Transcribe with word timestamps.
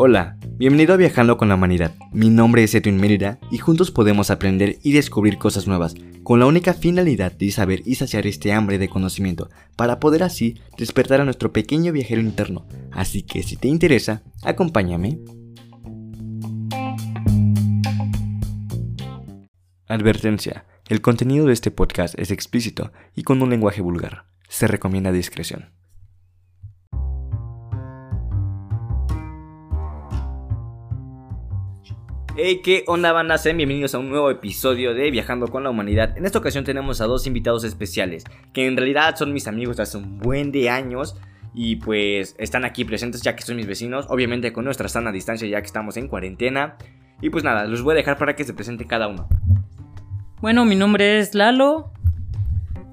Hola, 0.00 0.36
bienvenido 0.56 0.94
a 0.94 0.96
Viajando 0.96 1.36
con 1.36 1.48
la 1.48 1.56
Humanidad. 1.56 1.92
Mi 2.12 2.30
nombre 2.30 2.62
es 2.62 2.72
Edwin 2.72 2.98
Mérida 2.98 3.40
y 3.50 3.58
juntos 3.58 3.90
podemos 3.90 4.30
aprender 4.30 4.78
y 4.84 4.92
descubrir 4.92 5.38
cosas 5.38 5.66
nuevas, 5.66 5.96
con 6.22 6.38
la 6.38 6.46
única 6.46 6.72
finalidad 6.72 7.32
de 7.32 7.50
saber 7.50 7.82
y 7.84 7.96
saciar 7.96 8.26
este 8.28 8.52
hambre 8.52 8.78
de 8.78 8.88
conocimiento, 8.88 9.50
para 9.74 9.98
poder 9.98 10.22
así 10.22 10.60
despertar 10.76 11.20
a 11.20 11.24
nuestro 11.24 11.52
pequeño 11.52 11.92
viajero 11.92 12.20
interno. 12.20 12.64
Así 12.92 13.24
que 13.24 13.42
si 13.42 13.56
te 13.56 13.66
interesa, 13.66 14.22
acompáñame. 14.44 15.18
Advertencia. 19.88 20.64
El 20.88 21.00
contenido 21.00 21.46
de 21.46 21.54
este 21.54 21.70
podcast 21.70 22.16
es 22.18 22.30
explícito 22.30 22.92
y 23.16 23.24
con 23.24 23.42
un 23.42 23.50
lenguaje 23.50 23.80
vulgar. 23.80 24.26
Se 24.48 24.68
recomienda 24.68 25.10
discreción. 25.10 25.72
Hey, 32.40 32.60
¿qué 32.62 32.84
onda 32.86 33.10
banda? 33.10 33.36
Sean 33.36 33.56
bienvenidos 33.56 33.96
a 33.96 33.98
un 33.98 34.10
nuevo 34.10 34.30
episodio 34.30 34.94
de 34.94 35.10
Viajando 35.10 35.48
con 35.48 35.64
la 35.64 35.70
Humanidad. 35.70 36.16
En 36.16 36.24
esta 36.24 36.38
ocasión 36.38 36.62
tenemos 36.62 37.00
a 37.00 37.06
dos 37.06 37.26
invitados 37.26 37.64
especiales, 37.64 38.22
que 38.52 38.68
en 38.68 38.76
realidad 38.76 39.16
son 39.16 39.32
mis 39.32 39.48
amigos 39.48 39.76
de 39.76 39.82
hace 39.82 39.98
un 39.98 40.20
buen 40.20 40.52
de 40.52 40.70
años 40.70 41.16
y 41.52 41.76
pues 41.76 42.36
están 42.38 42.64
aquí 42.64 42.84
presentes 42.84 43.22
ya 43.22 43.34
que 43.34 43.42
son 43.42 43.56
mis 43.56 43.66
vecinos, 43.66 44.06
obviamente 44.08 44.52
con 44.52 44.64
nuestra 44.64 44.88
sana 44.88 45.10
distancia 45.10 45.48
ya 45.48 45.60
que 45.60 45.66
estamos 45.66 45.96
en 45.96 46.06
cuarentena. 46.06 46.76
Y 47.20 47.30
pues 47.30 47.42
nada, 47.42 47.64
los 47.64 47.82
voy 47.82 47.94
a 47.94 47.96
dejar 47.96 48.16
para 48.16 48.36
que 48.36 48.44
se 48.44 48.54
presente 48.54 48.86
cada 48.86 49.08
uno. 49.08 49.26
Bueno, 50.40 50.64
mi 50.64 50.76
nombre 50.76 51.18
es 51.18 51.34
Lalo. 51.34 51.90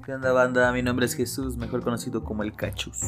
¿Qué 0.04 0.12
onda 0.12 0.32
banda? 0.32 0.72
Mi 0.72 0.82
nombre 0.82 1.06
es 1.06 1.14
Jesús, 1.14 1.56
mejor 1.56 1.84
conocido 1.84 2.24
como 2.24 2.42
el 2.42 2.52
Cachus. 2.52 2.98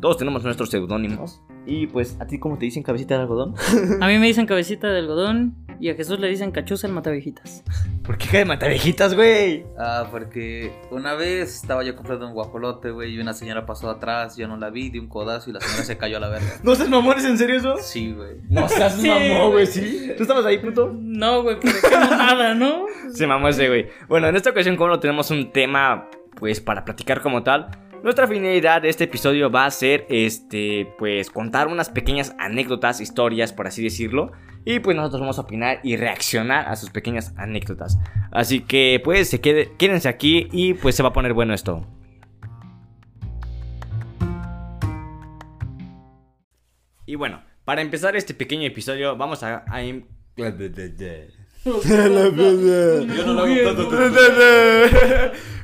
Todos 0.00 0.18
tenemos 0.18 0.44
nuestros 0.44 0.70
seudónimos. 0.70 1.40
Y 1.66 1.86
pues, 1.88 2.16
¿a 2.20 2.26
ti 2.26 2.38
cómo 2.38 2.58
te 2.58 2.66
dicen 2.66 2.82
cabecita 2.82 3.16
de 3.16 3.22
algodón? 3.22 3.54
A 4.00 4.06
mí 4.06 4.18
me 4.18 4.26
dicen 4.26 4.46
cabecita 4.46 4.88
de 4.88 4.98
algodón 5.00 5.56
y 5.78 5.90
a 5.90 5.94
Jesús 5.94 6.18
le 6.20 6.28
dicen 6.28 6.52
cachuza 6.52 6.86
el 6.86 6.92
matavejitas. 6.94 7.62
¿Por 8.02 8.16
qué 8.16 8.28
cae 8.30 8.44
matavejitas, 8.44 9.14
güey? 9.14 9.66
Ah, 9.78 10.06
porque 10.10 10.72
una 10.90 11.14
vez 11.14 11.54
estaba 11.56 11.82
yo 11.84 11.96
comprando 11.96 12.26
un 12.26 12.32
guajolote, 12.34 12.90
güey, 12.90 13.14
y 13.14 13.18
una 13.18 13.34
señora 13.34 13.66
pasó 13.66 13.90
atrás, 13.90 14.36
yo 14.36 14.48
no 14.48 14.56
la 14.56 14.70
vi, 14.70 14.88
di 14.90 14.98
un 14.98 15.08
codazo 15.08 15.50
y 15.50 15.52
la 15.52 15.60
señora 15.60 15.84
se 15.84 15.98
cayó 15.98 16.16
a 16.16 16.20
la 16.20 16.28
verga. 16.28 16.46
¿No 16.62 16.74
seas 16.74 16.88
mamón, 16.88 17.18
¿es 17.18 17.24
en 17.24 17.36
serio 17.36 17.56
eso? 17.56 17.76
Sí, 17.78 18.12
güey. 18.12 18.36
No 18.48 18.68
seas 18.68 18.94
Sí, 18.94 19.08
mamón, 19.08 19.52
güey. 19.52 19.66
¿sí? 19.66 20.12
¿Tú 20.16 20.22
estabas 20.22 20.46
ahí, 20.46 20.58
puto? 20.58 20.90
No, 20.94 21.42
güey, 21.42 21.58
pero 21.60 21.74
qué 21.82 21.90
nada, 21.90 22.54
¿no? 22.54 22.86
Se 23.12 23.26
mamó 23.26 23.48
ese, 23.48 23.68
güey. 23.68 23.88
Bueno, 24.08 24.28
en 24.28 24.36
esta 24.36 24.50
ocasión, 24.50 24.76
como 24.76 24.90
no 24.90 25.00
tenemos 25.00 25.30
un 25.30 25.50
tema, 25.52 26.08
pues, 26.36 26.60
para 26.60 26.84
platicar 26.84 27.20
como 27.20 27.42
tal, 27.42 27.68
nuestra 28.02 28.26
finalidad 28.26 28.82
de 28.82 28.88
este 28.88 29.04
episodio 29.04 29.50
va 29.50 29.66
a 29.66 29.70
ser, 29.70 30.06
este, 30.08 30.92
pues, 30.98 31.30
contar 31.30 31.68
unas 31.68 31.90
pequeñas 31.90 32.34
anécdotas, 32.38 33.00
historias, 33.00 33.52
por 33.52 33.66
así 33.66 33.82
decirlo. 33.82 34.32
Y 34.64 34.80
pues 34.80 34.96
nosotros 34.96 35.20
vamos 35.20 35.38
a 35.38 35.42
opinar 35.42 35.80
y 35.84 35.96
reaccionar 35.96 36.68
a 36.68 36.74
sus 36.74 36.90
pequeñas 36.90 37.32
anécdotas. 37.36 37.98
Así 38.32 38.60
que, 38.60 39.00
pues, 39.04 39.30
se 39.30 39.40
quede, 39.40 39.72
quédense 39.78 40.08
aquí 40.08 40.48
y 40.50 40.74
pues 40.74 40.96
se 40.96 41.02
va 41.02 41.10
a 41.10 41.12
poner 41.12 41.34
bueno 41.34 41.54
esto. 41.54 41.86
Y 47.06 47.14
bueno, 47.14 47.42
para 47.64 47.82
empezar 47.82 48.16
este 48.16 48.34
pequeño 48.34 48.64
episodio, 48.66 49.16
vamos 49.16 49.42
a... 49.44 49.64
a 49.68 49.82
Yo 51.66 53.26
no 53.26 53.32
lo 53.34 53.42
hago 53.42 53.54
tanto. 53.64 53.90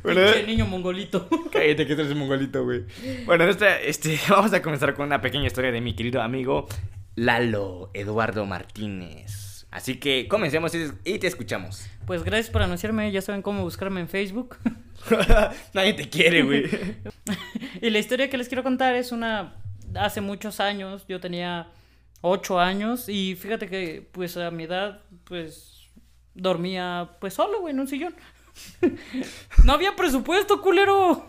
Bueno, 0.02 0.20
Pinche 0.24 0.46
niño 0.46 0.66
mongolito. 0.66 1.28
Cállate 1.52 1.86
que 1.86 1.94
tú 1.94 2.02
eres 2.02 2.16
mongolito, 2.16 2.64
güey. 2.64 2.84
Bueno, 3.24 3.44
esta, 3.44 3.80
este, 3.80 4.18
vamos 4.28 4.52
a 4.52 4.60
comenzar 4.60 4.94
con 4.94 5.06
una 5.06 5.20
pequeña 5.20 5.46
historia 5.46 5.70
de 5.70 5.80
mi 5.80 5.94
querido 5.94 6.20
amigo 6.20 6.66
Lalo 7.14 7.90
Eduardo 7.94 8.44
Martínez. 8.44 9.66
Así 9.70 10.00
que 10.00 10.26
comencemos 10.28 10.74
y 10.74 10.90
y 11.04 11.18
te 11.20 11.28
escuchamos. 11.28 11.86
Pues 12.04 12.24
gracias 12.24 12.50
por 12.50 12.62
anunciarme, 12.62 13.12
ya 13.12 13.22
saben 13.22 13.42
cómo 13.42 13.62
buscarme 13.62 14.00
en 14.00 14.08
Facebook. 14.08 14.56
Nadie 15.72 15.94
te 15.94 16.08
quiere, 16.08 16.42
güey. 16.42 16.64
Y 17.80 17.90
la 17.90 17.98
historia 17.98 18.28
que 18.28 18.38
les 18.38 18.48
quiero 18.48 18.62
contar 18.62 18.94
es 18.94 19.12
una... 19.12 19.54
Hace 19.94 20.20
muchos 20.20 20.60
años, 20.60 21.04
yo 21.08 21.20
tenía 21.20 21.68
8 22.22 22.58
años 22.60 23.08
y 23.08 23.34
fíjate 23.34 23.68
que 23.68 24.08
pues 24.12 24.36
a 24.36 24.50
mi 24.50 24.64
edad 24.64 25.00
pues 25.24 25.71
dormía 26.34 27.10
pues 27.20 27.34
solo, 27.34 27.60
güey, 27.60 27.74
en 27.74 27.80
un 27.80 27.88
sillón. 27.88 28.14
No 29.64 29.72
había 29.72 29.96
presupuesto, 29.96 30.60
culero. 30.60 31.26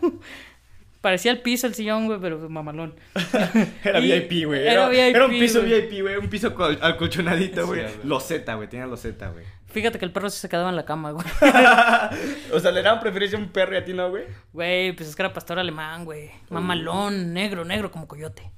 Parecía 1.00 1.32
el 1.32 1.40
piso 1.42 1.66
el 1.66 1.74
sillón, 1.74 2.06
güey, 2.06 2.18
pero 2.20 2.48
mamalón. 2.48 2.94
Era 3.84 4.00
Y- 4.00 4.20
VIP, 4.20 4.46
güey. 4.46 4.60
era 4.66 4.90
Era, 4.90 5.06
era 5.06 5.24
un 5.26 5.30
VIP, 5.32 5.40
piso. 5.42 5.62
VIP, 5.62 6.00
güey. 6.02 6.16
Un 6.16 6.28
piso 6.28 6.54
col- 6.54 6.78
acolchonadito, 6.80 7.66
güey. 7.66 7.80
Sí, 7.80 7.94
güey. 7.96 8.06
loseta, 8.08 8.54
güey. 8.54 8.68
Tenía 8.68 8.86
loseta, 8.86 9.28
güey. 9.28 9.44
Fíjate 9.66 9.98
que 9.98 10.04
el 10.06 10.12
perro 10.12 10.30
sí 10.30 10.38
se 10.40 10.48
quedaba 10.48 10.70
en 10.70 10.76
la 10.76 10.84
cama, 10.86 11.10
güey. 11.10 11.26
o 12.52 12.60
sea, 12.60 12.70
le 12.70 12.80
daban 12.82 13.00
preferencia 13.00 13.38
a 13.38 13.42
un 13.42 13.48
perro 13.50 13.74
y 13.74 13.76
a 13.78 13.84
ti 13.84 13.92
no, 13.92 14.08
güey. 14.08 14.24
Güey, 14.52 14.92
pues 14.92 15.08
es 15.10 15.16
que 15.16 15.22
era 15.22 15.32
pastor 15.32 15.58
alemán, 15.58 16.04
güey. 16.04 16.30
Mamalón, 16.48 17.32
negro, 17.34 17.64
negro 17.64 17.90
como 17.90 18.06
coyote. 18.08 18.50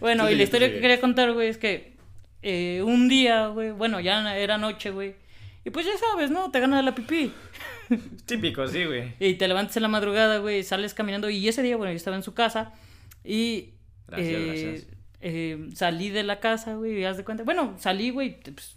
bueno, 0.00 0.26
Sí, 0.28 0.32
y 0.32 0.36
la 0.36 0.42
historia 0.44 0.68
sí. 0.68 0.74
que 0.74 0.80
quería 0.80 1.00
contar, 1.00 1.32
güey, 1.32 1.48
es 1.48 1.58
que 1.58 1.94
eh, 2.42 2.80
un 2.84 3.08
día, 3.08 3.48
güey, 3.48 3.72
bueno, 3.72 4.00
ya 4.00 4.36
era 4.38 4.56
noche, 4.56 4.90
güey. 4.90 5.16
Y 5.64 5.70
pues 5.70 5.86
ya 5.86 5.92
sabes, 5.96 6.30
¿no? 6.30 6.50
Te 6.50 6.60
gana 6.60 6.82
la 6.82 6.94
pipí. 6.94 7.32
Típico, 8.26 8.66
sí, 8.68 8.84
güey. 8.84 9.14
Y 9.18 9.34
te 9.34 9.48
levantas 9.48 9.76
en 9.76 9.82
la 9.82 9.88
madrugada, 9.88 10.38
güey, 10.38 10.62
sales 10.62 10.94
caminando. 10.94 11.30
Y 11.30 11.48
ese 11.48 11.62
día, 11.62 11.76
bueno, 11.76 11.92
yo 11.92 11.96
estaba 11.96 12.16
en 12.16 12.22
su 12.22 12.34
casa. 12.34 12.72
Y. 13.24 13.70
Gracias, 14.06 14.28
eh, 14.30 14.44
gracias. 14.46 14.86
eh, 15.20 15.68
salí 15.74 16.10
de 16.10 16.22
la 16.22 16.40
casa, 16.40 16.74
güey, 16.74 16.98
y 17.00 17.04
haz 17.04 17.16
de 17.16 17.24
cuenta. 17.24 17.44
Bueno, 17.44 17.74
salí, 17.78 18.10
güey. 18.10 18.40
pues, 18.42 18.76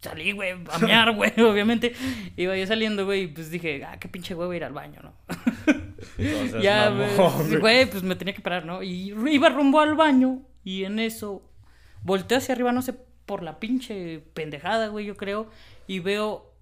salí, 0.00 0.32
güey, 0.32 0.52
a 0.70 0.78
mear, 0.78 1.14
güey, 1.14 1.32
obviamente. 1.40 1.94
Iba 2.36 2.56
yo 2.56 2.66
saliendo, 2.66 3.06
güey, 3.06 3.22
y 3.22 3.26
pues 3.28 3.50
dije, 3.50 3.82
ah, 3.84 3.98
qué 3.98 4.08
pinche 4.08 4.34
huevo 4.34 4.52
ir 4.52 4.64
al 4.64 4.72
baño, 4.74 5.00
¿no? 5.02 5.14
Ya, 6.60 6.94
pues, 6.94 7.48
güey. 7.48 7.60
güey, 7.60 7.86
pues 7.90 8.02
me 8.02 8.14
tenía 8.16 8.34
que 8.34 8.42
parar, 8.42 8.64
¿no? 8.66 8.82
Y 8.82 9.14
iba 9.30 9.48
rumbo 9.48 9.80
al 9.80 9.94
baño. 9.94 10.42
Y 10.64 10.84
en 10.84 10.98
eso. 10.98 11.42
Volteo 12.02 12.38
hacia 12.38 12.54
arriba, 12.54 12.72
no 12.72 12.82
sé, 12.82 12.94
por 13.24 13.42
la 13.42 13.58
pinche 13.58 14.22
pendejada, 14.34 14.88
güey, 14.88 15.06
yo 15.06 15.16
creo. 15.16 15.50
Y 15.86 16.00
veo 16.00 16.52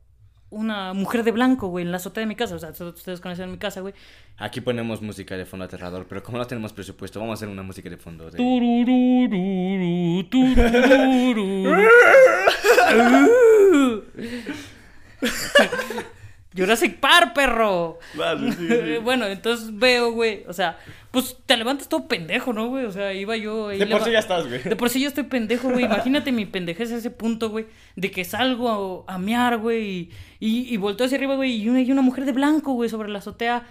una 0.50 0.92
mujer 0.94 1.24
de 1.24 1.32
blanco, 1.32 1.68
güey, 1.68 1.84
en 1.84 1.90
la 1.90 1.96
azotea 1.96 2.20
de 2.22 2.26
mi 2.26 2.36
casa. 2.36 2.54
O 2.54 2.58
sea, 2.58 2.70
ustedes 2.70 3.20
conocen 3.20 3.50
mi 3.50 3.58
casa, 3.58 3.80
güey. 3.80 3.94
Aquí 4.36 4.60
ponemos 4.60 5.02
música 5.02 5.36
de 5.36 5.46
fondo 5.46 5.64
aterrador, 5.64 6.06
pero 6.08 6.22
como 6.22 6.38
no 6.38 6.46
tenemos 6.46 6.72
presupuesto, 6.72 7.18
vamos 7.20 7.32
a 7.32 7.34
hacer 7.34 7.48
una 7.48 7.62
música 7.62 7.90
de 7.90 7.96
fondo. 7.96 8.30
de-. 8.30 8.38
Jurassic 16.56 17.00
Park, 17.00 17.32
perro. 17.34 17.98
Vale, 18.14 18.52
sí, 18.52 18.68
sí. 18.68 18.96
bueno, 19.02 19.26
entonces 19.26 19.76
veo, 19.76 20.12
güey. 20.12 20.44
O 20.46 20.52
sea, 20.52 20.78
pues 21.14 21.38
te 21.46 21.56
levantas 21.56 21.88
todo 21.88 22.08
pendejo, 22.08 22.52
¿no, 22.52 22.66
güey? 22.66 22.86
O 22.86 22.90
sea, 22.90 23.14
iba 23.14 23.36
yo. 23.36 23.68
ahí 23.68 23.78
De 23.78 23.86
por 23.86 24.02
sí 24.02 24.10
ya 24.10 24.18
estás, 24.18 24.48
güey. 24.48 24.60
De 24.64 24.74
por 24.74 24.90
sí 24.90 25.00
yo 25.00 25.06
estoy 25.06 25.22
pendejo, 25.24 25.70
güey. 25.70 25.84
Imagínate 25.84 26.32
mi 26.32 26.44
pendejez 26.44 26.90
a 26.90 26.96
ese 26.96 27.12
punto, 27.12 27.50
güey. 27.50 27.66
De 27.94 28.10
que 28.10 28.24
salgo 28.24 29.04
a, 29.06 29.14
a 29.14 29.18
mear, 29.18 29.58
güey. 29.58 29.88
Y, 29.88 30.10
y, 30.40 30.74
y 30.74 30.76
volteo 30.76 31.06
hacia 31.06 31.16
arriba, 31.16 31.36
güey. 31.36 31.54
Y 31.54 31.68
una, 31.68 31.80
y 31.82 31.92
una 31.92 32.02
mujer 32.02 32.24
de 32.24 32.32
blanco, 32.32 32.72
güey, 32.72 32.90
sobre 32.90 33.08
la 33.10 33.20
azotea. 33.20 33.64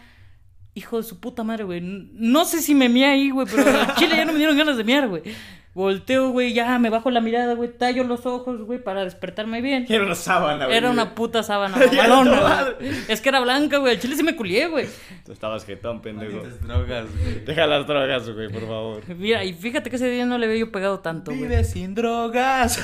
Hijo 0.73 0.97
de 0.97 1.03
su 1.03 1.19
puta 1.19 1.43
madre, 1.43 1.65
güey. 1.65 1.81
No 1.81 2.45
sé 2.45 2.61
si 2.61 2.73
me 2.73 2.87
meé 2.87 3.05
ahí, 3.05 3.29
güey. 3.29 3.45
Pero 3.45 3.69
al 3.69 3.93
chile 3.95 4.15
ya 4.15 4.23
no 4.23 4.31
me 4.31 4.37
dieron 4.37 4.57
ganas 4.57 4.77
de 4.77 4.85
mear, 4.85 5.09
güey. 5.09 5.23
Volteo, 5.73 6.29
güey. 6.29 6.53
Ya 6.53 6.77
me 6.77 6.91
bajo 6.91 7.09
la 7.09 7.19
mirada, 7.19 7.55
güey. 7.55 7.75
Tallo 7.75 8.03
los 8.03 8.25
ojos, 8.27 8.61
güey, 8.61 8.77
para 8.77 9.03
despertarme 9.03 9.59
bien. 9.61 9.85
Era 9.89 10.05
una 10.05 10.15
sábana, 10.15 10.65
güey. 10.65 10.77
Era 10.77 10.91
una 10.91 11.15
puta 11.15 11.41
sábana 11.41 11.77
mamalona. 11.91 12.75
Es 13.07 13.21
que 13.21 13.29
era 13.29 13.39
blanca, 13.41 13.77
güey. 13.77 13.95
Al 13.95 13.99
chile 13.99 14.15
sí 14.15 14.23
me 14.23 14.35
culié, 14.35 14.67
güey. 14.67 14.87
Tú 15.25 15.31
estabas 15.31 15.65
jetón, 15.65 16.01
pendejo. 16.01 16.37
Malditas 16.37 16.61
drogas, 16.61 17.05
güey. 17.17 17.45
Deja 17.45 17.65
las 17.65 17.87
drogas, 17.87 18.29
güey, 18.29 18.49
por 18.49 18.61
favor. 18.61 19.15
Mira, 19.15 19.43
y 19.43 19.53
fíjate 19.53 19.89
que 19.89 19.95
ese 19.95 20.09
día 20.09 20.25
no 20.25 20.37
le 20.37 20.45
había 20.45 20.59
yo 20.59 20.71
pegado 20.71 20.99
tanto, 20.99 21.31
güey. 21.31 21.43
Vive 21.43 21.63
sin 21.63 21.95
drogas. 21.95 22.79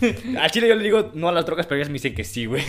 A 0.40 0.48
Chile 0.48 0.68
yo 0.68 0.74
le 0.74 0.82
digo 0.84 1.10
no 1.14 1.28
a 1.28 1.32
las 1.32 1.44
drogas, 1.44 1.66
pero 1.66 1.76
ellas 1.76 1.88
me 1.88 1.94
dicen 1.94 2.14
que 2.14 2.24
sí, 2.24 2.46
güey. 2.46 2.62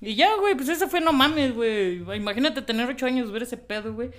Y 0.00 0.16
ya, 0.16 0.36
güey, 0.36 0.54
pues 0.54 0.68
eso 0.68 0.88
fue 0.88 1.00
no 1.00 1.12
mames, 1.12 1.54
güey. 1.54 2.02
Imagínate 2.16 2.60
tener 2.62 2.88
ocho 2.88 3.06
años, 3.06 3.30
ver 3.32 3.44
ese 3.44 3.56
pedo, 3.56 3.94
güey. 3.94 4.10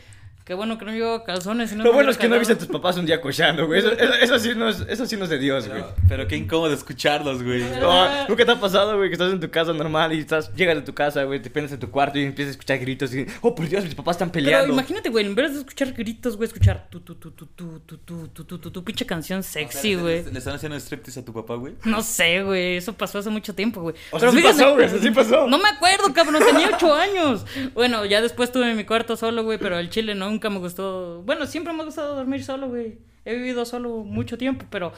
Qué 0.45 0.53
bueno 0.53 0.77
que 0.77 0.85
no 0.85 0.91
llevo 0.91 1.23
calzones. 1.23 1.71
y 1.71 1.75
Lo 1.75 1.91
bueno 1.91 2.11
es 2.11 2.19
que 2.19 2.27
no 2.27 2.37
viste 2.37 2.53
a 2.53 2.57
tus 2.59 2.67
papás 2.67 2.95
un 2.97 3.07
día 3.07 3.19
cochando, 3.19 3.65
güey. 3.65 3.79
Eso, 3.79 3.91
eso, 3.93 4.13
eso 4.13 4.37
sí 4.39 4.51
no 4.55 4.69
es, 4.69 4.79
eso 4.87 5.07
sí 5.07 5.17
no 5.17 5.23
es 5.23 5.31
de 5.31 5.39
Dios, 5.39 5.67
güey. 5.67 5.81
Pero, 5.81 5.95
pero 6.07 6.27
qué 6.27 6.37
incómodo 6.37 6.71
escucharlos, 6.71 7.41
güey. 7.41 7.63
No, 7.81 8.27
¿Nunca 8.27 8.45
te 8.45 8.51
ha 8.51 8.59
pasado, 8.59 8.95
güey, 8.95 9.09
que 9.09 9.13
estás 9.13 9.33
en 9.33 9.39
tu 9.39 9.49
casa 9.49 9.73
normal 9.73 10.13
y 10.13 10.19
estás, 10.19 10.53
llegas 10.53 10.75
de 10.75 10.83
tu 10.83 10.93
casa, 10.93 11.23
güey, 11.23 11.41
te 11.41 11.49
prendes 11.49 11.71
en 11.73 11.79
tu 11.79 11.89
cuarto 11.89 12.19
y 12.19 12.25
empiezas 12.25 12.49
a 12.49 12.51
escuchar 12.51 12.77
gritos 12.77 13.11
y, 13.15 13.25
oh, 13.41 13.55
por 13.55 13.67
Dios, 13.67 13.83
mis 13.85 13.95
papás 13.95 14.17
están 14.17 14.29
Pero 14.29 14.45
peleando. 14.45 14.71
imagínate, 14.73 15.09
güey, 15.09 15.25
en 15.25 15.33
vez 15.33 15.51
de 15.51 15.59
escuchar 15.61 15.91
gritos, 15.93 16.37
güey, 16.37 16.45
escuchar 16.45 16.89
tu, 16.91 16.99
tu, 16.99 17.15
tu, 17.15 17.31
tu, 17.31 17.47
tu, 17.47 17.79
tu, 17.79 17.97
tu, 17.97 18.27
tu, 18.27 18.43
tu, 18.45 18.57
tu, 18.59 18.69
tu, 18.71 18.83
pinche 18.83 19.07
canción 19.07 19.41
sexy, 19.41 19.95
¿Le- 19.95 20.01
güey. 20.03 20.23
¿Le, 20.25 20.31
le 20.31 20.37
están 20.37 20.53
haciendo 20.53 20.77
striptease 20.79 21.21
a 21.21 21.25
tu 21.25 21.33
papá, 21.33 21.55
güey? 21.55 21.73
No 21.85 22.03
sé, 22.03 22.43
güey, 22.43 22.77
eso 22.77 22.93
pasó 22.93 23.17
hace 23.17 23.31
mucho 23.31 23.55
tiempo, 23.55 23.81
güey. 23.81 23.95
O 24.11 24.19
sea, 24.19 24.29
sí 24.29 24.41
pasó, 24.43 24.75
güey, 24.75 24.85
eso 24.85 24.99
sí 24.99 25.09
pasó. 25.09 25.47
No 25.47 25.57
me 25.57 25.69
acuerdo, 25.69 26.13
cabrón, 26.13 26.43
tenía 26.45 26.69
ocho 26.71 26.93
años. 26.93 27.43
Bueno, 27.73 28.05
ya 28.05 28.21
después 28.21 28.49
estuve 28.49 28.69
en 28.69 28.77
mi 28.77 28.83
cuarto 28.83 29.17
solo, 29.17 29.43
güey, 29.43 29.57
pero 29.57 29.79
el 29.79 29.89
chile 29.89 30.13
no, 30.13 30.34
nunca 30.35 30.49
me 30.49 30.59
gustó. 30.59 31.21
Bueno, 31.25 31.45
siempre 31.45 31.73
me 31.73 31.81
ha 31.81 31.85
gustado 31.85 32.15
dormir 32.15 32.43
solo, 32.43 32.67
güey. 32.69 32.99
He 33.23 33.35
vivido 33.35 33.65
solo 33.65 34.03
mucho 34.03 34.37
tiempo, 34.37 34.65
pero 34.69 34.91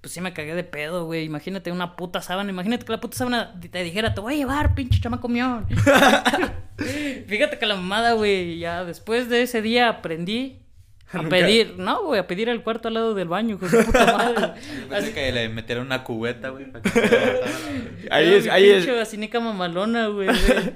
pues 0.00 0.12
sí 0.12 0.20
me 0.20 0.32
cagué 0.32 0.54
de 0.54 0.64
pedo, 0.64 1.04
güey. 1.06 1.24
Imagínate 1.24 1.72
una 1.72 1.96
puta 1.96 2.20
sábana. 2.22 2.50
Imagínate 2.50 2.84
que 2.86 2.92
la 2.92 3.00
puta 3.00 3.16
sábana 3.16 3.58
te 3.70 3.82
dijera, 3.82 4.14
te 4.14 4.20
voy 4.20 4.34
a 4.34 4.36
llevar, 4.36 4.74
pinche 4.74 5.00
chamaco 5.00 5.28
mión. 5.28 5.66
Fíjate 7.26 7.58
que 7.58 7.66
la 7.66 7.76
mamada, 7.76 8.12
güey, 8.12 8.58
ya 8.58 8.84
después 8.84 9.28
de 9.28 9.42
ese 9.42 9.62
día 9.62 9.88
aprendí 9.88 10.60
a 11.12 11.18
Nunca- 11.18 11.30
pedir, 11.30 11.74
no, 11.78 12.04
güey, 12.04 12.20
a 12.20 12.26
pedir 12.26 12.50
al 12.50 12.62
cuarto 12.62 12.88
al 12.88 12.94
lado 12.94 13.14
del 13.14 13.28
baño, 13.28 13.58
con 13.58 13.68
su 13.70 13.84
puta 13.84 14.16
madre. 14.16 14.60
Pensé 14.90 15.12
que 15.14 15.32
le 15.32 15.48
metieron 15.48 15.86
una 15.86 16.02
cubeta, 16.04 16.48
güey. 16.50 16.70
para 16.70 16.82
que 16.82 16.90
se 16.90 18.08
Ahí 18.10 18.34
es, 18.34 18.48
ahí 18.48 18.68
es. 18.70 18.84
pinche 18.84 18.96
vacinica 18.98 19.40
mamalona, 19.40 20.08
güey. 20.08 20.28
De, 20.28 20.74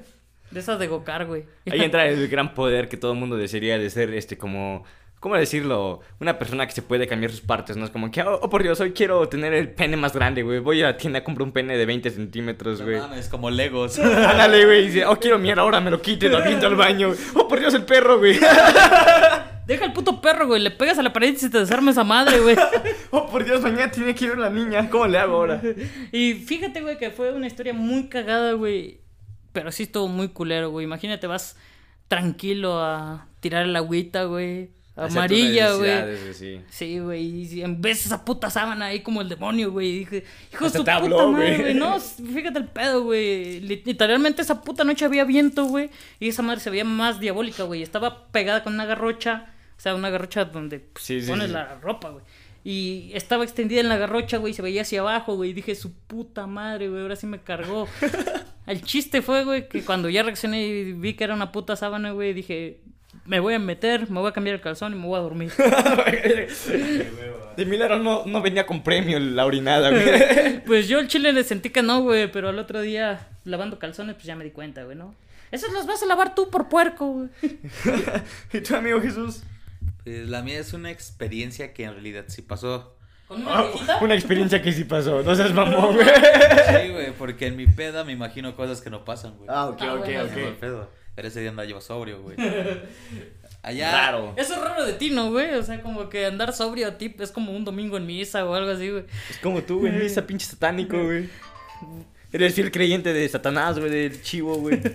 de 0.50 0.60
esas 0.60 0.78
de 0.78 0.86
gocar, 0.86 1.26
güey. 1.26 1.44
Ahí 1.70 1.82
entra 1.82 2.06
el 2.08 2.28
gran 2.30 2.54
poder 2.54 2.88
que 2.88 2.96
todo 2.96 3.12
el 3.12 3.18
mundo 3.18 3.36
desearía 3.36 3.78
de 3.78 3.88
ser, 3.90 4.12
este, 4.14 4.36
como... 4.38 4.84
¿Cómo 5.20 5.34
decirlo? 5.34 5.98
Una 6.20 6.38
persona 6.38 6.64
que 6.64 6.72
se 6.72 6.80
puede 6.80 7.08
cambiar 7.08 7.32
sus 7.32 7.40
partes, 7.40 7.76
¿no? 7.76 7.84
Es 7.84 7.90
como 7.90 8.08
que, 8.08 8.22
oh, 8.22 8.38
oh, 8.40 8.48
por 8.48 8.62
Dios, 8.62 8.78
hoy 8.78 8.92
quiero 8.92 9.28
tener 9.28 9.52
el 9.52 9.68
pene 9.68 9.96
más 9.96 10.12
grande, 10.12 10.44
güey. 10.44 10.60
Voy 10.60 10.80
a 10.80 10.86
la 10.92 10.96
tienda, 10.96 11.24
compro 11.24 11.44
un 11.44 11.50
pene 11.50 11.76
de 11.76 11.86
20 11.86 12.08
centímetros, 12.10 12.78
No 12.78 12.84
güey. 12.86 12.98
mames, 13.00 13.28
como 13.28 13.50
Legos. 13.50 13.98
Ándale, 13.98 14.64
güey. 14.64 14.84
y 14.84 14.86
Dice, 14.86 15.06
oh, 15.06 15.16
quiero 15.16 15.40
mierda, 15.40 15.62
ahora 15.62 15.80
me 15.80 15.90
lo 15.90 16.00
quito 16.00 16.26
y 16.26 16.28
lo 16.28 16.38
aviento 16.38 16.68
al 16.68 16.76
baño. 16.76 17.12
Oh, 17.34 17.48
por 17.48 17.58
Dios, 17.58 17.74
el 17.74 17.82
perro, 17.84 18.18
güey. 18.20 18.38
Deja 19.66 19.84
el 19.86 19.92
puto 19.92 20.20
perro, 20.20 20.46
güey. 20.46 20.62
Le 20.62 20.70
pegas 20.70 20.98
a 21.00 21.02
la 21.02 21.12
pared 21.12 21.34
y 21.34 21.36
se 21.36 21.50
te 21.50 21.58
desarma 21.58 21.90
esa 21.90 22.04
madre, 22.04 22.38
güey. 22.38 22.56
Oh, 23.10 23.26
por 23.26 23.44
Dios, 23.44 23.60
mañana 23.62 23.90
tiene 23.90 24.14
que 24.14 24.26
ir 24.26 24.38
la 24.38 24.50
niña. 24.50 24.88
¿Cómo 24.88 25.06
le 25.08 25.18
hago 25.18 25.34
ahora? 25.34 25.60
Y 26.12 26.34
fíjate, 26.34 26.80
güey, 26.80 26.96
que 26.96 27.10
fue 27.10 27.32
una 27.32 27.46
historia 27.48 27.72
muy 27.72 28.08
cagada, 28.08 28.52
güey. 28.52 29.00
Pero 29.52 29.72
sí 29.72 29.84
estuvo 29.84 30.08
muy 30.08 30.28
culero, 30.28 30.70
güey. 30.70 30.84
Imagínate, 30.84 31.26
vas 31.26 31.56
tranquilo 32.08 32.80
a 32.82 33.26
tirar 33.40 33.64
el 33.66 33.76
agüita, 33.76 34.24
güey. 34.24 34.70
Amarilla, 34.96 35.74
güey. 35.74 36.34
Sí. 36.34 36.60
Sí, 36.70 36.98
güey. 36.98 37.22
Y 37.54 37.62
en 37.62 37.80
vez 37.80 38.04
esa 38.04 38.24
puta 38.24 38.50
sábana 38.50 38.86
ahí 38.86 39.00
como 39.00 39.20
el 39.20 39.28
demonio, 39.28 39.70
güey. 39.70 39.88
y 39.90 39.98
Dije, 40.00 40.24
hijo 40.52 40.64
de 40.64 40.70
su 40.70 40.78
puta 40.78 40.96
habló, 40.96 41.30
madre, 41.32 41.56
güey. 41.58 41.74
No, 41.74 42.00
fíjate 42.00 42.58
el 42.58 42.66
pedo, 42.66 43.04
güey. 43.04 43.60
Lit- 43.60 43.84
Literalmente 43.84 44.42
esa 44.42 44.60
puta 44.62 44.82
noche 44.82 45.04
había 45.04 45.22
viento, 45.24 45.66
güey. 45.66 45.90
Y 46.18 46.28
esa 46.28 46.42
madre 46.42 46.60
se 46.60 46.70
veía 46.70 46.84
más 46.84 47.20
diabólica, 47.20 47.62
güey. 47.62 47.82
Estaba 47.82 48.26
pegada 48.32 48.64
con 48.64 48.74
una 48.74 48.86
garrocha. 48.86 49.46
O 49.76 49.80
sea, 49.80 49.94
una 49.94 50.10
garrocha 50.10 50.44
donde 50.46 50.80
pues, 50.80 51.04
Sí, 51.04 51.20
pones 51.28 51.46
sí. 51.46 51.52
la 51.52 51.76
ropa, 51.80 52.10
güey. 52.10 52.24
Y 52.64 53.12
estaba 53.14 53.44
extendida 53.44 53.80
en 53.80 53.88
la 53.88 53.96
garrocha, 53.98 54.38
güey. 54.38 54.52
Se 54.52 54.62
veía 54.62 54.82
hacia 54.82 55.00
abajo, 55.00 55.36
güey. 55.36 55.50
Y 55.50 55.52
dije, 55.52 55.76
su 55.76 55.92
puta 55.92 56.48
madre, 56.48 56.88
güey. 56.88 57.02
Ahora 57.02 57.14
sí 57.14 57.26
me 57.28 57.40
cargó. 57.40 57.86
el 58.68 58.82
chiste 58.82 59.22
fue, 59.22 59.44
güey, 59.44 59.68
que 59.68 59.82
cuando 59.82 60.08
ya 60.08 60.22
reaccioné 60.22 60.66
y 60.66 60.92
vi 60.92 61.14
que 61.14 61.24
era 61.24 61.34
una 61.34 61.52
puta 61.52 61.74
sábana, 61.74 62.12
güey, 62.12 62.34
dije, 62.34 62.80
me 63.24 63.40
voy 63.40 63.54
a 63.54 63.58
meter, 63.58 64.10
me 64.10 64.20
voy 64.20 64.28
a 64.28 64.32
cambiar 64.32 64.56
el 64.56 64.60
calzón 64.60 64.92
y 64.92 64.96
me 64.96 65.06
voy 65.06 65.18
a 65.18 65.22
dormir. 65.22 65.50
De 67.56 67.66
milagro 67.66 67.98
no, 67.98 68.24
no 68.26 68.40
venía 68.40 68.66
con 68.66 68.82
premio 68.82 69.18
la 69.18 69.46
orinada, 69.46 69.90
güey. 69.90 70.62
Pues 70.66 70.88
yo 70.88 70.98
el 70.98 71.08
chile 71.08 71.32
le 71.32 71.44
sentí 71.44 71.70
que 71.70 71.82
no, 71.82 72.02
güey, 72.02 72.30
pero 72.30 72.50
al 72.50 72.58
otro 72.58 72.82
día 72.82 73.28
lavando 73.44 73.78
calzones, 73.78 74.14
pues 74.14 74.26
ya 74.26 74.36
me 74.36 74.44
di 74.44 74.50
cuenta, 74.50 74.84
güey, 74.84 74.96
¿no? 74.96 75.14
Esos 75.50 75.72
los 75.72 75.86
vas 75.86 76.02
a 76.02 76.06
lavar 76.06 76.34
tú 76.34 76.50
por 76.50 76.68
puerco, 76.68 77.06
güey. 77.06 77.28
¿Y 78.52 78.60
tu 78.60 78.76
amigo 78.76 79.00
Jesús? 79.00 79.42
Pues 80.04 80.28
la 80.28 80.42
mía 80.42 80.58
es 80.58 80.74
una 80.74 80.90
experiencia 80.90 81.72
que 81.72 81.84
en 81.84 81.92
realidad 81.92 82.26
sí 82.28 82.42
pasó. 82.42 82.97
¿Con 83.28 83.42
una 83.42 83.58
Ah, 83.58 83.62
viejita? 83.62 83.98
una 84.00 84.14
experiencia 84.14 84.62
que 84.62 84.72
sí 84.72 84.84
pasó. 84.84 85.22
No 85.22 85.34
seas 85.34 85.52
mamón, 85.54 85.94
güey. 85.94 86.06
Sí, 86.06 86.88
güey, 86.92 87.12
porque 87.12 87.46
en 87.46 87.56
mi 87.56 87.66
peda 87.66 88.02
me 88.04 88.12
imagino 88.12 88.56
cosas 88.56 88.80
que 88.80 88.88
no 88.90 89.04
pasan, 89.04 89.36
güey. 89.36 89.48
Ah, 89.52 89.66
ok, 89.66 89.82
Ah, 89.82 89.94
ok, 89.94 90.00
bueno, 90.04 90.24
ok. 90.24 90.58
pedo. 90.58 90.90
Pero 91.14 91.28
ese 91.28 91.40
día 91.40 91.50
andaba 91.50 91.68
yo 91.68 91.80
sobrio, 91.80 92.22
güey. 92.22 92.36
Allá. 93.62 93.90
Raro. 93.92 94.34
Eso 94.36 94.54
es 94.54 94.60
raro 94.60 94.84
de 94.86 94.92
ti, 94.94 95.10
¿no, 95.10 95.30
güey? 95.30 95.52
O 95.54 95.62
sea, 95.62 95.82
como 95.82 96.08
que 96.08 96.24
andar 96.26 96.52
sobrio 96.52 96.86
a 96.88 96.96
ti 96.96 97.14
es 97.18 97.32
como 97.32 97.52
un 97.52 97.64
domingo 97.64 97.96
en 97.96 98.06
misa 98.06 98.44
o 98.46 98.54
algo 98.54 98.70
así, 98.70 98.88
güey. 98.88 99.04
Es 99.28 99.36
como 99.38 99.60
tú, 99.62 99.80
güey. 99.80 99.96
Esa 100.06 100.26
pinche 100.26 100.46
satánico, 100.46 100.96
güey. 101.02 101.28
Eres 102.30 102.54
fiel 102.54 102.70
creyente 102.70 103.12
de 103.12 103.26
Satanás, 103.28 103.78
güey, 103.78 103.90
del 103.90 104.22
chivo, 104.22 104.56
güey. 104.56 104.80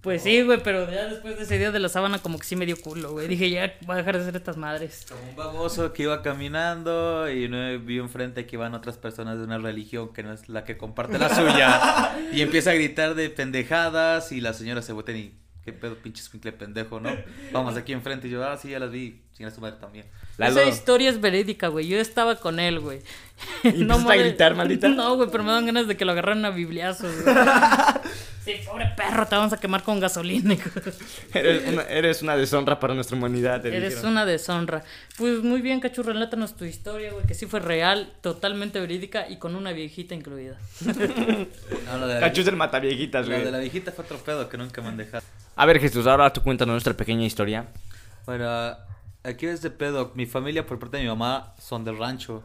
Pues 0.00 0.22
sí, 0.22 0.42
güey, 0.42 0.62
pero 0.62 0.90
ya 0.90 1.06
después 1.06 1.38
de 1.38 1.44
ese 1.44 1.56
día 1.56 1.72
de 1.72 1.78
la 1.78 1.88
sábana 1.88 2.18
como 2.18 2.38
que 2.38 2.44
sí 2.44 2.56
me 2.56 2.66
dio 2.66 2.76
culo, 2.76 3.12
güey. 3.12 3.26
Dije, 3.26 3.48
ya 3.48 3.74
voy 3.86 3.94
a 3.94 3.96
dejar 3.96 4.16
de 4.16 4.22
hacer 4.22 4.36
estas 4.36 4.58
madres. 4.58 5.06
Como 5.08 5.30
un 5.30 5.34
baboso 5.34 5.94
que 5.94 6.02
iba 6.02 6.20
caminando 6.20 7.30
y 7.30 7.48
no 7.48 7.78
vi 7.80 7.96
enfrente 8.00 8.44
que 8.44 8.56
iban 8.56 8.74
otras 8.74 8.98
personas 8.98 9.38
de 9.38 9.44
una 9.44 9.56
religión 9.56 10.12
que 10.12 10.22
no 10.22 10.34
es 10.34 10.50
la 10.50 10.64
que 10.64 10.76
comparte 10.76 11.18
la 11.18 11.34
suya. 11.34 12.18
y 12.34 12.42
empieza 12.42 12.72
a 12.72 12.74
gritar 12.74 13.14
de 13.14 13.30
pendejadas 13.30 14.30
y 14.30 14.42
la 14.42 14.52
señora 14.52 14.82
se 14.82 14.92
voltea 14.92 15.16
y... 15.16 15.38
¿Qué 15.64 15.72
pedo, 15.72 15.96
pinche 15.96 16.20
escuincle 16.20 16.52
pendejo, 16.52 17.00
no? 17.00 17.08
Vamos 17.50 17.74
aquí 17.74 17.94
enfrente. 17.94 18.28
Y 18.28 18.32
yo, 18.32 18.46
ah, 18.46 18.58
sí, 18.58 18.68
ya 18.68 18.78
las 18.78 18.90
vi. 18.90 19.23
Sin 19.36 19.50
su 19.50 19.60
madre 19.60 19.76
también. 19.80 20.06
Lalo. 20.38 20.60
Esa 20.60 20.68
historia 20.68 21.10
es 21.10 21.20
verídica, 21.20 21.68
güey. 21.68 21.88
Yo 21.88 21.98
estaba 21.98 22.36
con 22.36 22.60
él, 22.60 22.78
güey. 22.80 23.00
¿Y 23.64 23.68
empezaste 23.82 24.12
a 24.12 24.16
gritar, 24.16 24.54
maldita? 24.54 24.88
No, 24.88 25.16
güey, 25.16 25.28
pero 25.30 25.42
me 25.42 25.50
dan 25.50 25.66
ganas 25.66 25.88
de 25.88 25.96
que 25.96 26.04
lo 26.04 26.12
agarraran 26.12 26.44
a 26.44 26.50
bibliazos, 26.50 27.22
güey. 27.22 27.34
Sí, 28.44 28.56
pobre 28.66 28.92
perro, 28.94 29.26
te 29.26 29.36
vamos 29.36 29.54
a 29.54 29.56
quemar 29.56 29.82
con 29.82 30.00
gasolina. 30.00 30.52
hijo. 30.52 30.68
Eres 31.32 31.66
una, 31.66 31.82
eres 31.84 32.20
una 32.20 32.36
deshonra 32.36 32.78
para 32.78 32.92
nuestra 32.92 33.16
humanidad. 33.16 33.62
te 33.62 33.68
Eres 33.74 33.94
dijeron. 33.94 34.12
una 34.12 34.26
deshonra. 34.26 34.84
Pues 35.16 35.42
muy 35.42 35.62
bien, 35.62 35.80
Cachu, 35.80 36.02
relátanos 36.02 36.54
tu 36.54 36.66
historia, 36.66 37.10
güey, 37.12 37.24
que 37.26 37.32
sí 37.32 37.46
fue 37.46 37.60
real, 37.60 38.12
totalmente 38.20 38.80
verídica 38.80 39.26
y 39.30 39.38
con 39.38 39.56
una 39.56 39.72
viejita 39.72 40.14
incluida. 40.14 40.58
No, 41.86 41.96
lo 41.98 42.06
de 42.06 42.14
la, 42.14 42.20
Cachus 42.20 42.44
del 42.44 42.56
mataviejitas, 42.56 43.26
lo 43.26 43.34
de 43.34 43.44
la 43.44 43.50
güey. 43.52 43.60
viejita 43.62 43.92
fue 43.92 44.04
otro 44.04 44.18
pedo 44.18 44.46
que 44.50 44.58
nunca 44.58 44.82
me 44.82 44.88
han 44.88 44.98
dejado. 44.98 45.24
A 45.56 45.64
ver, 45.64 45.80
Jesús, 45.80 46.06
ahora 46.06 46.30
tú 46.30 46.42
cuéntanos 46.42 46.74
nuestra 46.74 46.92
pequeña 46.94 47.24
historia. 47.24 47.64
Bueno, 48.26 48.76
aquí 49.24 49.46
es 49.46 49.62
de 49.62 49.70
pedo. 49.70 50.12
Mi 50.14 50.26
familia 50.26 50.66
por 50.66 50.78
parte 50.78 50.98
de 50.98 51.02
mi 51.02 51.08
mamá 51.08 51.54
son 51.58 51.84
del 51.84 51.98
rancho. 51.98 52.42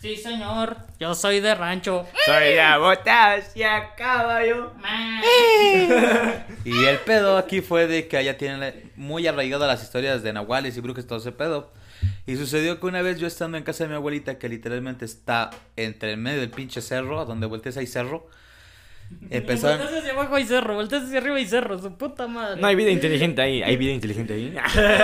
Sí, 0.00 0.16
señor, 0.16 0.76
yo 1.00 1.14
soy 1.14 1.40
de 1.40 1.54
rancho. 1.54 2.06
Soy 2.26 2.54
la 2.54 2.78
botas 2.78 3.56
y 3.56 3.62
a 3.62 3.94
caballo. 3.94 4.72
Y 6.64 6.84
el 6.84 6.98
pedo 6.98 7.36
aquí 7.38 7.60
fue 7.60 7.86
de 7.86 8.08
que 8.08 8.16
allá 8.16 8.36
tienen 8.36 8.92
muy 8.96 9.26
arraigadas 9.26 9.68
las 9.68 9.82
historias 9.82 10.22
de 10.22 10.32
nahuales 10.32 10.76
y 10.76 10.80
brujas 10.80 11.04
y 11.04 11.06
todo 11.06 11.18
ese 11.18 11.32
pedo. 11.32 11.72
Y 12.26 12.36
sucedió 12.36 12.80
que 12.80 12.86
una 12.86 13.02
vez 13.02 13.18
yo 13.18 13.26
estando 13.26 13.56
en 13.56 13.64
casa 13.64 13.84
de 13.84 13.90
mi 13.90 13.94
abuelita, 13.96 14.38
que 14.38 14.48
literalmente 14.48 15.04
está 15.04 15.50
entre 15.76 16.12
el 16.12 16.18
medio 16.18 16.40
del 16.40 16.50
pinche 16.50 16.82
cerro, 16.82 17.24
donde 17.24 17.46
voltees 17.46 17.76
hay 17.76 17.86
cerro, 17.86 18.28
empezaron... 19.30 19.78
Volteas 19.78 20.00
hacia 20.00 20.12
abajo 20.12 20.34
hay 20.34 20.44
cerro, 20.44 20.74
volteas 20.74 21.04
hacia 21.04 21.18
arriba 21.18 21.36
hay 21.36 21.46
cerro, 21.46 21.78
su 21.78 21.96
puta 21.96 22.26
madre. 22.26 22.60
No 22.60 22.66
hay 22.66 22.76
vida 22.76 22.90
inteligente 22.90 23.42
ahí. 23.42 23.62
¿Hay 23.62 23.76
vida 23.76 23.92
inteligente 23.92 24.34
ahí? 24.34 24.54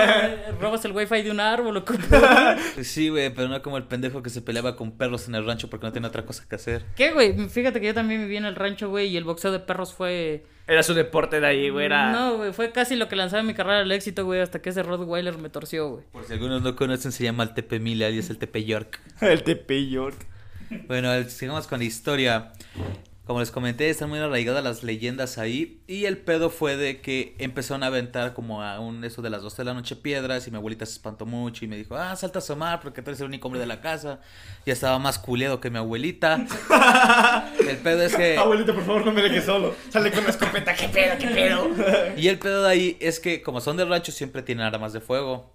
Robas 0.61 0.83
el 0.85 0.91
wifi 0.91 1.21
de 1.21 1.31
un 1.31 1.39
árbol 1.39 1.77
o 1.77 1.85
cómo? 1.85 1.99
Sí, 2.81 3.09
güey, 3.09 3.33
pero 3.33 3.47
no 3.47 3.61
como 3.61 3.77
el 3.77 3.83
pendejo 3.83 4.23
que 4.23 4.29
se 4.29 4.41
peleaba 4.41 4.75
con 4.75 4.91
perros 4.91 5.27
en 5.27 5.35
el 5.35 5.45
rancho 5.45 5.69
porque 5.69 5.85
no 5.85 5.91
tenía 5.91 6.09
otra 6.09 6.25
cosa 6.25 6.45
que 6.47 6.55
hacer. 6.55 6.85
¿Qué, 6.95 7.11
güey? 7.11 7.49
Fíjate 7.49 7.79
que 7.79 7.87
yo 7.87 7.93
también 7.93 8.21
viví 8.21 8.37
en 8.37 8.45
el 8.45 8.55
rancho, 8.55 8.89
güey, 8.89 9.07
y 9.07 9.17
el 9.17 9.23
boxeo 9.23 9.51
de 9.51 9.59
perros 9.59 9.93
fue... 9.93 10.45
Era 10.65 10.81
su 10.81 10.93
deporte 10.93 11.41
de 11.41 11.47
ahí, 11.47 11.69
güey. 11.69 11.85
Era... 11.85 12.11
No, 12.11 12.37
güey, 12.37 12.53
fue 12.53 12.71
casi 12.71 12.95
lo 12.95 13.09
que 13.09 13.15
lanzaba 13.15 13.43
mi 13.43 13.53
carrera 13.53 13.79
al 13.79 13.91
éxito, 13.91 14.23
güey, 14.25 14.39
hasta 14.39 14.61
que 14.61 14.69
ese 14.69 14.81
Rottweiler 14.83 15.37
me 15.37 15.49
torció, 15.49 15.89
güey. 15.89 16.05
Por 16.11 16.23
si 16.23 16.33
algunos 16.33 16.61
no 16.61 16.75
conocen, 16.75 17.11
se 17.11 17.23
llama 17.23 17.43
el 17.43 17.53
Tepe 17.53 17.79
Mila 17.79 18.09
y 18.09 18.19
es 18.19 18.29
el 18.29 18.37
Tepe 18.37 18.63
York. 18.63 19.01
El 19.21 19.43
TP 19.43 19.89
York. 19.89 20.27
Bueno, 20.87 21.11
sigamos 21.29 21.67
con 21.67 21.79
la 21.79 21.85
historia. 21.85 22.53
Como 23.25 23.39
les 23.39 23.51
comenté, 23.51 23.89
están 23.89 24.09
muy 24.09 24.19
arraigadas 24.19 24.61
las 24.65 24.83
leyendas 24.83 25.37
ahí. 25.37 25.81
Y 25.87 26.03
el 26.05 26.17
pedo 26.17 26.49
fue 26.49 26.75
de 26.75 26.99
que 26.99 27.35
empezaron 27.39 27.81
a 27.83 27.85
aventar 27.85 28.33
como 28.33 28.61
a 28.61 28.81
un 28.81 29.01
eso 29.05 29.21
de 29.21 29.29
las 29.29 29.41
12 29.41 29.61
de 29.61 29.63
la 29.63 29.73
noche 29.73 29.95
piedras. 29.95 30.45
Y 30.45 30.51
mi 30.51 30.57
abuelita 30.57 30.85
se 30.85 30.91
espantó 30.91 31.25
mucho 31.25 31.63
y 31.63 31.69
me 31.69 31.77
dijo, 31.77 31.95
ah, 31.95 32.13
salta 32.17 32.39
a 32.39 32.41
asomar 32.41 32.81
porque 32.81 33.01
tú 33.01 33.11
eres 33.11 33.21
el 33.21 33.27
único 33.27 33.47
hombre 33.47 33.61
de 33.61 33.67
la 33.67 33.79
casa. 33.79 34.19
Ya 34.65 34.73
estaba 34.73 34.99
más 34.99 35.19
culeado 35.19 35.61
que 35.61 35.69
mi 35.69 35.77
abuelita. 35.77 36.35
el 37.65 37.77
pedo 37.77 38.01
es 38.01 38.13
que. 38.13 38.37
Abuelita, 38.37 38.73
por 38.73 38.83
favor, 38.83 39.05
no 39.05 39.13
me 39.13 39.21
dejes 39.21 39.45
solo. 39.45 39.73
Sale 39.89 40.11
con 40.11 40.25
la 40.25 40.29
escopeta. 40.29 40.73
¿Qué 40.73 40.89
pedo, 40.89 41.17
qué 41.17 41.27
pedo? 41.27 41.69
Y 42.17 42.27
el 42.27 42.37
pedo 42.39 42.63
de 42.63 42.69
ahí 42.69 42.97
es 42.99 43.21
que, 43.21 43.41
como 43.41 43.61
son 43.61 43.77
de 43.77 43.85
rancho, 43.85 44.11
siempre 44.11 44.41
tienen 44.41 44.65
armas 44.65 44.91
de 44.91 44.99
fuego. 44.99 45.52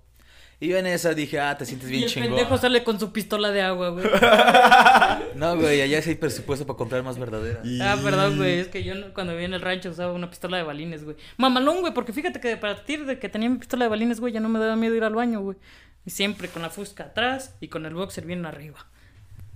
Y 0.60 0.68
yo 0.68 0.76
en 0.76 0.86
esa 0.86 1.14
dije, 1.14 1.38
ah, 1.38 1.56
te 1.56 1.64
sientes 1.64 1.88
Y 1.88 1.92
bien 1.92 2.04
el 2.04 2.10
chingón. 2.10 2.30
pendejo 2.30 2.58
sale 2.58 2.82
con 2.82 2.98
su 2.98 3.12
pistola 3.12 3.50
de 3.52 3.62
agua, 3.62 3.90
güey. 3.90 4.04
No, 5.36 5.56
güey, 5.56 5.80
allá 5.80 6.02
sí 6.02 6.10
hay 6.10 6.16
presupuesto 6.16 6.66
para 6.66 6.76
comprar 6.76 7.02
más 7.04 7.16
verdaderas. 7.16 7.64
Ah, 7.80 7.96
perdón, 8.02 8.38
güey. 8.38 8.58
Es 8.58 8.66
que 8.68 8.82
yo 8.82 8.94
cuando 9.14 9.34
vivía 9.34 9.46
en 9.46 9.54
el 9.54 9.60
rancho 9.60 9.90
usaba 9.90 10.12
una 10.12 10.28
pistola 10.30 10.56
de 10.56 10.64
balines, 10.64 11.04
güey. 11.04 11.16
Mamalón, 11.36 11.80
güey, 11.80 11.94
porque 11.94 12.12
fíjate 12.12 12.40
que 12.40 12.54
a 12.54 12.60
partir 12.60 13.06
de 13.06 13.20
que 13.20 13.28
tenía 13.28 13.48
mi 13.48 13.58
pistola 13.58 13.84
de 13.84 13.88
balines, 13.90 14.18
güey, 14.18 14.32
ya 14.32 14.40
no 14.40 14.48
me 14.48 14.58
daba 14.58 14.74
miedo 14.74 14.96
ir 14.96 15.04
al 15.04 15.14
baño, 15.14 15.40
güey. 15.40 15.56
Y 16.04 16.10
siempre 16.10 16.48
con 16.48 16.62
la 16.62 16.70
fusca 16.70 17.04
atrás 17.04 17.54
y 17.60 17.68
con 17.68 17.86
el 17.86 17.94
boxer 17.94 18.24
bien 18.24 18.44
arriba. 18.44 18.86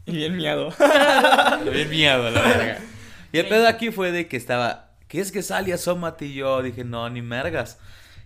Y 0.06 0.16
bien 0.16 0.36
miado. 0.36 0.72
Bien 1.72 1.90
miedo, 1.90 2.30
la 2.30 2.42
verga. 2.42 2.78
Y 3.32 3.38
el 3.38 3.48
pedo 3.48 3.66
aquí 3.66 3.90
fue 3.90 4.12
de 4.12 4.28
que 4.28 4.36
estaba, 4.36 4.90
¿qué 5.08 5.20
es 5.20 5.32
que 5.32 5.42
sale? 5.42 5.72
Asómate. 5.72 6.26
Y 6.26 6.34
yo 6.34 6.62
dije, 6.62 6.84
no, 6.84 7.08
ni 7.08 7.22
mergas. 7.22 7.78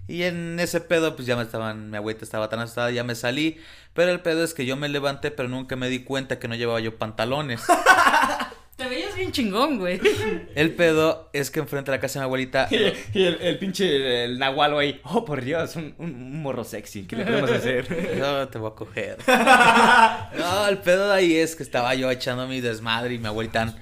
Y 0.09 0.23
en 0.23 0.59
ese 0.61 0.81
pedo, 0.81 1.17
pues 1.17 1.27
ya 1.27 1.37
me 1.37 1.43
estaban, 1.43 1.91
mi 1.91 1.97
abuelita 1.97 2.25
estaba 2.25 2.49
tan 2.49 2.61
asustada, 2.61 2.91
ya 2.91 3.03
me 3.03 3.15
salí. 3.15 3.59
Pero 3.93 4.13
el 4.13 4.21
pedo 4.21 4.45
es 4.45 4.55
que 4.55 4.65
yo 4.65 4.77
me 4.77 4.89
levanté, 4.89 5.31
pero 5.31 5.49
nunca 5.49 5.75
me 5.75 5.89
di 5.89 6.01
cuenta 6.01 6.39
que 6.39 6.49
no 6.49 6.55
llevaba 6.55 6.81
yo 6.81 6.97
pantalones. 6.97 7.63
¿Te 8.77 8.87
veías 8.91 9.17
bien 9.17 9.33
chingón, 9.33 9.79
güey. 9.79 9.99
El 10.55 10.75
pedo 10.75 11.31
es 11.33 11.51
que 11.51 11.61
enfrente 11.61 11.91
de 11.91 11.97
la 11.97 12.01
casa 12.01 12.19
de 12.19 12.25
mi 12.25 12.25
abuelita. 12.27 12.69
Y, 12.71 13.19
y 13.19 13.25
el, 13.25 13.41
el 13.41 13.59
pinche 13.59 14.25
el 14.25 14.39
nahual, 14.39 14.75
güey. 14.75 15.01
Oh, 15.05 15.25
por 15.25 15.43
Dios, 15.43 15.77
un, 15.77 15.95
un, 15.97 16.11
un 16.11 16.43
morro 16.43 16.63
sexy. 16.63 17.05
¿Qué 17.05 17.17
le 17.17 17.25
podemos 17.25 17.51
hacer? 17.51 18.19
No, 18.19 18.47
te 18.49 18.59
voy 18.59 18.71
a 18.71 18.75
coger. 18.75 19.17
No, 19.27 20.69
el 20.69 20.77
pedo 20.79 21.09
de 21.09 21.15
ahí 21.15 21.37
es 21.37 21.57
que 21.57 21.63
estaba 21.63 21.95
yo 21.95 22.11
echando 22.11 22.47
mi 22.47 22.61
desmadre 22.61 23.15
y 23.15 23.19
mi 23.19 23.27
abuelita. 23.29 23.75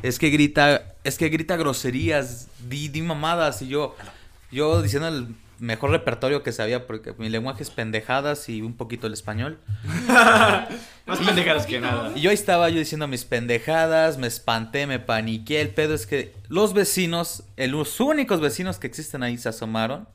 Es 0.00 0.20
que 0.20 0.30
grita, 0.30 0.94
es 1.02 1.18
que 1.18 1.28
grita 1.28 1.56
groserías, 1.56 2.46
di, 2.68 2.86
di 2.88 3.02
mamadas 3.02 3.62
y 3.62 3.68
yo, 3.68 3.96
yo 4.50 4.82
diciendo 4.82 5.08
el 5.08 5.28
mejor 5.58 5.90
repertorio 5.90 6.42
que 6.42 6.52
sabía 6.52 6.86
porque 6.86 7.14
mi 7.18 7.28
lenguaje 7.28 7.62
es 7.62 7.70
pendejadas 7.70 8.48
y 8.48 8.60
un 8.62 8.76
poquito 8.76 9.06
el 9.06 9.12
español. 9.12 9.58
Más 11.06 11.18
pendejadas 11.24 11.66
que 11.66 11.80
nada. 11.80 12.12
Y 12.14 12.20
yo 12.22 12.30
ahí 12.30 12.34
estaba 12.34 12.68
yo 12.70 12.78
diciendo 12.78 13.06
mis 13.08 13.24
pendejadas, 13.24 14.18
me 14.18 14.26
espanté, 14.26 14.86
me 14.86 14.98
paniqué. 14.98 15.60
El 15.60 15.70
pedo 15.70 15.94
es 15.94 16.06
que 16.06 16.34
los 16.48 16.72
vecinos, 16.74 17.44
el- 17.56 17.70
los 17.72 18.00
únicos 18.00 18.40
vecinos 18.40 18.78
que 18.78 18.86
existen 18.86 19.22
ahí 19.22 19.36
se 19.38 19.48
asomaron. 19.48 20.08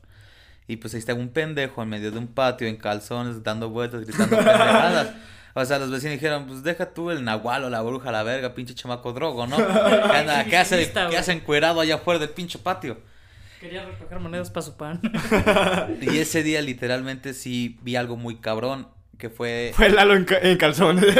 Y 0.66 0.76
pues 0.76 0.94
ahí 0.94 1.00
estaba 1.00 1.18
un 1.18 1.30
pendejo 1.30 1.82
en 1.82 1.88
medio 1.88 2.12
de 2.12 2.18
un 2.18 2.28
patio 2.28 2.68
en 2.68 2.76
calzones, 2.76 3.42
dando 3.42 3.70
vueltas, 3.70 4.02
gritando 4.02 4.36
pendejadas. 4.36 5.10
O 5.54 5.64
sea, 5.64 5.80
los 5.80 5.90
vecinos 5.90 6.12
dijeron, 6.14 6.46
pues 6.46 6.62
deja 6.62 6.86
tú 6.94 7.10
el 7.10 7.24
nahual 7.24 7.64
o 7.64 7.70
la 7.70 7.80
bruja, 7.82 8.12
la 8.12 8.22
verga, 8.22 8.54
pinche 8.54 8.72
chamaco 8.74 9.12
drogo, 9.12 9.46
¿no? 9.48 9.56
¿Qué, 9.56 9.62
anda- 10.16 10.44
qué 10.44 10.56
hace, 10.56 10.92
qué 11.10 11.18
hace 11.18 11.32
encuerado 11.32 11.80
allá 11.80 11.96
afuera 11.96 12.20
del 12.20 12.28
pinche 12.30 12.58
patio? 12.58 12.98
Quería 13.60 13.84
recoger 13.84 14.18
monedas 14.20 14.50
para 14.50 14.62
su 14.64 14.76
pan. 14.76 15.00
Y 16.00 16.18
ese 16.18 16.42
día 16.42 16.62
literalmente 16.62 17.34
sí 17.34 17.78
vi 17.82 17.96
algo 17.96 18.16
muy 18.16 18.36
cabrón, 18.36 18.88
que 19.18 19.28
fue... 19.28 19.72
Fue 19.74 19.90
Lalo 19.90 20.14
en, 20.16 20.24
ca- 20.24 20.38
en 20.40 20.56
calzones. 20.56 21.04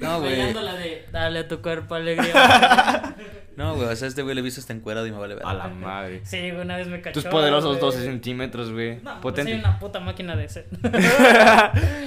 No, 0.00 0.18
güey. 0.20 0.34
De 0.34 1.06
Dale 1.12 1.38
a 1.40 1.48
tu 1.48 1.60
cuerpo 1.62 1.94
alegría. 1.94 3.14
No, 3.54 3.74
güey, 3.76 3.86
o 3.86 3.94
sea, 3.94 4.08
este 4.08 4.22
güey 4.22 4.34
le 4.34 4.40
he 4.40 4.44
visto 4.44 4.60
hasta 4.62 4.72
encuerado 4.72 5.06
y 5.06 5.12
me 5.12 5.18
vale 5.18 5.34
ver. 5.34 5.44
A 5.46 5.52
la 5.52 5.68
madre. 5.68 6.22
Sí, 6.24 6.38
güey, 6.38 6.62
una 6.62 6.78
vez 6.78 6.88
me 6.88 7.02
cachó. 7.02 7.20
Tus 7.20 7.30
poderosos 7.30 7.72
güey. 7.76 7.80
12 7.82 8.02
centímetros, 8.04 8.72
güey. 8.72 8.96
No, 8.96 9.02
pues 9.02 9.16
Potente. 9.20 9.50
soy 9.52 9.60
una 9.60 9.78
puta 9.78 10.00
máquina 10.00 10.34
de 10.36 10.48
ser. 10.48 10.68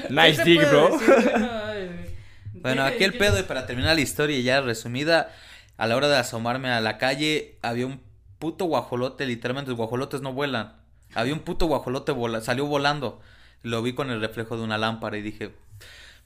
nice 0.10 0.28
¿Qué 0.30 0.34
se 0.38 0.44
dig, 0.44 0.60
puede 0.60 0.72
bro. 0.72 0.98
decir? 0.98 1.32
No. 1.38 2.60
Bueno, 2.62 2.84
aquí 2.84 3.04
el 3.04 3.14
pedo, 3.14 3.40
y 3.40 3.44
para 3.44 3.68
terminar 3.68 3.94
la 3.96 4.02
historia 4.02 4.40
ya 4.40 4.60
resumida, 4.62 5.30
a 5.78 5.86
la 5.86 5.96
hora 5.96 6.08
de 6.08 6.18
asomarme 6.18 6.70
a 6.72 6.82
la 6.82 6.98
calle, 6.98 7.60
había 7.62 7.86
un 7.86 8.02
puto 8.46 8.66
guajolote, 8.66 9.26
literalmente 9.26 9.72
los 9.72 9.78
guajolotes 9.78 10.22
no 10.22 10.32
vuelan. 10.34 10.74
Había 11.16 11.34
un 11.34 11.40
puto 11.40 11.66
guajolote, 11.66 12.12
vola- 12.12 12.42
salió 12.42 12.68
volando. 12.68 13.20
Lo 13.64 13.82
vi 13.82 13.94
con 13.96 14.12
el 14.12 14.22
reflejo 14.22 14.56
de 14.56 14.62
una 14.64 14.78
lámpara 14.78 15.18
y 15.18 15.24
dije, 15.24 15.52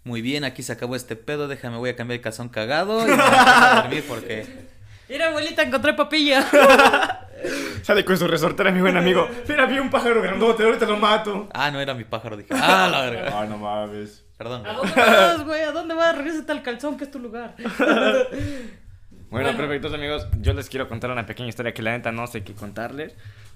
muy 0.04 0.22
bien, 0.22 0.44
aquí 0.44 0.62
se 0.62 0.74
acabó 0.74 0.98
este 0.98 1.16
pedo, 1.16 1.48
déjame, 1.48 1.78
voy 1.78 1.92
a 1.92 1.96
cambiar 1.96 2.18
el 2.18 2.22
calzón 2.22 2.50
cagado 2.50 3.04
y 3.08 3.12
me 3.12 3.16
voy 3.16 3.24
a 3.26 3.82
dormir 3.84 4.04
porque... 4.06 4.68
Mira, 5.10 5.30
abuelita, 5.30 5.62
encontré 5.64 5.94
papilla. 5.94 6.46
Sale 7.84 8.04
con 8.04 8.18
su 8.18 8.28
resortera, 8.28 8.70
mi 8.72 8.82
buen 8.82 8.98
amigo. 8.98 9.26
Mira, 9.48 9.66
vi 9.66 9.80
un 9.80 9.90
pájaro 9.90 10.22
grandote, 10.22 10.64
ahorita 10.66 10.86
lo 10.86 10.98
mato. 10.98 11.48
Ah, 11.54 11.72
no 11.72 11.80
era 11.80 11.94
mi 11.94 12.04
pájaro, 12.04 12.36
dije, 12.36 12.50
ah, 12.54 12.90
la 12.92 13.02
verga. 13.10 13.32
Ah, 13.40 13.46
no 13.46 13.58
mames. 13.58 14.26
Perdón. 14.38 14.68
¿A 14.68 14.74
dónde 14.74 14.94
vas, 14.96 15.46
güey? 15.46 15.62
¿A 15.64 15.72
dónde 15.72 15.96
vas? 15.96 16.18
Regrésate 16.18 16.52
al 16.52 16.64
calzón, 16.64 16.98
que 16.98 17.06
es 17.06 17.12
tu 17.12 17.20
lugar. 17.20 17.56
Bueno, 19.30 19.48
Bueno. 19.48 19.58
perfectos 19.58 19.94
amigos, 19.94 20.28
yo 20.42 20.54
les 20.54 20.70
quiero 20.70 20.88
contar 20.88 21.12
una 21.12 21.26
pequeña 21.26 21.50
historia 21.50 21.74
que 21.74 21.82
la 21.82 21.92
neta 21.92 22.12
no 22.12 22.26
sé 22.28 22.44
qué 22.44 22.54
contarles. 22.54 23.16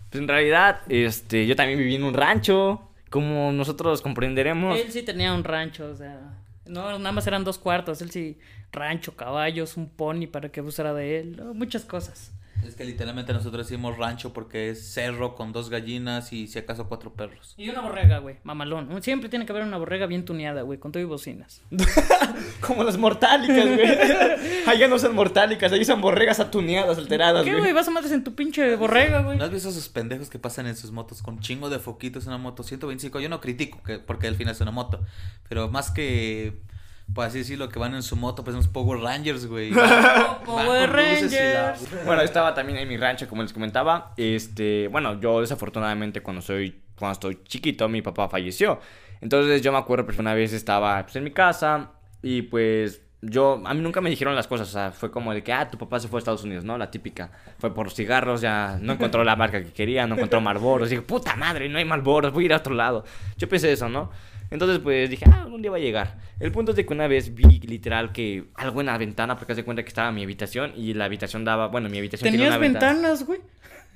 Pues 0.10 0.22
en 0.22 0.27
realidad, 0.27 0.82
este, 0.89 1.48
yo 1.48 1.56
también 1.56 1.80
viví 1.80 1.96
en 1.96 2.03
un 2.03 2.13
rancho, 2.13 2.89
como 3.10 3.51
nosotros 3.51 4.01
comprenderemos. 4.01 4.80
Él 4.80 4.92
sí 4.92 5.01
tenía 5.03 5.34
un 5.34 5.44
rancho, 5.44 5.89
o 5.89 5.96
sea. 5.96 6.20
No, 6.65 6.98
nada 7.00 7.12
más 7.12 7.25
eran 7.27 7.44
dos 7.44 7.58
cuartos. 7.58 8.01
Él 8.01 8.12
sí, 8.12 8.38
rancho, 8.72 9.15
caballos, 9.15 9.75
un 9.75 9.89
pony 9.89 10.27
para 10.32 10.50
que 10.50 10.60
abusara 10.60 10.94
de 10.94 11.20
él. 11.20 11.42
muchas 11.56 11.84
cosas. 11.86 12.32
Es 12.67 12.75
que 12.75 12.86
literalmente 12.86 13.34
nosotros 13.34 13.67
decimos 13.67 13.98
rancho 13.98 14.34
porque 14.34 14.70
es 14.70 14.93
cerro 14.93 15.36
con 15.36 15.51
dos 15.51 15.70
gallinas 15.70 16.32
y 16.34 16.48
si 16.48 16.60
acaso 16.60 16.88
cuatro 16.88 17.13
perros. 17.13 17.53
Y 17.58 17.70
una 17.70 17.82
borrega, 17.82 18.20
güey, 18.20 18.38
mamalón. 18.43 19.01
Siempre 19.03 19.29
tiene 19.29 19.46
que 19.46 19.51
haber 19.51 19.63
una 19.63 19.77
borrega 19.77 20.05
bien 20.05 20.25
tuneada, 20.25 20.62
güey, 20.62 20.79
con 20.79 20.91
todo 20.91 21.01
y 21.01 21.05
bocinas. 21.05 21.62
Como 22.62 22.84
las 22.84 22.98
mortálicas, 22.98 23.65
güey. 23.65 23.88
Allá 24.67 24.88
no 24.88 24.98
son 25.00 25.15
mortálicas, 25.15 25.72
ahí 25.72 25.86
son 25.86 26.01
borregas 26.01 26.39
atuneadas, 26.39 26.98
alteradas, 26.98 27.43
¿Qué, 27.43 27.51
güey. 27.51 27.62
güey? 27.62 27.74
Vas 27.74 27.88
a 27.88 27.91
madres 27.91 28.12
en 28.12 28.24
tu 28.24 28.34
pinche 28.36 28.75
borrega, 28.75 29.22
güey. 29.22 29.38
¿No 29.38 29.43
has 29.43 29.51
visto 29.51 29.70
esos 29.70 29.89
pendejos 29.89 30.29
que 30.29 30.39
pasan 30.39 30.67
en 30.67 30.75
sus 30.75 30.91
motos 30.91 31.22
con 31.22 31.39
chingo 31.39 31.70
de 31.70 31.79
foquitos 31.79 32.24
en 32.24 32.29
una 32.29 32.38
moto 32.38 32.63
125? 32.63 33.20
Yo 33.20 33.29
no 33.29 33.41
critico 33.41 33.82
que, 33.84 34.00
porque 34.00 34.27
al 34.27 34.36
final 34.36 34.53
es 34.53 34.62
una 34.62 34.72
moto, 34.72 35.01
pero 35.50 35.70
más 35.70 35.91
que, 35.91 36.62
por 37.14 37.26
así 37.26 37.40
decirlo, 37.40 37.70
que 37.70 37.80
van 37.80 37.94
en 37.96 38.04
su 38.04 38.16
moto, 38.16 38.44
pues 38.44 38.56
unos 38.56 38.68
Power 38.68 39.00
Rangers, 39.00 39.46
güey. 39.46 39.72
Power 40.46 40.90
la- 40.90 40.96
Rangers. 40.96 42.06
Bueno, 42.06 42.22
estaba 42.22 42.54
también 42.54 42.80
en 42.80 42.88
mi 42.88 42.98
rancho, 42.98 43.28
como 43.28 43.42
les 43.44 43.54
comentaba. 43.54 44.14
Este, 44.18 44.88
bueno, 44.90 45.20
yo 45.20 45.42
desafortunadamente 45.42 46.22
cuando 46.22 46.42
soy, 46.42 46.82
cuando 46.98 47.14
estoy 47.14 47.40
chiquito, 47.46 47.88
mi 47.90 48.02
papá 48.02 48.30
falleció. 48.30 48.80
Entonces 49.22 49.62
yo 49.62 49.72
me 49.72 49.78
acuerdo 49.78 50.06
que 50.06 50.20
una 50.20 50.34
vez 50.34 50.54
estaba 50.54 51.02
pues, 51.04 51.16
en 51.16 51.24
mi 51.24 51.32
casa 51.32 51.92
y 52.22 52.44
pues 52.44 53.02
yo, 53.22 53.62
a 53.66 53.74
mí 53.74 53.80
nunca 53.80 54.02
me 54.02 54.10
dijeron 54.10 54.36
las 54.36 54.48
cosas, 54.48 54.68
o 54.68 54.72
sea, 54.72 54.92
fue 54.92 55.10
como 55.10 55.34
de 55.34 55.42
que, 55.42 55.54
ah, 55.54 55.70
tu 55.72 55.78
papá 55.78 55.98
se 56.02 56.10
fue 56.10 56.18
a 56.18 56.20
Estados 56.20 56.44
Unidos, 56.44 56.66
¿no? 56.66 56.78
La 56.78 56.92
típica. 56.92 57.32
Fue 57.58 57.74
por 57.74 57.90
cigarros, 57.90 58.42
ya 58.42 58.78
no 58.82 58.94
encontró 58.94 59.24
la 59.24 59.38
marca 59.38 59.64
que 59.64 59.72
quería, 59.72 60.06
no 60.08 60.16
encontró 60.16 60.42
Marlboros. 60.42 60.90
Dije, 60.90 61.02
puta 61.04 61.38
madre, 61.38 61.70
no 61.70 61.78
hay 61.78 61.86
Marlboros, 61.86 62.34
voy 62.34 62.44
a 62.44 62.46
ir 62.48 62.54
a 62.54 62.58
otro 62.58 62.74
lado. 62.74 63.06
Yo 63.38 63.48
pensé 63.48 63.72
eso, 63.72 63.88
¿no? 63.88 64.12
Entonces, 64.54 64.78
pues 64.78 65.10
dije, 65.10 65.26
ah, 65.32 65.48
un 65.48 65.64
día 65.64 65.72
va 65.72 65.78
a 65.78 65.80
llegar. 65.80 66.20
El 66.40 66.52
punto 66.52 66.74
es 66.74 66.78
de 66.78 66.86
que 66.86 66.94
una 66.94 67.08
vez 67.08 67.34
vi 67.34 67.60
literal 67.62 68.12
que 68.12 68.52
algo 68.54 68.82
en 68.82 68.86
la 68.86 69.00
ventana, 69.00 69.36
porque 69.36 69.54
hace 69.54 69.64
cuenta 69.64 69.82
que 69.82 69.88
estaba 69.88 70.12
mi 70.12 70.22
habitación 70.24 70.74
y 70.78 70.94
la 70.94 71.06
habitación 71.06 71.44
daba, 71.44 71.70
bueno, 71.70 71.90
mi 71.90 71.98
habitación 71.98 72.32
tenía 72.32 72.52
¿Tenías 72.52 72.58
una 72.60 72.62
ventana. 72.62 72.94
ventanas, 72.94 73.26
güey? 73.26 73.42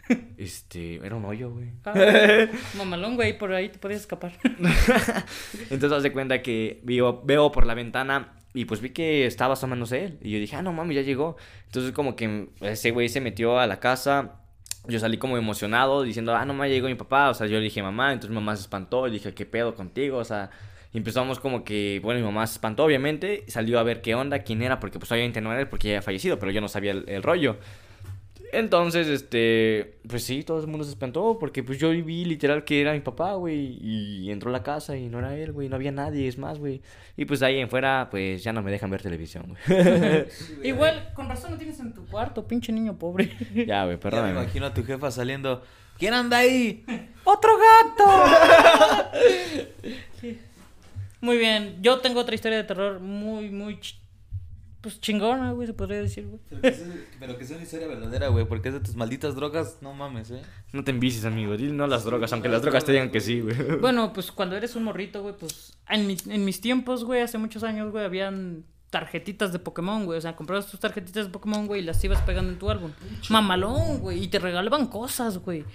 Este, 0.37 0.95
era 1.05 1.15
un 1.15 1.25
hoyo, 1.25 1.51
güey. 1.51 1.73
Ah, 1.85 2.47
mamalón, 2.75 3.17
güey, 3.17 3.37
por 3.37 3.53
ahí 3.53 3.69
te 3.69 3.77
podías 3.77 4.01
escapar. 4.01 4.31
Entonces, 5.69 5.91
haz 5.91 6.01
de 6.01 6.11
cuenta 6.11 6.41
que 6.41 6.79
veo, 6.83 7.21
veo 7.23 7.51
por 7.51 7.67
la 7.67 7.75
ventana 7.75 8.33
y 8.55 8.65
pues 8.65 8.81
vi 8.81 8.89
que 8.89 9.27
estaba 9.27 9.53
asomándose 9.53 10.05
él. 10.05 10.17
Y 10.23 10.31
yo 10.31 10.39
dije, 10.39 10.55
ah, 10.55 10.63
no 10.63 10.73
mames, 10.73 10.95
ya 10.95 11.01
llegó. 11.03 11.37
Entonces, 11.65 11.91
como 11.91 12.15
que 12.15 12.49
ese 12.61 12.89
güey 12.89 13.09
se 13.09 13.21
metió 13.21 13.59
a 13.59 13.67
la 13.67 13.79
casa. 13.79 14.39
Yo 14.87 14.99
salí 14.99 15.17
como 15.17 15.37
emocionado 15.37 16.03
diciendo, 16.03 16.35
ah, 16.35 16.45
no 16.45 16.53
me 16.53 16.69
llegó 16.69 16.87
mi 16.87 16.95
papá. 16.95 17.29
O 17.29 17.33
sea, 17.33 17.47
yo 17.47 17.57
le 17.57 17.63
dije, 17.63 17.81
mamá. 17.83 18.13
Entonces, 18.13 18.29
mi 18.29 18.35
mamá 18.35 18.55
se 18.55 18.61
espantó. 18.61 19.07
Y 19.07 19.11
dije, 19.11 19.33
¿qué 19.33 19.45
pedo 19.45 19.75
contigo? 19.75 20.17
O 20.17 20.23
sea, 20.23 20.49
y 20.93 20.97
empezamos 20.97 21.39
como 21.39 21.63
que, 21.63 21.99
bueno, 22.03 22.19
mi 22.19 22.25
mamá 22.25 22.47
se 22.47 22.53
espantó, 22.53 22.85
obviamente. 22.85 23.43
Salió 23.47 23.79
a 23.79 23.83
ver 23.83 24.01
qué 24.01 24.15
onda, 24.15 24.39
quién 24.39 24.61
era, 24.61 24.79
porque 24.79 24.99
pues 24.99 25.11
obviamente 25.11 25.41
no 25.41 25.51
era 25.51 25.61
él, 25.61 25.67
porque 25.67 25.89
ya 25.89 25.93
había 25.95 26.01
fallecido, 26.01 26.39
pero 26.39 26.51
yo 26.51 26.61
no 26.61 26.67
sabía 26.67 26.91
el 26.91 27.23
rollo. 27.23 27.57
Entonces, 28.53 29.07
este, 29.07 29.99
pues 30.07 30.23
sí, 30.23 30.43
todo 30.43 30.59
el 30.61 30.67
mundo 30.67 30.83
se 30.85 30.91
espantó 30.91 31.37
porque 31.39 31.63
pues 31.63 31.77
yo 31.79 31.89
vi 31.89 32.23
literal 32.23 32.63
que 32.63 32.79
era 32.81 32.93
mi 32.93 33.01
papá, 33.01 33.33
güey, 33.33 33.77
y 33.81 34.31
entró 34.31 34.49
a 34.49 34.53
la 34.53 34.63
casa 34.63 34.95
y 34.95 35.07
no 35.09 35.19
era 35.19 35.35
él, 35.35 35.51
güey, 35.51 35.67
no 35.67 35.75
había 35.75 35.91
nadie, 35.91 36.27
es 36.27 36.37
más, 36.37 36.57
güey. 36.57 36.81
Y 37.17 37.25
pues 37.25 37.41
ahí 37.41 37.59
en 37.59 37.69
fuera, 37.69 38.07
pues 38.09 38.43
ya 38.43 38.53
no 38.53 38.61
me 38.63 38.71
dejan 38.71 38.89
ver 38.89 39.01
televisión, 39.01 39.45
güey. 39.67 40.25
Igual, 40.63 41.09
con 41.13 41.27
razón 41.27 41.51
no 41.51 41.57
tienes 41.57 41.79
en 41.81 41.93
tu 41.93 42.05
cuarto, 42.05 42.47
pinche 42.47 42.71
niño 42.71 42.97
pobre. 42.97 43.29
ya, 43.67 43.83
güey, 43.85 43.97
Ya 44.11 44.21
me 44.23 44.31
imagino 44.31 44.65
a 44.67 44.73
tu 44.73 44.83
jefa 44.83 45.11
saliendo. 45.11 45.61
¿Quién 45.99 46.13
anda 46.13 46.37
ahí? 46.37 46.85
¡Otro 47.25 47.51
gato! 47.57 48.23
Muy 51.21 51.37
bien, 51.37 51.77
yo 51.81 51.99
tengo 51.99 52.19
otra 52.19 52.35
historia 52.35 52.57
de 52.59 52.63
terror 52.63 52.99
muy, 52.99 53.49
muy, 53.49 53.75
ch- 53.77 53.95
pues 54.87 55.01
chingona, 55.01 55.51
güey, 55.51 55.67
se 55.67 55.73
podría 55.73 56.01
decir, 56.01 56.25
güey. 56.27 56.39
Pero 56.49 56.61
que, 56.61 56.71
sea, 56.73 56.87
pero 57.19 57.37
que 57.37 57.45
sea 57.45 57.55
una 57.57 57.63
historia 57.65 57.87
verdadera, 57.87 58.27
güey, 58.29 58.45
porque 58.45 58.69
es 58.69 58.73
de 58.75 58.79
tus 58.79 58.95
malditas 58.95 59.35
drogas, 59.35 59.77
no 59.81 59.93
mames, 59.93 60.31
eh. 60.31 60.41
No 60.73 60.83
te 60.83 60.91
envicies, 60.91 61.25
amigo, 61.25 61.55
dile 61.57 61.73
no 61.73 61.83
a 61.83 61.87
las 61.87 62.03
drogas, 62.05 62.31
aunque 62.33 62.49
las 62.49 62.61
drogas 62.61 62.85
te 62.85 62.91
digan 62.93 63.11
que 63.11 63.19
sí, 63.21 63.41
güey. 63.41 63.55
Bueno, 63.81 64.13
pues 64.13 64.31
cuando 64.31 64.55
eres 64.55 64.75
un 64.75 64.83
morrito, 64.83 65.21
güey, 65.21 65.35
pues 65.37 65.77
en, 65.89 66.07
mi- 66.07 66.17
en 66.29 66.45
mis 66.45 66.61
tiempos, 66.61 67.03
güey, 67.03 67.21
hace 67.21 67.37
muchos 67.37 67.63
años, 67.63 67.91
güey, 67.91 68.05
habían 68.05 68.63
tarjetitas 68.89 69.51
de 69.51 69.59
Pokémon, 69.59 70.05
güey. 70.05 70.17
O 70.17 70.21
sea, 70.21 70.35
comprabas 70.35 70.67
tus 70.67 70.79
tarjetitas 70.79 71.25
de 71.25 71.31
Pokémon, 71.31 71.67
güey, 71.67 71.81
y 71.81 71.83
las 71.83 72.01
ibas 72.03 72.21
pegando 72.21 72.51
en 72.53 72.59
tu 72.59 72.69
álbum. 72.69 72.91
Mamalón, 73.29 73.99
güey. 73.99 74.23
Y 74.23 74.27
te 74.29 74.39
regalaban 74.39 74.87
cosas, 74.87 75.39
güey. 75.39 75.65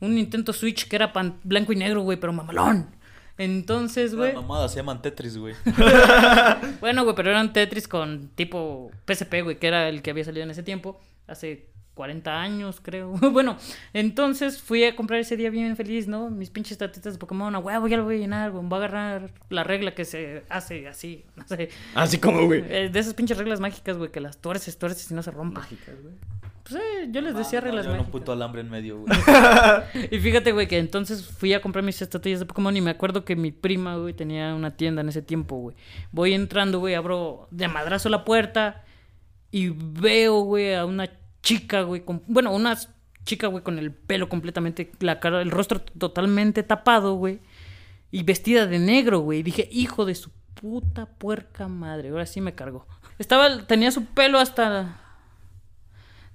Un 0.00 0.14
Nintendo 0.14 0.52
Switch 0.52 0.86
que 0.86 0.96
era 0.96 1.12
pan- 1.12 1.40
blanco 1.42 1.72
y 1.72 1.76
negro, 1.76 2.02
güey, 2.02 2.20
pero 2.20 2.32
mamalón. 2.32 2.90
Entonces, 3.38 4.14
güey. 4.14 4.32
Las 4.32 4.42
mamadas 4.42 4.72
se 4.72 4.78
llaman 4.78 5.00
Tetris, 5.00 5.38
güey. 5.38 5.54
Bueno, 6.80 7.04
güey, 7.04 7.14
pero 7.16 7.30
eran 7.30 7.52
Tetris 7.52 7.88
con 7.88 8.28
tipo 8.34 8.90
PSP, 9.06 9.42
güey, 9.42 9.58
que 9.58 9.68
era 9.68 9.88
el 9.88 10.02
que 10.02 10.10
había 10.10 10.24
salido 10.24 10.44
en 10.44 10.50
ese 10.50 10.62
tiempo, 10.62 11.00
hace 11.26 11.70
40 11.98 12.40
años, 12.40 12.80
creo. 12.80 13.10
bueno, 13.32 13.56
entonces 13.92 14.62
fui 14.62 14.84
a 14.84 14.94
comprar 14.94 15.18
ese 15.18 15.36
día 15.36 15.50
bien 15.50 15.74
feliz, 15.76 16.06
¿no? 16.06 16.30
Mis 16.30 16.48
pinches 16.48 16.78
tarjetas 16.78 17.14
de 17.14 17.18
Pokémon, 17.18 17.52
a 17.52 17.58
huevo, 17.58 17.88
ya 17.88 17.96
lo 17.96 18.04
voy 18.04 18.14
a 18.14 18.18
llenar, 18.20 18.52
güey. 18.52 18.64
Voy 18.64 18.76
a 18.76 18.84
agarrar 18.84 19.32
la 19.50 19.64
regla 19.64 19.96
que 19.96 20.04
se 20.04 20.44
hace 20.48 20.86
así, 20.86 21.24
no 21.36 21.44
sé. 21.48 21.70
Así 21.96 22.18
como, 22.18 22.46
güey. 22.46 22.62
Eh, 22.68 22.88
de 22.88 22.98
esas 23.00 23.14
pinches 23.14 23.36
reglas 23.36 23.58
mágicas, 23.58 23.98
güey, 23.98 24.12
que 24.12 24.20
las 24.20 24.38
tuerces, 24.40 24.78
tuerces 24.78 25.10
y 25.10 25.14
no 25.14 25.24
se 25.24 25.32
rompen. 25.32 25.60
Mágicas, 25.60 26.00
güey. 26.00 26.14
Pues 26.62 26.80
eh, 26.80 27.08
yo 27.10 27.20
les 27.20 27.34
decía 27.34 27.60
reglas 27.60 27.84
Yo 27.84 27.90
un 27.90 27.96
mágicas. 27.96 28.12
puto 28.12 28.30
alambre 28.30 28.60
en 28.60 28.70
medio, 28.70 29.00
güey. 29.00 29.12
Y 30.12 30.20
fíjate, 30.20 30.52
güey, 30.52 30.68
que 30.68 30.78
entonces 30.78 31.26
fui 31.26 31.52
a 31.52 31.60
comprar 31.60 31.84
mis 31.84 32.00
estatuillas 32.00 32.38
de 32.38 32.46
Pokémon 32.46 32.76
y 32.76 32.80
me 32.80 32.92
acuerdo 32.92 33.24
que 33.24 33.34
mi 33.34 33.50
prima, 33.50 33.96
güey, 33.96 34.14
tenía 34.14 34.54
una 34.54 34.76
tienda 34.76 35.00
en 35.02 35.08
ese 35.08 35.20
tiempo, 35.22 35.56
güey. 35.56 35.74
Voy 36.12 36.32
entrando, 36.32 36.78
güey, 36.78 36.94
abro 36.94 37.48
de 37.50 37.66
madrazo 37.66 38.08
la 38.08 38.24
puerta 38.24 38.84
y 39.50 39.70
veo, 39.70 40.42
güey, 40.42 40.74
a 40.76 40.84
una 40.84 41.10
chica, 41.42 41.82
güey, 41.82 42.04
con, 42.04 42.22
bueno, 42.26 42.52
una 42.52 42.76
chica, 43.24 43.46
güey, 43.46 43.62
con 43.62 43.78
el 43.78 43.92
pelo 43.92 44.28
completamente, 44.28 44.90
la 45.00 45.20
cara, 45.20 45.42
el 45.42 45.50
rostro 45.50 45.80
totalmente 45.80 46.62
tapado, 46.62 47.14
güey, 47.14 47.40
y 48.10 48.22
vestida 48.22 48.66
de 48.66 48.78
negro, 48.78 49.20
güey. 49.20 49.42
Dije, 49.42 49.68
hijo 49.70 50.04
de 50.04 50.14
su 50.14 50.30
puta 50.54 51.06
puerca 51.06 51.68
madre, 51.68 52.08
ahora 52.08 52.26
sí 52.26 52.40
me 52.40 52.54
cargó. 52.54 52.86
Estaba, 53.18 53.66
tenía 53.66 53.90
su 53.90 54.06
pelo 54.06 54.38
hasta 54.38 55.02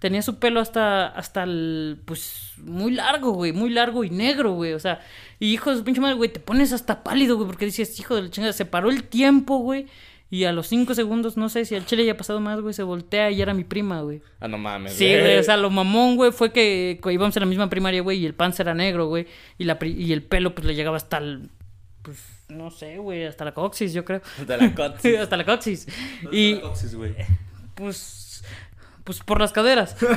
tenía 0.04 0.22
su 0.22 0.38
pelo 0.38 0.60
hasta, 0.60 1.08
hasta 1.08 1.44
el, 1.44 2.02
pues, 2.04 2.56
muy 2.58 2.92
largo, 2.92 3.32
güey, 3.32 3.54
muy 3.54 3.70
largo 3.70 4.04
y 4.04 4.10
negro, 4.10 4.52
güey, 4.52 4.74
o 4.74 4.80
sea, 4.80 5.00
y 5.40 5.54
hijo 5.54 5.72
de 5.72 5.78
su 5.78 5.86
pinche 5.86 6.02
madre, 6.02 6.16
güey, 6.16 6.30
te 6.30 6.42
pones 6.42 6.74
hasta 6.74 7.04
pálido, 7.04 7.38
güey, 7.38 7.48
porque 7.48 7.64
dices, 7.64 7.98
hijo 8.02 8.18
de 8.18 8.24
la 8.24 8.30
chingada, 8.30 8.52
se 8.52 8.66
paró 8.66 8.90
el 8.90 9.06
tiempo, 9.06 9.60
güey, 9.60 9.88
y 10.34 10.46
a 10.46 10.52
los 10.52 10.66
cinco 10.66 10.96
segundos, 10.96 11.38
no 11.38 11.48
sé 11.48 11.64
si 11.64 11.76
al 11.76 11.86
chile 11.86 12.06
ya 12.06 12.14
ha 12.14 12.18
pasado 12.18 12.40
más, 12.40 12.60
güey, 12.60 12.74
se 12.74 12.82
voltea 12.82 13.30
y 13.30 13.40
era 13.40 13.54
mi 13.54 13.64
prima, 13.64 14.02
güey. 14.02 14.24
Ah, 14.40 14.48
no 14.48 14.58
mames. 14.58 14.94
Sí, 14.94 15.06
güey, 15.06 15.38
o 15.38 15.44
sea, 15.44 15.58
lo 15.58 15.70
mamón, 15.70 16.16
güey, 16.16 16.32
fue 16.32 16.52
que, 16.52 17.00
íbamos 17.12 17.38
a 17.38 17.40
la 17.40 17.46
misma 17.46 17.70
primaria, 17.70 18.02
güey, 18.02 18.18
y 18.18 18.26
el 18.26 18.34
pan 18.34 18.52
era 18.58 18.74
negro, 18.74 19.06
güey, 19.06 19.28
y, 19.60 19.66
la, 19.66 19.78
pri- 19.78 19.94
y 19.96 20.12
el 20.12 20.24
pelo, 20.24 20.56
pues, 20.56 20.66
le 20.66 20.74
llegaba 20.74 20.98
hasta 20.98 21.20
el, 21.20 21.52
pues, 22.02 22.18
no 22.50 22.72
sé, 22.72 22.98
güey, 22.98 23.26
hasta 23.26 23.46
la 23.46 23.54
coxis, 23.54 23.94
yo 23.94 24.04
creo. 24.06 24.24
Hasta 24.40 24.58
la 24.58 24.74
coxis. 24.74 25.18
hasta 25.20 25.38
la 25.38 25.46
coxis. 25.46 25.88
Y, 26.32 26.56
güey. 26.96 27.14
pues 27.76 28.44
pues 29.04 29.20
por 29.20 29.40
las 29.40 29.52
caderas. 29.52 29.96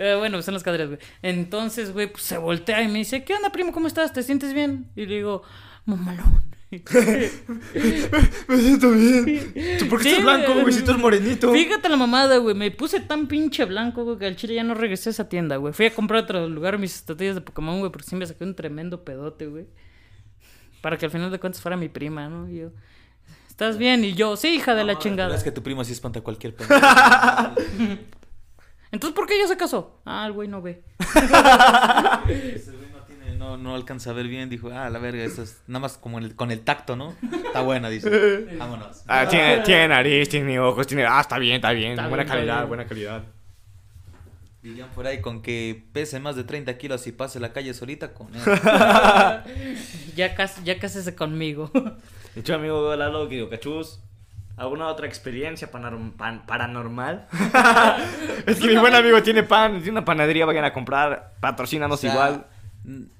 Eh, 0.00 0.14
bueno, 0.16 0.40
son 0.40 0.54
las 0.54 0.62
caderas, 0.62 0.88
güey. 0.88 1.00
Entonces, 1.20 1.92
güey, 1.92 2.10
pues 2.10 2.22
se 2.22 2.38
voltea 2.38 2.80
y 2.82 2.88
me 2.88 3.00
dice, 3.00 3.22
¿qué 3.22 3.34
onda, 3.34 3.52
primo? 3.52 3.72
¿Cómo 3.72 3.86
estás? 3.86 4.14
¿Te 4.14 4.22
sientes 4.22 4.54
bien? 4.54 4.86
Y 4.96 5.04
le 5.04 5.16
digo, 5.16 5.42
mamalón. 5.84 6.42
Me 6.70 8.58
siento 8.58 8.90
bien. 8.90 9.54
¿Tú 9.78 9.88
por 9.88 9.98
qué 10.00 10.04
Sí, 10.04 10.10
estás 10.10 10.22
blanco, 10.22 10.52
güey. 10.60 10.72
Si 10.72 10.82
tú 10.82 10.90
eres 10.90 11.00
morenito. 11.00 11.50
Fíjate 11.50 11.88
la 11.88 11.96
mamada, 11.96 12.36
güey. 12.36 12.54
Me 12.54 12.70
puse 12.70 13.00
tan 13.00 13.26
pinche 13.26 13.64
blanco, 13.64 14.04
güey, 14.04 14.18
que 14.18 14.26
al 14.26 14.36
chile 14.36 14.54
ya 14.54 14.64
no 14.64 14.74
regresé 14.74 15.08
a 15.08 15.12
esa 15.12 15.28
tienda, 15.30 15.56
güey. 15.56 15.72
Fui 15.72 15.86
a 15.86 15.94
comprar 15.94 16.20
a 16.20 16.24
otro 16.24 16.46
lugar 16.48 16.78
mis 16.78 16.94
estatuillas 16.94 17.36
de 17.36 17.40
Pokémon, 17.40 17.78
güey, 17.78 17.90
porque 17.90 18.06
sí 18.08 18.16
me 18.16 18.26
saqué 18.26 18.44
un 18.44 18.54
tremendo 18.54 19.02
pedote, 19.02 19.46
güey. 19.46 19.66
Para 20.82 20.98
que 20.98 21.06
al 21.06 21.10
final 21.10 21.30
de 21.30 21.40
cuentas 21.40 21.62
fuera 21.62 21.76
mi 21.76 21.88
prima, 21.88 22.28
¿no? 22.28 22.50
Y 22.50 22.58
yo, 22.58 22.70
¿estás 23.48 23.78
bien? 23.78 24.04
Y 24.04 24.12
yo, 24.12 24.36
sí, 24.36 24.48
hija 24.48 24.74
de 24.74 24.84
la 24.84 24.98
chingada. 24.98 25.34
Es 25.34 25.42
que 25.42 25.52
tu 25.52 25.62
primo 25.62 25.82
sí 25.84 25.92
espanta 25.92 26.18
a 26.18 26.22
cualquier 26.22 26.54
pedo. 26.56 26.68
Entonces, 28.92 29.14
¿por 29.16 29.26
qué 29.26 29.36
ella 29.36 29.48
se 29.48 29.56
casó? 29.56 30.00
Ah, 30.04 30.26
el 30.26 30.32
güey 30.32 30.48
no 30.48 30.60
ve. 30.60 30.82
No, 33.48 33.56
no, 33.56 33.74
alcanza 33.74 34.10
a 34.10 34.12
ver 34.12 34.28
bien. 34.28 34.50
Dijo, 34.50 34.70
ah, 34.72 34.90
la 34.90 34.98
verga, 34.98 35.24
eso 35.24 35.42
es 35.42 35.62
nada 35.66 35.80
más 35.80 35.96
como 35.96 36.18
el- 36.18 36.34
con 36.36 36.50
el 36.50 36.60
tacto, 36.60 36.96
¿no? 36.96 37.14
Está 37.46 37.62
buena, 37.62 37.88
dice. 37.88 38.10
Vámonos. 38.58 39.04
Ah, 39.08 39.26
tiene, 39.26 39.60
tiene 39.60 39.88
nariz, 39.88 40.28
tiene 40.28 40.60
ojos, 40.60 40.86
tiene. 40.86 41.06
Ah, 41.06 41.20
está 41.22 41.38
bien, 41.38 41.56
está 41.56 41.70
bien. 41.72 41.92
Está 41.92 42.08
buena 42.08 42.24
bien, 42.24 42.34
calidad, 42.34 42.56
bien. 42.56 42.68
buena 42.68 42.86
calidad. 42.86 43.22
Dirían 44.62 44.88
por 44.90 45.06
ahí 45.06 45.22
con 45.22 45.40
que 45.40 45.82
pese 45.94 46.20
más 46.20 46.36
de 46.36 46.44
30 46.44 46.76
kilos 46.76 47.06
y 47.06 47.12
pase 47.12 47.40
la 47.40 47.52
calle 47.54 47.72
solita 47.72 48.12
con 48.12 48.28
él. 48.34 48.42
Ya 50.14 50.34
casi, 50.34 50.62
ya 50.64 50.78
cásese 50.78 51.14
conmigo. 51.14 51.70
De 52.34 52.40
hecho, 52.40 52.54
amigo 52.56 52.94
Lalo, 52.96 53.28
que 53.28 53.36
digo, 53.36 53.48
cachus. 53.48 54.00
¿Alguna 54.56 54.88
otra 54.88 55.06
experiencia 55.06 55.70
paranormal? 55.70 57.28
es 58.46 58.58
que 58.58 58.66
mi 58.66 58.76
buen 58.76 58.94
amigo 58.96 59.22
tiene 59.22 59.44
pan, 59.44 59.74
tiene 59.74 59.92
una 59.92 60.04
panadería, 60.04 60.44
vayan 60.44 60.64
a 60.64 60.72
comprar, 60.72 61.34
patrocínanos 61.40 61.98
O 61.98 62.00
sea, 62.00 62.10
igual. 62.12 62.46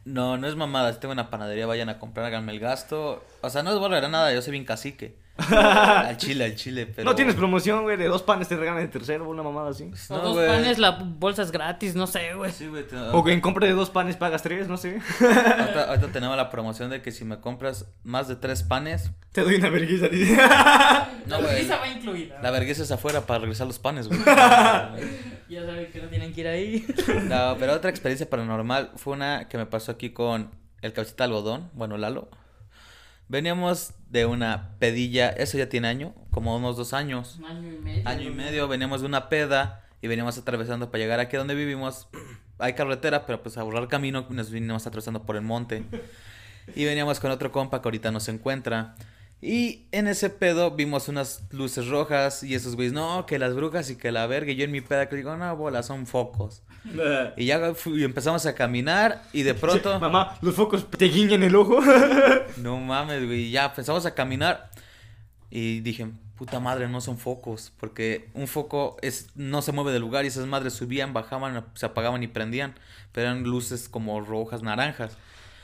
No, 0.04 0.38
no 0.38 0.46
es 0.48 0.56
mamada. 0.56 0.92
Si 0.94 0.98
tengo 1.00 1.12
una 1.12 1.28
panadería, 1.30 1.66
vayan 1.66 1.90
a 1.90 1.98
comprar, 1.98 2.24
háganme 2.26 2.52
el 2.52 2.58
gasto. 2.60 3.22
O 3.42 3.50
sea, 3.50 3.62
no 3.62 3.70
es 3.72 3.78
volver 3.78 4.02
a 4.04 4.08
nada, 4.08 4.32
yo 4.32 4.40
soy 4.40 4.52
bien 4.52 4.64
cacique. 4.64 5.16
al 5.38 6.16
chile, 6.16 6.46
al 6.46 6.56
chile, 6.56 6.86
pero. 6.86 7.04
No 7.08 7.14
tienes 7.14 7.36
promoción, 7.36 7.82
güey, 7.84 7.96
de 7.96 8.06
dos 8.08 8.22
panes 8.22 8.48
te 8.48 8.56
regalan 8.56 8.82
de 8.82 8.88
tercero, 8.88 9.28
una 9.28 9.42
mamada 9.44 9.70
así. 9.70 9.84
O 10.08 10.16
No, 10.16 10.22
dos 10.22 10.34
güey. 10.34 10.48
panes, 10.48 10.78
la 10.78 10.92
bolsa 10.92 11.42
es 11.42 11.52
gratis, 11.52 11.94
no 11.94 12.08
sé, 12.08 12.34
güey. 12.34 12.50
Sí, 12.50 12.66
güey. 12.66 12.84
te- 12.88 12.96
O 12.96 13.22
que 13.22 13.32
en 13.32 13.40
compra 13.40 13.66
de 13.68 13.72
dos 13.74 13.90
panes 13.90 14.16
pagas 14.16 14.42
tres, 14.42 14.66
no 14.68 14.76
sé. 14.78 15.00
Ahorita, 15.20 15.84
ahorita 15.90 16.08
tenemos 16.08 16.36
la 16.36 16.50
promoción 16.50 16.90
de 16.90 17.02
que 17.02 17.12
si 17.12 17.24
me 17.24 17.38
compras 17.38 17.86
más 18.02 18.26
de 18.26 18.34
tres 18.36 18.64
panes. 18.64 19.12
Te 19.30 19.42
doy 19.42 19.56
una 19.56 19.68
vergüenza. 19.68 20.08
No, 21.26 21.40
güey. 21.40 21.60
Pizza 21.60 21.76
va 21.76 21.86
incluida. 21.88 22.40
La 22.42 22.50
vergüenza 22.50 22.82
es 22.82 22.90
afuera 22.90 23.20
para 23.26 23.40
regresar 23.40 23.66
los 23.68 23.78
panes, 23.78 24.08
güey. 24.08 24.18
Ya 25.48 25.64
saben 25.64 25.90
que 25.90 26.02
no 26.02 26.08
tienen 26.08 26.32
que 26.32 26.40
ir 26.42 26.48
ahí. 26.48 26.86
No, 27.24 27.56
pero 27.58 27.72
otra 27.74 27.90
experiencia 27.94 28.28
paranormal 28.28 28.92
fue 28.96 29.14
una 29.14 29.48
que 29.48 29.56
me 29.58 29.66
pasó 29.66 29.92
aquí 29.92 30.10
con 30.10 30.50
el 30.82 30.92
cabecita 30.92 31.24
de 31.24 31.28
algodón, 31.28 31.70
bueno, 31.74 31.96
Lalo. 31.96 32.28
Veníamos 33.28 33.92
de 34.08 34.24
una 34.26 34.70
pedilla, 34.78 35.28
eso 35.28 35.58
ya 35.58 35.68
tiene 35.68 35.88
año, 35.88 36.14
como 36.30 36.56
unos 36.56 36.76
dos 36.76 36.94
años. 36.94 37.36
Un 37.38 37.44
año 37.44 37.72
y 37.72 37.78
medio. 37.78 38.08
Año 38.08 38.22
y 38.22 38.30
medio, 38.30 38.68
veníamos 38.68 39.00
de 39.00 39.06
una 39.06 39.28
peda 39.28 39.84
y 40.00 40.08
veníamos 40.08 40.38
atravesando 40.38 40.90
para 40.90 41.02
llegar 41.02 41.20
aquí 41.20 41.36
donde 41.36 41.54
vivimos. 41.54 42.08
Hay 42.58 42.72
carretera, 42.72 43.26
pero 43.26 43.42
pues 43.42 43.56
a 43.56 43.60
ahorrar 43.60 43.86
camino 43.88 44.26
nos 44.30 44.50
vinimos 44.50 44.86
atravesando 44.86 45.24
por 45.24 45.36
el 45.36 45.42
monte. 45.42 45.84
Y 46.74 46.84
veníamos 46.84 47.18
con 47.18 47.30
otro 47.30 47.50
compa 47.50 47.80
que 47.80 47.88
ahorita 47.88 48.10
no 48.10 48.20
se 48.20 48.30
encuentra. 48.30 48.94
Y 49.40 49.86
en 49.92 50.08
ese 50.08 50.30
pedo 50.30 50.72
vimos 50.72 51.06
unas 51.08 51.44
luces 51.52 51.86
rojas 51.86 52.42
y 52.42 52.54
esos 52.56 52.74
güeyes, 52.74 52.92
no, 52.92 53.24
que 53.24 53.38
las 53.38 53.54
brujas 53.54 53.88
y 53.90 53.96
que 53.96 54.10
la 54.10 54.26
verga. 54.26 54.50
Y 54.50 54.56
yo 54.56 54.64
en 54.64 54.72
mi 54.72 54.80
peda 54.80 55.08
que 55.08 55.14
digo, 55.16 55.36
no, 55.36 55.56
bola, 55.56 55.82
son 55.82 56.06
focos. 56.06 56.62
Y 57.36 57.46
ya 57.46 57.74
fui- 57.74 58.02
empezamos 58.04 58.46
a 58.46 58.54
caminar 58.54 59.22
y 59.32 59.42
de 59.42 59.54
pronto... 59.54 59.98
Mamá, 60.00 60.38
los 60.42 60.54
focos 60.54 60.88
te 60.90 61.04
guiñan 61.06 61.42
el 61.42 61.54
ojo. 61.54 61.78
No 62.56 62.78
mames, 62.78 63.24
güey. 63.26 63.50
Ya 63.50 63.66
empezamos 63.66 64.04
a 64.06 64.14
caminar 64.14 64.70
y 65.50 65.80
dije, 65.80 66.08
puta 66.36 66.58
madre, 66.58 66.88
no 66.88 67.00
son 67.00 67.16
focos. 67.18 67.72
Porque 67.78 68.28
un 68.34 68.48
foco 68.48 68.96
es, 69.02 69.28
no 69.36 69.62
se 69.62 69.70
mueve 69.72 69.92
del 69.92 70.00
lugar 70.02 70.24
y 70.24 70.28
esas 70.28 70.46
madres 70.46 70.72
subían, 70.72 71.12
bajaban, 71.12 71.64
se 71.74 71.86
apagaban 71.86 72.22
y 72.24 72.26
prendían. 72.28 72.74
Pero 73.12 73.28
eran 73.28 73.44
luces 73.44 73.88
como 73.88 74.20
rojas, 74.20 74.62
naranjas. 74.62 75.16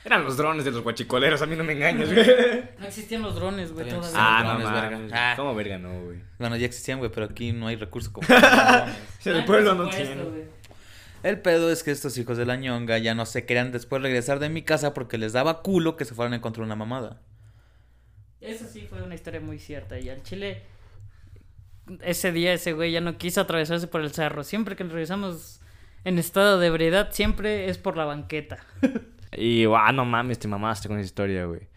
Eran 0.05 0.23
los 0.23 0.37
drones 0.37 0.63
de 0.63 0.69
los 0.69 0.83
guachicoleros, 0.83 1.41
a 1.41 1.47
mí 1.47 1.55
no 1.55 1.63
me 1.63 1.73
engañas, 1.73 2.13
güey. 2.13 2.25
No 2.79 2.85
existían 2.85 3.23
los 3.23 3.33
drones, 3.33 3.73
güey, 3.73 3.89
Todavía. 3.89 4.11
Ah, 4.13 4.43
no 4.43 4.59
drones, 4.59 4.71
verga. 4.71 4.99
Ah. 5.11 5.33
¿Cómo 5.35 5.55
verga 5.55 5.79
no, 5.79 6.03
güey? 6.03 6.19
Bueno, 6.37 6.55
ya 6.57 6.67
existían, 6.67 6.99
güey, 6.99 7.09
pero 7.11 7.25
aquí 7.25 7.51
no 7.51 7.65
hay 7.67 7.75
recursos 7.75 8.13
como... 8.13 8.27
Si 9.19 9.29
el 9.31 9.43
pueblo 9.45 9.73
no 9.73 9.89
tiene. 9.89 10.45
El 11.23 11.41
pedo 11.41 11.71
es 11.71 11.81
que 11.81 11.89
estos 11.89 12.19
hijos 12.19 12.37
de 12.37 12.45
la 12.45 12.55
ñonga 12.55 12.99
ya 12.99 13.15
no 13.15 13.25
se 13.25 13.47
querían 13.47 13.71
después 13.71 13.99
regresar 13.99 14.37
de 14.37 14.49
mi 14.49 14.61
casa 14.61 14.93
porque 14.93 15.17
les 15.17 15.33
daba 15.33 15.63
culo 15.63 15.97
que 15.97 16.05
se 16.05 16.13
fueran 16.13 16.33
a 16.33 16.35
encontrar 16.35 16.65
una 16.65 16.75
mamada. 16.75 17.19
Eso 18.41 18.65
sí 18.71 18.85
fue 18.87 19.01
una 19.01 19.15
historia 19.15 19.39
muy 19.39 19.57
cierta. 19.57 19.99
Y 19.99 20.09
al 20.09 20.21
chile, 20.21 20.61
ese 22.03 22.31
día 22.31 22.53
ese 22.53 22.73
güey 22.73 22.91
ya 22.91 23.01
no 23.01 23.17
quiso 23.17 23.41
atravesarse 23.41 23.87
por 23.87 24.01
el 24.01 24.13
cerro. 24.13 24.43
Siempre 24.43 24.75
que 24.75 24.83
nos 24.83 24.93
regresamos 24.93 25.61
en 26.03 26.19
estado 26.19 26.59
de 26.59 26.67
ebriedad, 26.67 27.09
siempre 27.11 27.69
es 27.69 27.79
por 27.79 27.97
la 27.97 28.05
banqueta. 28.05 28.63
Y, 29.37 29.65
ah, 29.65 29.91
no 29.91 30.05
mames, 30.05 30.39
te 30.39 30.47
mamaste 30.47 30.87
con 30.87 30.97
esa 30.97 31.05
historia, 31.05 31.45
güey. 31.45 31.67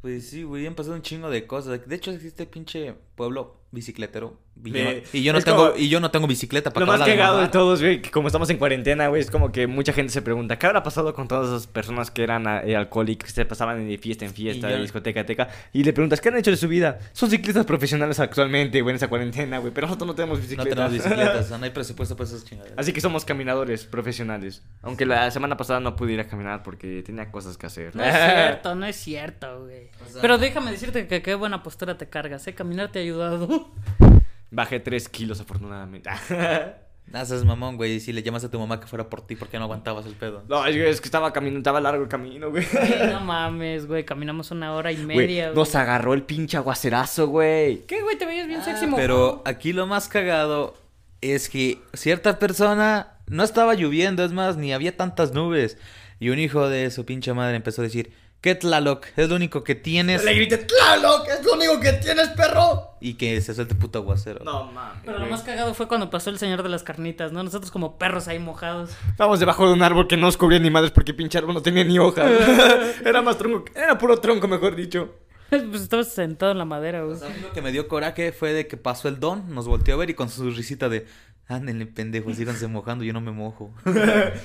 Pues 0.00 0.28
sí, 0.28 0.44
güey, 0.44 0.66
han 0.66 0.74
pasado 0.74 0.94
un 0.94 1.02
chingo 1.02 1.30
de 1.30 1.46
cosas. 1.46 1.86
De 1.88 1.96
hecho, 1.96 2.10
existe 2.12 2.46
pinche 2.46 2.94
pueblo 3.16 3.60
bicicletero. 3.72 4.38
Y 4.64 4.70
yo, 4.70 4.74
De- 4.74 4.84
no, 4.84 5.00
y 5.12 5.22
yo 5.22 5.32
no 5.32 5.40
tengo, 5.42 5.56
como- 5.68 5.78
y 5.78 5.88
yo 5.88 6.00
no 6.00 6.10
tengo 6.10 6.26
bicicleta 6.26 6.72
para 6.72 6.86
Lo 6.86 6.92
más 6.92 7.00
de 7.04 7.06
cagado 7.12 7.34
de 7.36 7.42
mamar. 7.42 7.50
todos, 7.52 7.80
güey, 7.82 8.00
que 8.02 8.10
como 8.10 8.26
estamos 8.28 8.48
en 8.50 8.56
cuarentena, 8.56 9.06
güey, 9.08 9.20
es 9.20 9.30
como 9.30 9.52
que 9.52 9.66
mucha 9.66 9.92
gente 9.92 10.12
se 10.12 10.22
pregunta, 10.22 10.58
¿qué 10.58 10.66
habrá 10.66 10.82
pasado 10.82 11.12
con 11.14 11.28
todas 11.28 11.46
esas 11.48 11.66
personas 11.66 12.10
que 12.10 12.22
eran 12.22 12.46
eh, 12.66 12.74
alcohólicas, 12.74 13.28
que 13.28 13.34
se 13.34 13.44
pasaban 13.44 13.86
de 13.86 13.98
fiesta 13.98 14.24
en 14.24 14.32
fiesta, 14.32 14.66
de 14.68 14.80
discoteca 14.80 15.20
en 15.20 15.26
teca? 15.26 15.48
Y 15.72 15.84
le 15.84 15.92
preguntas, 15.92 16.20
¿qué 16.20 16.30
han 16.30 16.38
hecho 16.38 16.50
de 16.50 16.56
su 16.56 16.68
vida? 16.68 16.98
Son 17.12 17.28
ciclistas 17.30 17.64
profesionales 17.66 18.18
actualmente, 18.18 18.80
güey, 18.80 18.92
en 18.92 18.96
esa 18.96 19.08
cuarentena, 19.08 19.58
güey, 19.58 19.72
pero 19.72 19.86
nosotros 19.86 20.08
no 20.08 20.14
tenemos 20.14 20.38
No 20.38 20.42
bicicletas. 20.42 20.74
tenemos 20.74 20.92
bicicletas, 20.92 21.44
o 21.44 21.48
sea, 21.48 21.58
no 21.58 21.64
hay 21.64 21.70
presupuesto 21.70 22.16
para 22.16 22.28
esas 22.28 22.44
chingaderas. 22.44 22.78
Así 22.78 22.92
que 22.92 23.00
somos 23.00 23.24
caminadores 23.24 23.84
profesionales. 23.84 24.62
Aunque 24.82 25.04
la 25.06 25.30
semana 25.30 25.56
pasada 25.56 25.80
no 25.80 25.94
pude 25.96 26.14
ir 26.14 26.20
a 26.20 26.26
caminar 26.26 26.62
porque 26.62 27.02
tenía 27.04 27.30
cosas 27.30 27.56
que 27.58 27.66
hacer. 27.66 27.94
No 27.94 28.02
es 28.02 28.14
cierto, 28.14 28.74
no 28.74 28.86
es 28.86 28.96
cierto, 28.96 29.64
güey. 29.64 29.90
O 30.04 30.10
sea- 30.10 30.22
Pero 30.22 30.38
déjame 30.38 30.70
decirte 30.72 31.06
que 31.06 31.20
qué 31.22 31.34
buena 31.34 31.62
postura 31.62 31.98
te 31.98 32.08
cargas, 32.08 32.46
¿eh? 32.48 32.54
Caminar 32.54 32.90
te 32.90 32.98
ha 32.98 33.02
ayudado. 33.02 33.70
Bajé 34.50 34.80
3 34.80 35.08
kilos 35.08 35.40
afortunadamente. 35.40 36.10
No 37.06 37.24
seas 37.24 37.44
mamón, 37.44 37.76
güey. 37.76 38.00
Si 38.00 38.12
le 38.12 38.20
llamas 38.24 38.42
a 38.42 38.50
tu 38.50 38.58
mamá 38.58 38.80
que 38.80 38.88
fuera 38.88 39.08
por 39.08 39.24
ti, 39.24 39.36
¿por 39.36 39.46
qué 39.46 39.58
no 39.58 39.64
aguantabas 39.66 40.06
el 40.06 40.14
pedo? 40.14 40.42
no, 40.48 40.66
es 40.66 40.74
que 40.74 40.90
es 40.90 41.00
que 41.00 41.06
estaba 41.06 41.32
caminando, 41.32 41.60
estaba 41.60 41.80
largo 41.80 42.02
el 42.02 42.08
camino, 42.08 42.50
güey. 42.50 42.66
Ay, 42.80 43.10
no 43.12 43.20
mames, 43.20 43.86
güey. 43.86 44.04
Caminamos 44.04 44.50
una 44.50 44.74
hora 44.74 44.90
y 44.90 44.96
media, 44.96 45.44
güey. 45.50 45.56
nos 45.56 45.76
agarró 45.76 46.14
el 46.14 46.24
pinche 46.24 46.56
aguacerazo, 46.56 47.28
güey. 47.28 47.82
¿Qué, 47.86 48.02
güey? 48.02 48.18
Te 48.18 48.26
veías 48.26 48.48
bien 48.48 48.60
sexy, 48.60 48.86
Ah, 48.86 48.88
mojado. 48.88 48.96
Pero 48.96 49.42
aquí 49.44 49.72
lo 49.72 49.86
más 49.86 50.08
cagado 50.08 50.74
es 51.20 51.48
que 51.48 51.80
cierta 51.94 52.40
persona 52.40 53.12
no 53.28 53.44
estaba 53.44 53.74
lloviendo, 53.74 54.24
es 54.24 54.32
más, 54.32 54.56
ni 54.56 54.72
había 54.72 54.96
tantas 54.96 55.32
nubes. 55.32 55.78
Y 56.18 56.30
un 56.30 56.40
hijo 56.40 56.68
de 56.68 56.90
su 56.90 57.04
pinche 57.04 57.32
madre 57.34 57.54
empezó 57.54 57.82
a 57.82 57.84
decir, 57.84 58.10
¿qué 58.40 58.54
Tlaloc? 58.54 59.06
Es 59.16 59.28
lo 59.28 59.36
único 59.36 59.64
que 59.64 59.74
tienes. 59.74 60.24
Le 60.24 60.34
grité, 60.34 60.58
¡Tlaloc! 60.58 61.28
¡Es 61.28 61.44
lo 61.44 61.54
único 61.54 61.80
que 61.80 61.92
tienes, 61.94 62.28
perro! 62.28 62.96
Y 63.00 63.14
que 63.14 63.40
se 63.40 63.54
suelte 63.54 63.74
puto 63.74 63.98
aguacero. 63.98 64.44
No 64.44 64.64
mames. 64.72 65.02
Pero 65.04 65.18
lo 65.18 65.26
más 65.26 65.42
cagado 65.42 65.74
fue 65.74 65.88
cuando 65.88 66.10
pasó 66.10 66.30
el 66.30 66.38
señor 66.38 66.62
de 66.62 66.68
las 66.68 66.82
carnitas, 66.82 67.32
¿no? 67.32 67.42
Nosotros 67.42 67.70
como 67.70 67.98
perros 67.98 68.28
ahí 68.28 68.38
mojados. 68.38 68.90
Estábamos 69.10 69.40
debajo 69.40 69.66
de 69.66 69.74
un 69.74 69.82
árbol 69.82 70.08
que 70.08 70.16
no 70.16 70.26
nos 70.26 70.36
cubría 70.36 70.58
ni 70.58 70.70
madres 70.70 70.90
porque 70.90 71.14
pinche 71.14 71.38
árbol 71.38 71.54
no 71.54 71.62
tenía 71.62 71.84
ni 71.84 71.98
hojas. 71.98 72.30
era 73.04 73.22
más 73.22 73.38
tronco, 73.38 73.64
era 73.74 73.98
puro 73.98 74.18
tronco, 74.18 74.48
mejor 74.48 74.76
dicho. 74.76 75.14
pues 75.50 75.82
estabas 75.82 76.12
sentado 76.12 76.52
en 76.52 76.58
la 76.58 76.64
madera, 76.64 77.02
güey. 77.02 77.16
O 77.16 77.18
sea, 77.18 77.28
lo 77.40 77.52
que 77.52 77.62
me 77.62 77.72
dio 77.72 77.88
coraje 77.88 78.32
fue 78.32 78.52
de 78.52 78.66
que 78.66 78.76
pasó 78.76 79.08
el 79.08 79.20
don, 79.20 79.54
nos 79.54 79.68
volteó 79.68 79.94
a 79.94 79.98
ver 79.98 80.10
y 80.10 80.14
con 80.14 80.28
su 80.28 80.50
risita 80.50 80.88
de, 80.88 81.06
ándenle 81.46 81.86
pendejos, 81.86 82.36
síganse 82.36 82.66
mojando, 82.66 83.04
yo 83.04 83.12
no 83.12 83.20
me 83.20 83.30
mojo. 83.30 83.72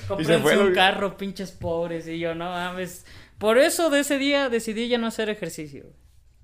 Cómprense 0.08 0.38
fue, 0.38 0.58
un 0.58 0.72
carro, 0.72 1.16
pinches 1.16 1.50
pobres. 1.50 2.06
Y 2.06 2.18
yo, 2.18 2.34
no 2.34 2.50
mames. 2.50 3.04
Por 3.42 3.58
eso 3.58 3.90
de 3.90 3.98
ese 3.98 4.18
día 4.18 4.48
decidí 4.48 4.86
ya 4.86 4.98
no 4.98 5.08
hacer 5.08 5.28
ejercicio. 5.28 5.86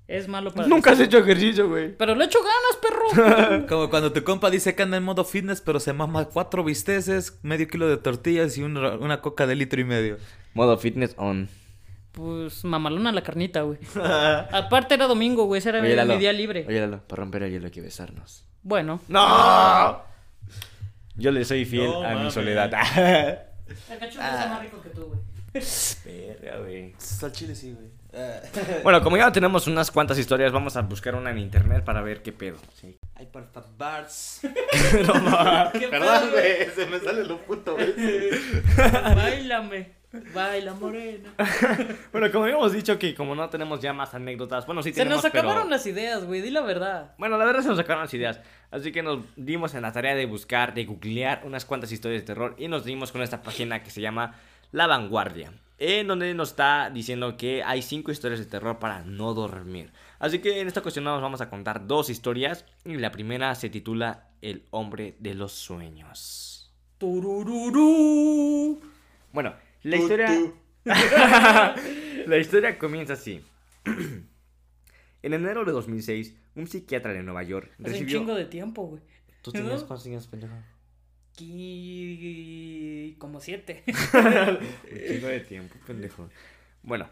Es 0.05 0.27
malo 0.27 0.51
para 0.51 0.67
Nunca 0.67 0.91
has 0.91 0.99
hecho 0.99 1.19
ejercicio, 1.19 1.69
güey. 1.69 1.95
Pero 1.95 2.13
le 2.13 2.25
echo 2.25 2.39
ganas, 2.43 3.15
perro. 3.15 3.67
Como 3.69 3.89
cuando 3.89 4.11
tu 4.11 4.21
compa 4.25 4.49
dice 4.49 4.75
que 4.75 4.83
anda 4.83 4.97
en 4.97 5.03
modo 5.03 5.23
fitness, 5.23 5.61
pero 5.61 5.79
se 5.79 5.93
mama 5.93 6.25
cuatro 6.25 6.61
bisteces, 6.61 7.39
medio 7.41 7.69
kilo 7.69 7.87
de 7.87 7.95
tortillas 7.95 8.57
y 8.57 8.63
una, 8.63 8.97
una 8.97 9.21
coca 9.21 9.47
de 9.47 9.55
litro 9.55 9.79
y 9.79 9.85
medio. 9.85 10.17
Modo 10.53 10.77
fitness 10.77 11.15
on. 11.15 11.47
pues 12.11 12.65
mamalona 12.65 13.13
la 13.13 13.23
carnita, 13.23 13.61
güey. 13.61 13.79
Aparte 14.51 14.95
era 14.95 15.07
domingo, 15.07 15.45
güey. 15.45 15.59
Ese 15.59 15.69
era 15.69 15.79
mi, 15.79 15.87
Oye, 15.87 15.95
Lalo. 15.95 16.15
mi 16.15 16.19
día 16.19 16.33
libre. 16.33 16.65
Oye, 16.67 16.81
Lalo, 16.81 17.01
para 17.07 17.21
romper 17.21 17.43
el 17.43 17.51
hielo 17.51 17.67
hay 17.67 17.71
que 17.71 17.81
besarnos. 17.81 18.43
Bueno. 18.61 18.99
¡No! 19.07 20.01
Yo 21.15 21.31
le 21.31 21.45
soy 21.45 21.63
fiel 21.63 21.91
No 21.91 22.03
a 22.03 22.15
mi 22.15 22.29
soledad. 22.29 22.73
El 23.89 24.03
está 24.03 24.47
más 24.49 24.61
rico 24.63 24.81
que 24.81 24.89
tú, 24.89 25.05
güey. 25.05 25.19
Verga, 26.05 26.57
güey. 26.59 26.93
Al 27.21 27.31
chile 27.31 27.55
sí, 27.55 27.73
güey. 27.73 27.89
Bueno, 28.83 29.01
como 29.03 29.17
ya 29.17 29.31
tenemos 29.31 29.67
unas 29.67 29.91
cuantas 29.91 30.17
historias, 30.17 30.51
vamos 30.51 30.75
a 30.75 30.81
buscar 30.81 31.15
una 31.15 31.31
en 31.31 31.37
internet 31.37 31.83
para 31.83 32.01
ver 32.01 32.21
qué 32.21 32.31
pedo. 32.31 32.57
Sí. 32.79 32.97
Ay, 33.15 33.27
por 33.27 33.45
favor. 33.47 33.69
no 35.07 35.13
mames. 35.15 35.73
¿Qué 35.73 35.87
pedo, 35.87 36.31
güey? 36.31 36.69
se 36.75 36.85
me 36.87 36.99
sale 36.99 37.25
lo 37.25 37.37
puto, 37.39 37.75
güey. 37.75 37.93
Báilame. 39.15 39.99
Baila 40.33 40.73
morena. 40.73 41.35
Bueno, 42.11 42.31
como 42.31 42.45
habíamos 42.45 42.73
dicho 42.73 42.97
que 42.97 43.13
como 43.13 43.35
no 43.35 43.47
tenemos 43.49 43.79
ya 43.79 43.93
más 43.93 44.15
anécdotas, 44.15 44.65
bueno, 44.65 44.81
sí 44.81 44.89
Se 44.89 45.01
tenemos, 45.01 45.23
nos 45.23 45.25
acabaron 45.25 45.63
pero... 45.63 45.69
las 45.69 45.85
ideas, 45.85 46.25
güey. 46.25 46.41
Di 46.41 46.49
la 46.49 46.61
verdad. 46.61 47.13
Bueno, 47.19 47.37
la 47.37 47.45
verdad 47.45 47.61
se 47.61 47.67
nos 47.67 47.77
sacaron 47.77 48.03
las 48.03 48.13
ideas. 48.15 48.39
Así 48.71 48.91
que 48.91 49.03
nos 49.03 49.19
dimos 49.35 49.75
en 49.75 49.83
la 49.83 49.91
tarea 49.91 50.15
de 50.15 50.25
buscar, 50.25 50.73
de 50.73 50.85
googlear 50.85 51.41
unas 51.43 51.63
cuantas 51.63 51.91
historias 51.91 52.23
de 52.23 52.25
terror 52.25 52.55
y 52.57 52.67
nos 52.67 52.85
dimos 52.85 53.11
con 53.11 53.21
esta 53.21 53.43
página 53.43 53.83
que 53.83 53.91
se 53.91 54.01
llama 54.01 54.33
La 54.71 54.87
Vanguardia. 54.87 55.53
En 55.77 56.07
donde 56.07 56.33
nos 56.33 56.49
está 56.49 56.89
diciendo 56.89 57.37
que 57.37 57.63
hay 57.63 57.81
cinco 57.81 58.11
historias 58.11 58.39
de 58.39 58.45
terror 58.45 58.79
para 58.79 59.01
no 59.03 59.33
dormir. 59.33 59.91
Así 60.19 60.39
que 60.39 60.59
en 60.59 60.67
esta 60.67 60.81
ocasión 60.81 61.05
nos 61.05 61.21
vamos 61.21 61.39
a 61.39 61.49
contar 61.49 61.87
dos 61.87 62.09
historias. 62.09 62.65
Y 62.83 62.95
la 62.97 63.11
primera 63.11 63.55
se 63.55 63.69
titula 63.69 64.27
El 64.41 64.65
hombre 64.71 65.15
de 65.19 65.35
los 65.35 65.53
sueños. 65.53 66.69
Turururú. 66.97 68.81
Bueno, 69.31 69.53
la 69.83 69.95
historia. 69.95 70.29
la 72.25 72.37
historia 72.37 72.77
comienza 72.77 73.13
así. 73.13 73.41
en 73.85 75.33
enero 75.33 75.63
de 75.63 75.71
2006, 75.71 76.35
un 76.55 76.67
psiquiatra 76.67 77.13
de 77.13 77.23
Nueva 77.23 77.43
York 77.43 77.69
Hace 77.73 77.79
un 77.79 77.85
recibió. 77.85 78.19
chingo 78.19 78.35
de 78.35 78.45
tiempo, 78.45 78.83
güey. 78.83 79.01
¿Tú 79.41 79.51
tenías 79.53 79.81
¿No? 79.81 79.87
cuántos 79.87 80.05
años, 80.07 80.27
pendejo? 80.27 80.53
Aquí... 81.39 83.15
Como 83.17 83.39
siete. 83.39 83.83
Un 83.87 85.07
chingo 85.07 85.27
de 85.27 85.39
tiempo, 85.39 85.75
pendejo. 85.87 86.29
Bueno, 86.83 87.09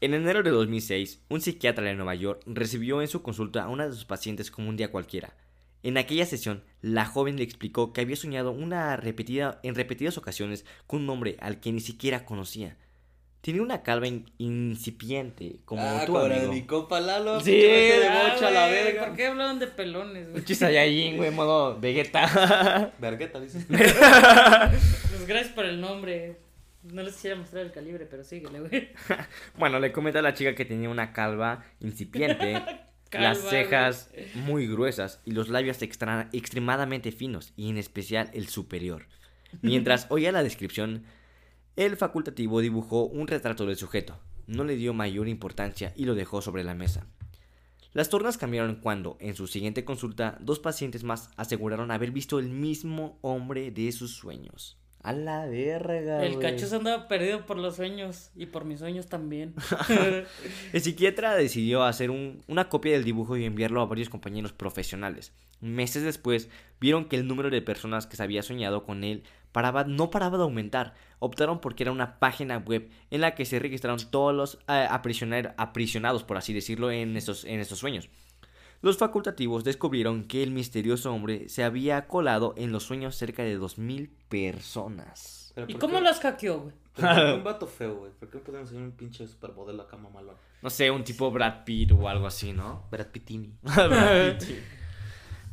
en 0.00 0.14
enero 0.14 0.42
de 0.42 0.50
2006, 0.50 1.24
un 1.28 1.40
psiquiatra 1.40 1.84
de 1.86 1.94
Nueva 1.94 2.14
York 2.14 2.42
recibió 2.46 3.00
en 3.00 3.08
su 3.08 3.22
consulta 3.22 3.64
a 3.64 3.68
una 3.68 3.86
de 3.86 3.92
sus 3.92 4.04
pacientes 4.04 4.52
como 4.52 4.68
un 4.68 4.76
día 4.76 4.92
cualquiera. 4.92 5.34
En 5.82 5.96
aquella 5.98 6.26
sesión, 6.26 6.62
la 6.80 7.06
joven 7.06 7.36
le 7.36 7.42
explicó 7.42 7.92
que 7.92 8.02
había 8.02 8.14
soñado 8.14 8.52
una 8.52 8.96
repetida, 8.96 9.58
en 9.64 9.74
repetidas 9.74 10.16
ocasiones 10.16 10.64
con 10.86 11.02
un 11.02 11.10
hombre 11.10 11.36
al 11.40 11.58
que 11.58 11.72
ni 11.72 11.80
siquiera 11.80 12.24
conocía. 12.24 12.76
Tenía 13.44 13.60
una 13.60 13.82
calva 13.82 14.06
in- 14.06 14.24
incipiente, 14.38 15.56
como 15.66 15.82
ah, 15.82 16.00
tu 16.06 16.12
como 16.14 16.26
la 16.26 16.28
de 16.28 16.34
amigo. 16.36 16.52
mi 16.54 16.62
compa 16.62 16.98
Lalo. 16.98 17.40
Sí, 17.42 17.50
de 17.52 18.06
Ah, 18.08 18.30
bocha 18.32 18.48
a 18.48 18.50
la 18.50 18.66
verga. 18.68 19.04
¿Por 19.06 19.16
qué 19.16 19.26
hablaban 19.26 19.58
de 19.58 19.66
pelones, 19.66 20.28
güey? 20.30 20.38
Un 20.40 20.44
Chisayallín, 20.46 21.16
güey, 21.18 21.30
modo 21.30 21.78
Vegeta. 21.78 22.92
Vergueta, 22.98 23.38
dices. 23.40 23.66
Pues 23.68 25.26
gracias 25.26 25.52
por 25.52 25.64
el 25.66 25.80
nombre. 25.80 26.38
No 26.84 27.02
les 27.02 27.14
quisiera 27.14 27.36
mostrar 27.36 27.64
el 27.64 27.72
calibre, 27.72 28.06
pero 28.06 28.24
síguele, 28.24 28.60
güey. 28.60 28.88
bueno, 29.58 29.78
le 29.80 29.90
comenta 29.92 30.18
a 30.18 30.22
la 30.22 30.34
chica 30.34 30.54
que 30.54 30.64
tenía 30.64 30.88
una 30.90 31.12
calva 31.12 31.64
incipiente, 31.80 32.62
Calva, 33.10 33.28
las 33.28 33.38
cejas 33.38 34.10
muy 34.34 34.66
gruesas 34.66 35.20
y 35.24 35.30
los 35.32 35.48
labios 35.48 35.80
extra- 35.82 36.28
extremadamente 36.32 37.10
finos, 37.12 37.52
y 37.56 37.70
en 37.70 37.78
especial 37.78 38.30
el 38.34 38.48
superior. 38.48 39.06
Mientras 39.62 40.06
oía 40.10 40.32
la 40.32 40.42
descripción, 40.42 41.04
el 41.76 41.96
facultativo 41.96 42.60
dibujó 42.60 43.04
un 43.04 43.26
retrato 43.26 43.66
del 43.66 43.76
sujeto. 43.76 44.18
No 44.46 44.64
le 44.64 44.76
dio 44.76 44.94
mayor 44.94 45.28
importancia 45.28 45.92
y 45.96 46.04
lo 46.04 46.14
dejó 46.14 46.40
sobre 46.40 46.62
la 46.62 46.74
mesa. 46.74 47.06
Las 47.92 48.08
tornas 48.08 48.38
cambiaron 48.38 48.76
cuando, 48.76 49.16
en 49.20 49.34
su 49.34 49.46
siguiente 49.46 49.84
consulta, 49.84 50.36
dos 50.40 50.58
pacientes 50.58 51.04
más 51.04 51.30
aseguraron 51.36 51.90
haber 51.90 52.10
visto 52.10 52.38
el 52.38 52.48
mismo 52.48 53.18
hombre 53.22 53.70
de 53.70 53.90
sus 53.92 54.14
sueños. 54.14 54.76
A 55.04 55.12
la 55.12 55.44
verga. 55.46 56.24
El 56.24 56.38
cacho 56.38 56.66
andaba 56.74 57.08
perdido 57.08 57.44
por 57.44 57.58
los 57.58 57.76
sueños 57.76 58.30
y 58.34 58.46
por 58.46 58.64
mis 58.64 58.78
sueños 58.80 59.06
también. 59.06 59.54
El 60.72 60.80
psiquiatra 60.80 61.34
decidió 61.36 61.84
hacer 61.84 62.10
un- 62.10 62.42
una 62.48 62.68
copia 62.68 62.92
del 62.92 63.04
dibujo 63.04 63.36
y 63.36 63.44
enviarlo 63.44 63.80
a 63.82 63.86
varios 63.86 64.08
compañeros 64.08 64.52
profesionales. 64.52 65.32
Meses 65.60 66.02
después, 66.02 66.48
vieron 66.80 67.04
que 67.04 67.16
el 67.16 67.26
número 67.26 67.50
de 67.50 67.62
personas 67.62 68.06
que 68.06 68.16
se 68.16 68.22
había 68.22 68.42
soñado 68.42 68.84
con 68.84 69.04
él 69.04 69.22
paraba, 69.52 69.84
no 69.84 70.10
paraba 70.10 70.36
de 70.38 70.44
aumentar. 70.44 70.94
Optaron 71.20 71.60
porque 71.60 71.84
era 71.84 71.92
una 71.92 72.18
página 72.18 72.58
web 72.58 72.88
en 73.10 73.20
la 73.20 73.34
que 73.34 73.44
se 73.44 73.58
registraron 73.58 73.98
todos 74.10 74.34
los 74.34 74.58
eh, 74.68 74.86
aprisionados, 74.90 76.24
por 76.24 76.36
así 76.36 76.52
decirlo, 76.52 76.90
en 76.90 77.16
estos, 77.16 77.44
en 77.44 77.60
estos 77.60 77.78
sueños. 77.78 78.08
Los 78.84 78.98
facultativos 78.98 79.64
descubrieron 79.64 80.24
que 80.24 80.42
el 80.42 80.50
misterioso 80.50 81.10
hombre 81.10 81.48
se 81.48 81.64
había 81.64 82.06
colado 82.06 82.52
en 82.58 82.70
los 82.70 82.82
sueños 82.82 83.16
cerca 83.16 83.42
de 83.42 83.58
2.000 83.58 84.10
personas. 84.28 85.54
¿Y 85.56 85.72
¿por 85.72 85.80
cómo 85.80 85.94
qué- 85.98 86.02
las 86.02 86.20
hackeó, 86.20 86.60
güey? 86.60 86.74
pero 86.94 87.08
¿por 87.08 87.16
qué 87.16 87.32
un 87.38 87.44
vato 87.44 87.66
feo, 87.66 87.94
güey. 87.96 88.12
¿Por 88.12 88.28
qué 88.28 88.36
no 88.36 88.44
podemos 88.44 88.68
ser 88.68 88.76
un 88.82 88.92
pinche 88.92 89.26
supermodelo 89.26 89.84
acá 89.84 89.96
mamalón? 89.96 90.36
No 90.60 90.68
sé, 90.68 90.90
un 90.90 91.02
tipo 91.02 91.30
Brad 91.30 91.64
Pitt 91.64 91.92
o 91.92 92.06
algo 92.10 92.26
así, 92.26 92.52
¿no? 92.52 92.84
Brad 92.90 93.06
Pittini. 93.06 93.54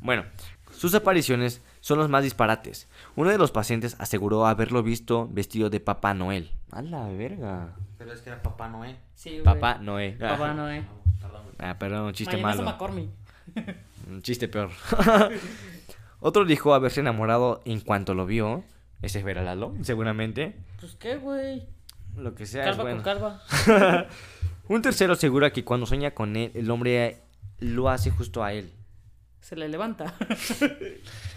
Bueno, 0.02 0.26
sus 0.72 0.94
apariciones 0.94 1.62
son 1.80 2.00
los 2.00 2.10
más 2.10 2.24
disparates. 2.26 2.90
Uno 3.16 3.30
de 3.30 3.38
los 3.38 3.52
pacientes 3.52 3.96
aseguró 4.00 4.46
haberlo 4.46 4.84
visto 4.84 5.30
vestido 5.32 5.70
de 5.70 5.80
Papá 5.80 6.14
Noel. 6.14 6.52
A 6.72 6.82
la 6.82 7.08
verga. 7.08 7.76
Pero 7.98 8.12
es 8.12 8.22
que 8.22 8.30
era 8.30 8.42
Papá 8.44 8.68
Noé. 8.68 8.98
Sí, 9.16 9.30
güey. 9.32 9.44
Papá 9.44 9.76
Noé. 9.78 10.18
Papá 10.20 10.54
Noé. 10.54 10.84
Perdón, 11.22 11.44
güey. 11.44 11.56
Ah, 11.60 11.78
perdón, 11.78 12.06
un 12.08 12.14
chiste 12.14 12.36
Mayonesa 12.38 12.64
malo. 12.64 12.72
McCormick. 12.72 13.10
Un 14.10 14.22
chiste 14.22 14.48
peor. 14.48 14.70
Otro 16.20 16.46
dijo 16.46 16.74
haberse 16.74 17.00
enamorado 17.00 17.62
en 17.66 17.80
cuanto 17.82 18.14
lo 18.14 18.26
vio. 18.26 18.64
Ese 19.02 19.20
es 19.20 19.26
Lalo, 19.26 19.74
seguramente. 19.82 20.56
Pues 20.80 20.96
qué, 20.96 21.18
güey. 21.18 21.68
Lo 22.16 22.36
que 22.36 22.46
sea 22.46 22.64
Calva 22.66 22.92
es 22.92 23.04
bueno. 23.04 23.04
con 23.04 23.04
calva. 23.04 24.08
Un 24.68 24.82
tercero 24.82 25.14
asegura 25.14 25.52
que 25.52 25.64
cuando 25.64 25.86
sueña 25.86 26.12
con 26.12 26.36
él, 26.36 26.52
el 26.54 26.70
hombre 26.70 27.22
lo 27.60 27.90
hace 27.90 28.12
justo 28.12 28.44
a 28.44 28.54
él. 28.54 28.72
Se 29.40 29.56
le 29.56 29.68
levanta. 29.70 30.14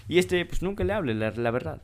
Y 0.07 0.19
este, 0.19 0.45
pues 0.45 0.61
nunca 0.61 0.85
le 0.85 0.93
hable, 0.93 1.15
la, 1.15 1.31
la 1.31 1.51
verdad. 1.51 1.81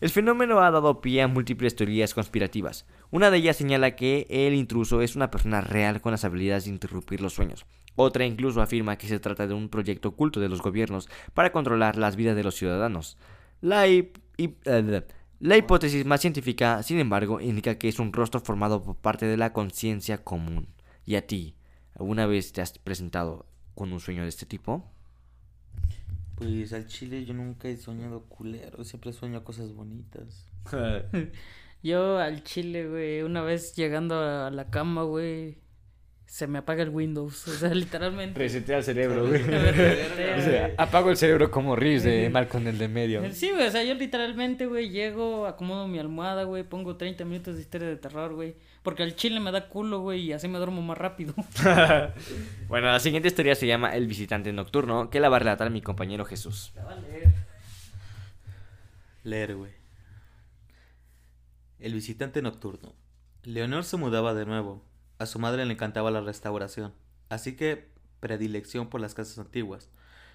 El 0.00 0.10
fenómeno 0.10 0.60
ha 0.60 0.72
dado 0.72 1.00
pie 1.00 1.22
a 1.22 1.28
múltiples 1.28 1.76
teorías 1.76 2.14
conspirativas. 2.14 2.84
Una 3.10 3.30
de 3.30 3.36
ellas 3.36 3.56
señala 3.56 3.94
que 3.94 4.26
el 4.28 4.54
intruso 4.54 5.02
es 5.02 5.14
una 5.14 5.30
persona 5.30 5.60
real 5.60 6.00
con 6.00 6.10
las 6.10 6.24
habilidades 6.24 6.64
de 6.64 6.70
interrumpir 6.70 7.20
los 7.20 7.34
sueños. 7.34 7.66
Otra 7.96 8.24
incluso 8.24 8.62
afirma 8.62 8.96
que 8.96 9.08
se 9.08 9.20
trata 9.20 9.46
de 9.46 9.54
un 9.54 9.68
proyecto 9.68 10.08
oculto 10.10 10.40
de 10.40 10.48
los 10.48 10.62
gobiernos 10.62 11.08
para 11.34 11.52
controlar 11.52 11.96
las 11.96 12.16
vidas 12.16 12.36
de 12.36 12.44
los 12.44 12.54
ciudadanos. 12.56 13.16
La, 13.60 13.86
hip- 13.88 14.18
hip- 14.38 14.62
eh, 14.66 15.04
la 15.40 15.56
hipótesis 15.56 16.04
más 16.06 16.20
científica, 16.20 16.82
sin 16.82 16.98
embargo, 16.98 17.40
indica 17.40 17.76
que 17.78 17.88
es 17.88 17.98
un 17.98 18.12
rostro 18.12 18.40
formado 18.40 18.82
por 18.82 18.96
parte 18.96 19.26
de 19.26 19.36
la 19.36 19.52
conciencia 19.52 20.18
común. 20.24 20.68
¿Y 21.04 21.16
a 21.16 21.26
ti? 21.26 21.54
¿Alguna 21.94 22.26
vez 22.26 22.52
te 22.52 22.62
has 22.62 22.78
presentado 22.78 23.46
con 23.74 23.92
un 23.92 24.00
sueño 24.00 24.22
de 24.22 24.28
este 24.28 24.46
tipo? 24.46 24.84
Pues 26.36 26.72
al 26.72 26.86
chile 26.86 27.24
yo 27.24 27.34
nunca 27.34 27.68
he 27.68 27.76
soñado 27.76 28.24
culero. 28.24 28.82
Siempre 28.84 29.12
sueño 29.12 29.44
cosas 29.44 29.74
bonitas. 29.74 30.46
Yo 31.82 32.18
al 32.18 32.42
chile, 32.44 32.88
güey, 32.88 33.22
una 33.22 33.40
vez 33.42 33.74
llegando 33.74 34.20
a 34.20 34.50
la 34.50 34.68
cama, 34.70 35.02
güey, 35.04 35.58
se 36.30 36.46
me 36.46 36.60
apaga 36.60 36.84
el 36.84 36.90
Windows. 36.90 37.48
O 37.48 37.52
sea, 37.52 37.70
literalmente. 37.74 38.38
Resetea 38.38 38.78
el 38.78 38.84
cerebro, 38.84 39.26
güey. 39.26 39.42
O 40.38 40.42
sea, 40.42 40.72
apago 40.78 41.10
el 41.10 41.16
cerebro 41.16 41.50
como 41.50 41.74
Reeves 41.74 42.04
de 42.04 42.30
Malcolm 42.30 42.68
el 42.68 42.78
de 42.78 42.86
medio. 42.86 43.34
Sí, 43.34 43.50
güey, 43.50 43.66
o 43.66 43.70
sea, 43.70 43.82
yo 43.82 43.94
literalmente, 43.94 44.66
güey, 44.66 44.90
llego, 44.90 45.46
acomodo 45.46 45.88
mi 45.88 45.98
almohada, 45.98 46.44
güey, 46.44 46.62
pongo 46.62 46.96
30 46.96 47.24
minutos 47.24 47.56
de 47.56 47.62
historia 47.62 47.88
de 47.88 47.96
terror, 47.96 48.32
güey. 48.32 48.54
Porque 48.84 49.02
al 49.02 49.16
chile 49.16 49.40
me 49.40 49.50
da 49.50 49.68
culo, 49.68 50.00
güey, 50.00 50.20
y 50.22 50.32
así 50.32 50.46
me 50.46 50.58
duermo 50.58 50.80
más 50.82 50.96
rápido. 50.96 51.34
bueno, 52.68 52.86
la 52.86 53.00
siguiente 53.00 53.26
historia 53.26 53.56
se 53.56 53.66
llama 53.66 53.94
El 53.96 54.06
visitante 54.06 54.52
nocturno, 54.52 55.10
que 55.10 55.18
la 55.18 55.28
va 55.28 55.36
a 55.36 55.40
relatar 55.40 55.68
mi 55.70 55.82
compañero 55.82 56.24
Jesús. 56.24 56.70
La 56.76 56.84
va 56.84 56.92
a 56.92 57.00
leer. 57.00 57.32
Leer, 59.24 59.56
güey. 59.56 59.72
El 61.80 61.92
visitante 61.92 62.40
nocturno. 62.40 62.94
Leonor 63.42 63.82
se 63.82 63.96
mudaba 63.96 64.32
de 64.32 64.46
nuevo. 64.46 64.89
A 65.20 65.26
su 65.26 65.38
madre 65.38 65.66
le 65.66 65.74
encantaba 65.74 66.10
la 66.10 66.22
restauración. 66.22 66.94
así 67.28 67.54
que 67.54 67.90
predilección 68.20 68.88
por 68.88 69.02
las 69.02 69.12
casas 69.12 69.38
antiguas. 69.38 69.90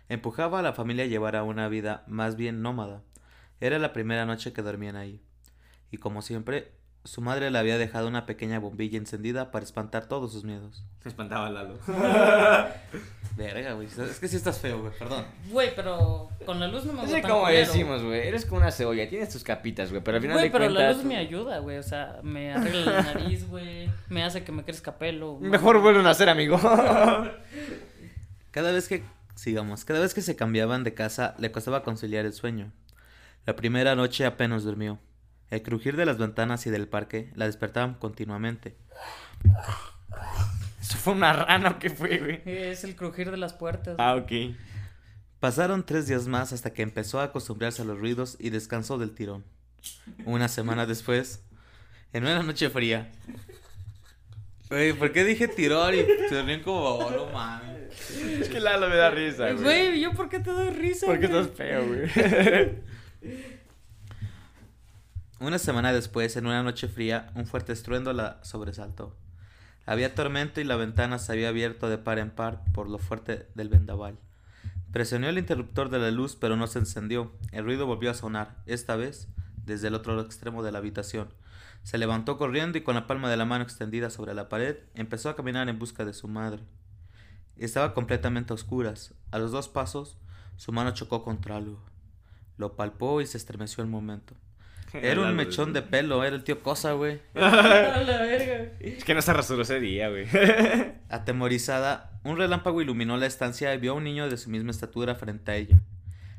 Empujaba 0.10 0.60
a 0.60 0.62
la 0.62 0.74
familia 0.74 1.06
a 1.06 1.08
llevar 1.08 1.36
a 1.36 1.42
una 1.42 1.68
vida 1.70 2.04
más 2.06 2.36
bien 2.36 2.62
nómada. 2.62 3.02
Era 3.60 3.80
la 3.80 3.94
primera 3.94 4.28
noche 4.28 4.54
que 4.54 4.62
dormían 4.62 4.96
ahí. 4.96 5.24
Y 5.90 5.98
como 5.98 6.22
siempre, 6.22 6.72
su 7.06 7.22
madre 7.22 7.50
le 7.52 7.58
había 7.58 7.78
dejado 7.78 8.08
una 8.08 8.26
pequeña 8.26 8.60
bombilla 8.60 8.98
encendida 8.98 9.52
para 9.52 9.64
espantar 9.64 10.08
todos 10.08 10.34
sus 10.34 10.44
miedos. 10.44 10.84
Se 11.04 11.10
espantaba 11.10 11.50
Lalo. 11.50 11.78
Verga, 13.38 13.74
güey. 13.74 13.88
Es 13.88 14.20
que 14.20 14.28
sí 14.28 14.38
estás 14.38 14.60
feo, 14.60 14.80
güey. 14.82 14.94
Perdón. 14.98 15.26
Güey, 15.50 15.76
pero 15.76 16.30
con 16.46 16.60
la 16.60 16.68
luz 16.68 16.86
no 16.86 16.94
me 16.94 16.98
No 17.00 17.02
gusta 17.04 17.18
sé 17.18 17.22
tan 17.22 17.32
cómo 17.32 17.48
decimos, 17.48 18.02
güey. 18.04 18.28
Eres 18.28 18.46
como 18.46 18.62
una 18.62 18.72
cebolla, 18.72 19.10
tienes 19.10 19.30
tus 19.30 19.44
capitas, 19.44 19.90
güey. 19.90 20.02
Pero 20.04 20.18
al 20.18 20.22
final 20.22 20.38
Güey, 20.38 20.46
de 20.48 20.52
pero 20.52 20.66
cuentas. 20.66 20.84
la 20.84 20.94
luz 20.94 21.04
me 21.04 21.18
ayuda, 21.18 21.60
güey. 21.60 21.78
O 21.78 21.84
sea, 21.84 22.20
me 22.24 22.54
arregla 22.54 22.92
la 22.92 23.02
nariz, 23.02 23.48
güey. 23.48 23.90
Me 24.10 24.24
hace 24.24 24.44
que 24.44 24.52
me 24.54 24.64
crezca 24.64 24.98
pelo. 24.98 25.34
güey. 25.34 25.52
Mejor 25.52 25.82
vuelven 25.82 26.08
a 26.08 26.14
ser 26.14 26.30
amigo. 26.30 26.58
Cada 28.52 28.72
vez 28.72 28.88
que, 28.88 29.04
sigamos, 29.36 29.84
cada 29.84 30.00
vez 30.00 30.14
que 30.14 30.22
se 30.22 30.38
cambiaban 30.38 30.86
de 30.86 30.94
casa 30.94 31.36
le 31.38 31.52
costaba 31.52 31.84
conciliar 31.84 32.26
el 32.26 32.32
sueño. 32.34 32.72
La 33.46 33.56
primera 33.58 33.96
noche 33.96 34.26
apenas 34.26 34.64
durmió. 34.64 34.98
El 35.52 35.62
crujir 35.62 35.96
de 35.96 36.06
las 36.06 36.18
ventanas 36.18 36.66
y 36.66 36.70
del 36.70 36.88
parque 36.88 37.32
la 37.36 37.46
despertaban 37.46 37.94
continuamente. 37.96 38.76
¿Eso 40.82 40.98
fue 40.98 41.14
una 41.14 41.34
rana 41.34 41.70
o 41.72 41.80
qué 41.80 41.90
fue, 41.90 42.18
güey? 42.18 42.42
Es 42.46 42.84
el 42.84 42.96
crujir 42.96 43.32
de 43.32 43.38
las 43.38 43.54
puertas. 43.54 43.96
Ah, 44.00 44.16
ok. 44.16 44.32
Pasaron 45.40 45.86
tres 45.86 46.08
días 46.08 46.28
más 46.28 46.54
hasta 46.54 46.74
que 46.74 46.82
empezó 46.82 47.20
a 47.20 47.26
acostumbrarse 47.26 47.82
a 47.82 47.86
los 47.86 48.00
ruidos 48.00 48.38
y 48.40 48.50
descansó 48.50 48.98
del 48.98 49.12
tirón. 49.14 49.44
Una 50.26 50.48
semana 50.48 50.86
después, 50.88 51.44
en 52.14 52.24
una 52.24 52.42
noche 52.44 52.70
fría. 52.70 53.12
Güey, 54.70 54.94
¿por 54.94 55.12
qué 55.12 55.24
dije 55.24 55.48
tirón 55.48 55.94
y 55.94 56.00
se 56.30 56.42
ríen 56.42 56.64
como 56.64 56.80
"Oh, 56.82 57.12
no 57.12 57.28
mames? 57.32 58.10
Es 58.40 58.50
que 58.50 58.60
Lalo 58.60 58.90
me 58.90 58.96
da 58.96 59.12
risa, 59.12 59.52
güey. 59.52 59.64
Güey, 59.64 60.00
¿yo 60.02 60.12
por 60.14 60.28
qué 60.28 60.40
te 60.40 60.50
doy 60.50 60.70
risa? 60.72 61.06
Porque 61.06 61.28
güey? 61.28 61.42
estás 61.42 61.56
feo, 61.56 61.86
güey. 61.88 62.10
Una 65.40 65.60
semana 65.60 65.92
después, 65.92 66.38
en 66.38 66.46
una 66.46 66.64
noche 66.64 66.88
fría, 66.88 67.30
un 67.36 67.46
fuerte 67.46 67.74
estruendo 67.74 68.14
la 68.14 68.42
sobresaltó. 68.44 69.18
Había 69.86 70.16
tormenta 70.16 70.62
y 70.62 70.64
la 70.64 70.78
ventana 70.78 71.20
se 71.20 71.34
había 71.34 71.50
abierto 71.50 71.90
de 71.90 71.98
par 71.98 72.20
en 72.20 72.32
par 72.32 72.64
por 72.74 72.90
lo 72.90 73.00
fuerte 73.00 73.50
del 73.54 73.68
vendaval. 73.68 74.18
Presionó 74.94 75.28
el 75.28 75.38
interruptor 75.38 75.90
de 75.90 76.00
la 76.00 76.10
luz, 76.10 76.38
pero 76.38 76.56
no 76.56 76.68
se 76.68 76.80
encendió. 76.80 77.34
El 77.52 77.66
ruido 77.66 77.86
volvió 77.86 78.12
a 78.12 78.14
sonar, 78.14 78.64
esta 78.66 78.96
vez 78.96 79.28
desde 79.66 79.90
el 79.90 79.96
otro 79.96 80.22
extremo 80.22 80.64
de 80.64 80.72
la 80.72 80.78
habitación. 80.78 81.28
Se 81.84 81.98
levantó 81.98 82.38
corriendo 82.38 82.78
y 82.78 82.82
con 82.82 82.96
la 82.96 83.06
palma 83.06 83.30
de 83.30 83.36
la 83.36 83.44
mano 83.44 83.66
extendida 83.66 84.10
sobre 84.10 84.34
la 84.34 84.48
pared, 84.48 84.78
empezó 84.94 85.30
a 85.30 85.36
caminar 85.36 85.68
en 85.68 85.78
busca 85.78 86.06
de 86.06 86.14
su 86.14 86.30
madre. 86.30 86.64
Estaba 87.58 87.94
completamente 87.94 88.54
a 88.54 88.56
oscuras. 88.56 89.14
A 89.32 89.38
los 89.38 89.52
dos 89.52 89.68
pasos, 89.68 90.18
su 90.56 90.72
mano 90.72 90.92
chocó 90.92 91.24
contra 91.24 91.58
algo. 91.58 91.84
Lo 92.58 92.78
palpó 92.78 93.20
y 93.20 93.26
se 93.26 93.38
estremeció 93.38 93.84
un 93.84 93.90
momento. 93.90 94.34
Era 95.02 95.22
un 95.22 95.36
mechón 95.36 95.74
de 95.74 95.82
pelo, 95.82 96.24
era 96.24 96.36
el 96.36 96.44
tío 96.44 96.62
Cosa, 96.62 96.94
güey. 96.94 97.20
A 97.36 98.02
la 98.02 98.22
verga. 98.22 98.72
Es 98.80 99.04
que 99.04 99.14
no 99.14 99.22
se 99.22 99.34
rasuró 99.34 99.62
ese 99.62 99.80
día, 99.80 100.10
güey. 100.10 100.26
Atemorizada, 101.10 102.12
un 102.24 102.38
relámpago 102.38 102.82
iluminó 102.82 103.18
la 103.18 103.26
estancia 103.26 103.74
y 103.74 103.78
vio 103.78 103.92
a 103.92 103.96
un 103.96 104.04
niño 104.04 104.30
de 104.30 104.38
su 104.38 104.50
misma 104.50 104.72
estatura 104.72 105.16
frente 105.16 105.52
a 105.52 105.56
ella. 105.56 105.78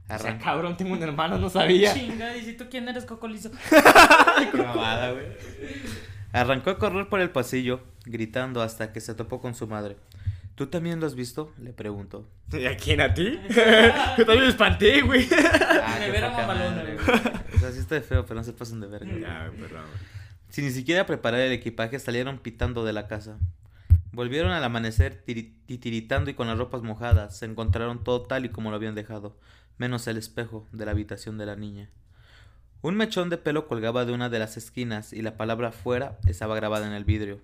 O 0.09 0.19
sea, 0.19 0.39
cabrón, 0.39 0.77
tengo 0.77 0.93
un 0.93 1.03
hermano, 1.03 1.39
no 1.39 1.51
sabía. 1.51 1.93
Chinga, 1.93 2.37
¿y 2.37 2.43
si 2.43 2.53
tú 2.53 2.67
quién 2.71 2.89
eres, 2.89 3.05
Cocolizo? 3.05 3.51
Qué 4.53 4.57
mamada, 4.57 5.13
güey. 5.13 5.27
Arrancó 6.33 6.71
a 6.71 6.79
correr 6.79 7.09
por 7.09 7.21
el 7.21 7.31
pasillo, 7.31 7.81
gritando 8.05 8.63
hasta 8.63 8.93
que 8.93 9.01
se 9.01 9.15
topó 9.15 9.41
con 9.41 9.55
su 9.55 9.67
madre. 9.67 9.97
¿Tú 10.55 10.69
también 10.69 11.01
lo 11.01 11.07
has 11.07 11.15
visto? 11.15 11.53
le 11.61 11.73
preguntó. 11.73 12.27
¿Y 12.53 12.67
a 12.67 12.77
quién? 12.77 13.01
¿A 13.01 13.13
ti? 13.13 13.39
Yo 14.17 14.25
también 14.25 14.45
me 14.45 14.49
espanté, 14.49 15.03
güey. 15.03 15.29
Ah, 15.33 15.99
Me 16.01 17.36
sea, 17.67 17.75
sí 17.75 17.81
está 17.81 18.01
feo, 18.01 18.25
pero 18.25 18.37
no 18.41 18.45
se 18.45 18.53
pasen 18.53 18.81
de 18.81 18.87
verga. 18.87 19.13
Ya. 19.19 19.51
Sin 20.49 20.65
ni 20.65 20.71
siquiera 20.71 21.07
preparar 21.07 21.41
el 21.41 21.53
equipaje, 21.53 21.99
salieron 21.99 22.39
pitando 22.39 22.85
de 22.85 22.93
la 22.93 23.09
casa. 23.09 23.39
Volvieron 24.13 24.53
al 24.53 24.65
amanecer 24.65 25.23
tiri- 25.27 25.53
titiritando 25.67 26.31
y 26.31 26.35
con 26.35 26.47
las 26.47 26.57
ropas 26.57 26.83
mojadas. 26.83 27.37
Se 27.37 27.45
encontraron 27.45 28.03
todo 28.03 28.23
tal 28.23 28.45
y 28.45 28.49
como 28.49 28.71
lo 28.71 28.77
habían 28.77 28.95
dejado, 28.95 29.37
menos 29.79 30.07
el 30.07 30.17
espejo 30.17 30.67
de 30.73 30.87
la 30.87 30.93
habitación 30.93 31.37
de 31.37 31.47
la 31.47 31.57
niña. 31.57 31.91
Un 32.83 32.97
mechón 32.97 33.31
de 33.31 33.37
pelo 33.39 33.67
colgaba 33.67 34.05
de 34.05 34.13
una 34.13 34.29
de 34.29 34.39
las 34.39 34.57
esquinas 34.57 35.13
y 35.13 35.21
la 35.23 35.37
palabra 35.37 35.73
fuera 35.73 36.19
estaba 36.27 36.55
grabada 36.57 36.87
en 36.87 36.93
el 36.93 37.05
vidrio. 37.05 37.41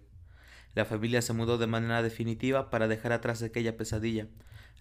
La 0.75 0.85
familia 0.85 1.21
se 1.21 1.33
mudó 1.35 1.59
de 1.59 1.67
manera 1.67 2.03
definitiva 2.03 2.71
para 2.71 2.89
dejar 2.89 3.13
atrás 3.13 3.43
aquella 3.43 3.77
pesadilla. 3.77 4.27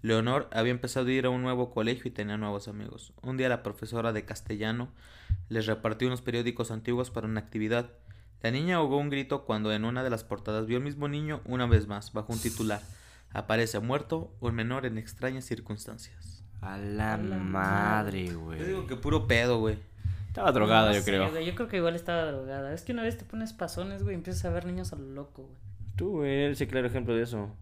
Leonor 0.02 0.50
había 0.52 0.72
empezado 0.72 1.08
a 1.08 1.12
ir 1.12 1.26
a 1.26 1.30
un 1.30 1.42
nuevo 1.42 1.72
colegio 1.72 2.04
y 2.08 2.12
tenía 2.12 2.38
nuevos 2.38 2.68
amigos. 2.68 3.14
Un 3.22 3.38
día 3.38 3.50
la 3.50 3.62
profesora 3.64 4.14
de 4.14 4.26
castellano 4.26 4.90
les 5.50 5.66
repartió 5.68 6.08
unos 6.08 6.22
periódicos 6.22 6.72
antiguos 6.72 7.12
para 7.12 7.28
una 7.28 7.40
actividad. 7.42 7.92
La 8.42 8.50
niña 8.52 8.78
ahogó 8.78 8.98
un 8.98 9.10
grito 9.10 9.46
cuando 9.46 9.72
en 9.72 9.86
una 9.86 10.04
de 10.04 10.10
las 10.10 10.24
portadas 10.24 10.66
vio 10.66 10.78
al 10.78 10.84
mismo 10.84 11.08
niño 11.08 11.42
una 11.46 11.68
vez 11.68 11.88
más, 11.88 12.14
bajo 12.14 12.34
un 12.34 12.40
titular. 12.40 12.82
Aparece 13.32 13.80
muerto 13.80 14.34
un 14.40 14.56
menor 14.56 14.86
en 14.86 14.98
extrañas 14.98 15.46
circunstancias. 15.46 16.44
A 16.62 16.78
la 16.78 17.14
A 17.14 17.18
la 17.18 17.38
madre, 17.38 18.28
Yo 18.28 18.40
güey. 18.40 18.64
digo 18.64 18.88
que 18.88 18.96
puro 18.96 19.28
pedo, 19.28 19.60
güey. 19.60 19.78
Estaba 20.28 20.52
drogada, 20.52 20.90
No 20.92 20.96
yo 20.98 21.04
creo. 21.04 21.30
güey, 21.30 21.46
Yo 21.46 21.56
creo 21.56 21.68
que 21.68 21.78
igual 21.78 21.96
estaba 21.96 22.24
drogada. 22.26 22.74
Es 22.74 22.82
que 22.84 22.94
una 22.94 23.04
vez 23.04 23.18
te 23.18 23.26
pones 23.26 23.54
pasones, 23.54 24.02
güey, 24.04 24.16
y 24.16 24.18
empiezas 24.18 24.46
a 24.46 24.50
ver 24.50 24.66
niños 24.66 24.92
a 24.94 24.96
lo 24.96 25.06
loco, 25.06 25.44
güey. 25.44 25.58
Tú, 25.96 26.10
güey, 26.18 26.32
eres 26.46 26.60
el 26.62 26.68
claro 26.68 26.88
ejemplo 26.88 27.16
de 27.16 27.24
eso. 27.24 27.56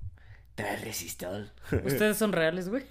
Trae 0.60 0.76
resistol. 0.78 1.50
Ustedes 1.86 2.18
son 2.18 2.34
reales, 2.34 2.68
güey. 2.68 2.84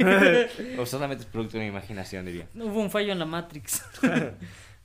o 0.78 0.86
solamente 0.86 1.24
es 1.24 1.30
producto 1.30 1.58
de 1.58 1.64
mi 1.64 1.68
imaginación, 1.68 2.24
diría. 2.24 2.46
Hubo 2.54 2.80
un 2.80 2.90
fallo 2.90 3.12
en 3.12 3.18
la 3.18 3.26
Matrix. 3.26 3.84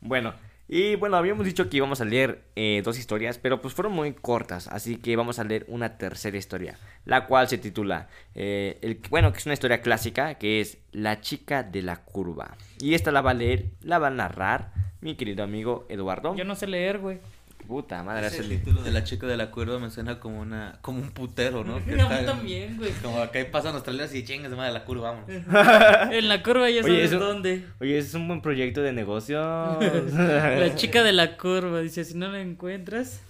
Bueno, 0.05 0.33
y 0.67 0.95
bueno, 0.97 1.15
habíamos 1.15 1.45
dicho 1.45 1.69
que 1.69 1.77
íbamos 1.77 2.01
a 2.01 2.03
leer 2.03 2.41
eh, 2.57 2.81
dos 2.83 2.99
historias, 2.99 3.37
pero 3.37 3.61
pues 3.61 3.73
fueron 3.73 3.93
muy 3.93 4.11
cortas, 4.11 4.67
así 4.67 4.97
que 4.97 5.15
vamos 5.15 5.39
a 5.39 5.45
leer 5.45 5.65
una 5.69 5.97
tercera 5.97 6.35
historia, 6.37 6.77
la 7.05 7.25
cual 7.25 7.47
se 7.47 7.57
titula, 7.57 8.09
eh, 8.35 8.79
el, 8.81 8.99
bueno, 9.09 9.31
que 9.31 9.39
es 9.39 9.45
una 9.45 9.53
historia 9.53 9.81
clásica, 9.81 10.33
que 10.35 10.59
es 10.59 10.77
La 10.91 11.21
chica 11.21 11.63
de 11.63 11.83
la 11.83 12.03
curva. 12.03 12.57
Y 12.79 12.95
esta 12.95 13.13
la 13.13 13.21
va 13.21 13.31
a 13.31 13.33
leer, 13.33 13.67
la 13.79 13.97
va 13.97 14.07
a 14.07 14.11
narrar 14.11 14.73
mi 14.99 15.15
querido 15.15 15.45
amigo 15.45 15.85
Eduardo. 15.87 16.35
Yo 16.35 16.43
no 16.43 16.55
sé 16.55 16.67
leer, 16.67 16.99
güey. 16.99 17.19
Puta 17.67 18.03
madre, 18.03 18.27
Ese 18.27 18.37
es 18.37 18.41
el- 18.43 18.49
título 18.59 18.81
de 18.83 18.91
la 18.91 19.03
chica 19.03 19.25
de 19.27 19.37
la 19.37 19.49
curva 19.51 19.79
me 19.79 19.89
suena 19.89 20.19
como 20.19 20.39
una 20.41 20.77
como 20.81 20.99
un 20.99 21.11
putero, 21.11 21.63
¿no? 21.63 21.75
Que 21.85 21.93
A 21.93 22.03
está 22.19 22.25
también, 22.25 22.77
güey. 22.77 22.91
Como 23.01 23.19
acá 23.21 23.39
pasan 23.51 23.73
los 23.73 23.83
trailers 23.83 24.13
y 24.13 24.23
chingas 24.23 24.51
de 24.51 24.57
madre 24.57 24.73
la 24.73 24.83
curva, 24.85 25.11
vámonos. 25.11 26.11
En 26.13 26.27
la 26.27 26.43
curva 26.43 26.69
ya 26.69 26.81
Oye, 26.81 26.93
sabes 26.95 27.11
eso- 27.11 27.19
dónde. 27.19 27.65
Oye, 27.79 27.97
ese 27.97 28.09
es 28.09 28.13
un 28.15 28.27
buen 28.27 28.41
proyecto 28.41 28.81
de 28.81 28.91
negocio. 28.93 29.39
La 30.13 30.75
chica 30.75 31.03
de 31.03 31.13
la 31.13 31.37
curva 31.37 31.79
dice, 31.81 32.03
si 32.03 32.15
no 32.15 32.27
la 32.29 32.41
encuentras... 32.41 33.21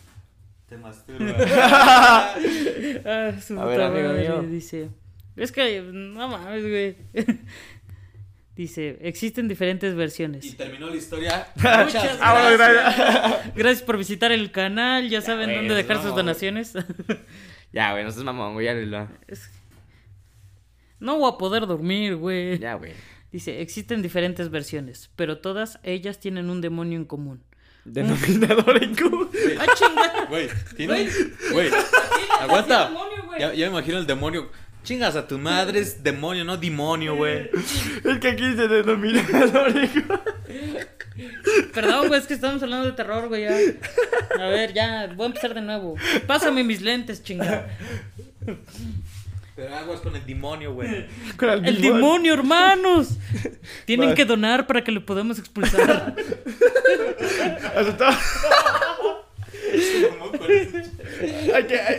Te 0.69 0.77
masturba. 0.77 1.35
Ah, 3.05 3.31
su 3.45 3.59
A 3.59 3.65
ver, 3.65 3.75
puta 3.75 3.87
amigo 3.87 4.07
madre, 4.09 4.21
mío. 4.29 4.41
Dice, 4.43 4.89
es 5.35 5.51
que 5.51 5.81
no 5.81 6.27
mames, 6.27 6.63
güey. 6.63 6.95
Dice, 8.55 8.99
existen 9.01 9.47
diferentes 9.47 9.93
y 9.93 9.95
versiones. 9.95 10.55
terminó 10.57 10.87
la 10.89 10.95
historia. 10.95 11.47
Muchas 11.55 12.17
Ah, 12.21 12.33
bueno, 12.33 12.57
gracias. 12.57 13.53
Gracias 13.55 13.81
por 13.81 13.97
visitar 13.97 14.31
el 14.31 14.51
canal. 14.51 15.09
Ya 15.09 15.21
saben 15.21 15.45
güey, 15.45 15.55
dónde 15.57 15.73
dejar 15.75 16.01
sus 16.03 16.15
donaciones. 16.15 16.73
ya, 17.73 17.91
güey, 17.93 18.03
no 18.03 18.11
seas 18.11 18.23
mamón, 18.23 18.53
güey, 18.53 18.67
ya 18.67 18.73
léelo. 18.75 19.07
Es- 19.27 19.49
No 20.99 21.17
voy 21.17 21.31
a 21.33 21.37
poder 21.37 21.65
dormir, 21.65 22.15
güey. 22.15 22.59
Ya, 22.59 22.75
güey. 22.75 22.93
Dice, 23.31 23.61
existen 23.61 24.03
diferentes 24.03 24.49
versiones, 24.51 25.09
pero 25.15 25.39
todas 25.39 25.79
ellas 25.81 26.19
tienen 26.19 26.51
un 26.51 26.61
demonio 26.61 26.99
en 26.99 27.05
común. 27.05 27.43
Denominador 27.85 28.81
en 28.83 28.95
común. 28.95 29.29
¡Ah, 29.59 29.65
chinga! 29.75 30.25
Güey, 30.29 30.47
tiene 30.77 31.09
Güey. 31.51 31.69
aguanta. 32.39 32.85
demonio, 32.89 33.23
güey. 33.25 33.39
Ya, 33.39 33.53
ya 33.53 33.65
me 33.65 33.71
imagino 33.79 33.97
el 33.97 34.05
demonio. 34.05 34.51
Chingas 34.83 35.15
a 35.15 35.25
tu 35.25 35.39
madre, 35.39 35.79
es 35.79 36.03
demonio, 36.03 36.43
no 36.43 36.57
demonio, 36.57 37.15
güey. 37.15 37.49
Es 38.03 38.19
que 38.19 38.27
aquí 38.27 38.43
se 38.55 38.67
denominador 38.67 39.77
en 39.77 39.87
común. 39.87 40.19
Perdón, 41.73 42.07
güey, 42.09 42.19
es 42.19 42.27
que 42.27 42.33
estamos 42.33 42.61
hablando 42.61 42.87
de 42.87 42.93
terror, 42.93 43.29
güey. 43.29 43.43
ya. 43.43 43.57
A 44.39 44.47
ver, 44.49 44.73
ya, 44.73 45.13
voy 45.15 45.25
a 45.25 45.27
empezar 45.27 45.53
de 45.53 45.61
nuevo. 45.61 45.95
Pásame 46.27 46.63
mis 46.63 46.81
lentes, 46.81 47.23
chinga. 47.23 47.67
Pero 49.55 49.75
aguas 49.75 50.01
con 50.01 50.15
el 50.15 50.25
demonio, 50.25 50.73
güey. 50.73 51.07
Con 51.37 51.65
El 51.65 51.79
demonio, 51.79 52.33
hermanos. 52.33 53.17
Tienen 53.85 54.09
Vale. 54.09 54.15
que 54.17 54.25
donar 54.25 54.67
para 54.67 54.83
que 54.83 54.91
lo 54.91 55.05
podamos 55.05 55.39
expulsar. 55.39 56.15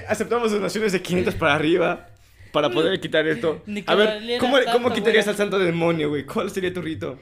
Aceptamos 0.08 0.52
donaciones 0.52 0.92
de 0.92 1.00
500 1.00 1.34
para 1.36 1.54
arriba 1.54 2.08
para 2.54 2.70
poder 2.70 3.00
quitar 3.00 3.26
esto. 3.26 3.62
A 3.86 3.94
ver, 3.96 4.38
¿cómo, 4.38 4.56
¿cómo 4.72 4.92
quitarías 4.92 5.26
al 5.26 5.36
santo 5.36 5.58
demonio, 5.58 6.08
güey? 6.08 6.24
¿Cuál 6.24 6.50
sería 6.50 6.72
tu 6.72 6.80
rito? 6.80 7.18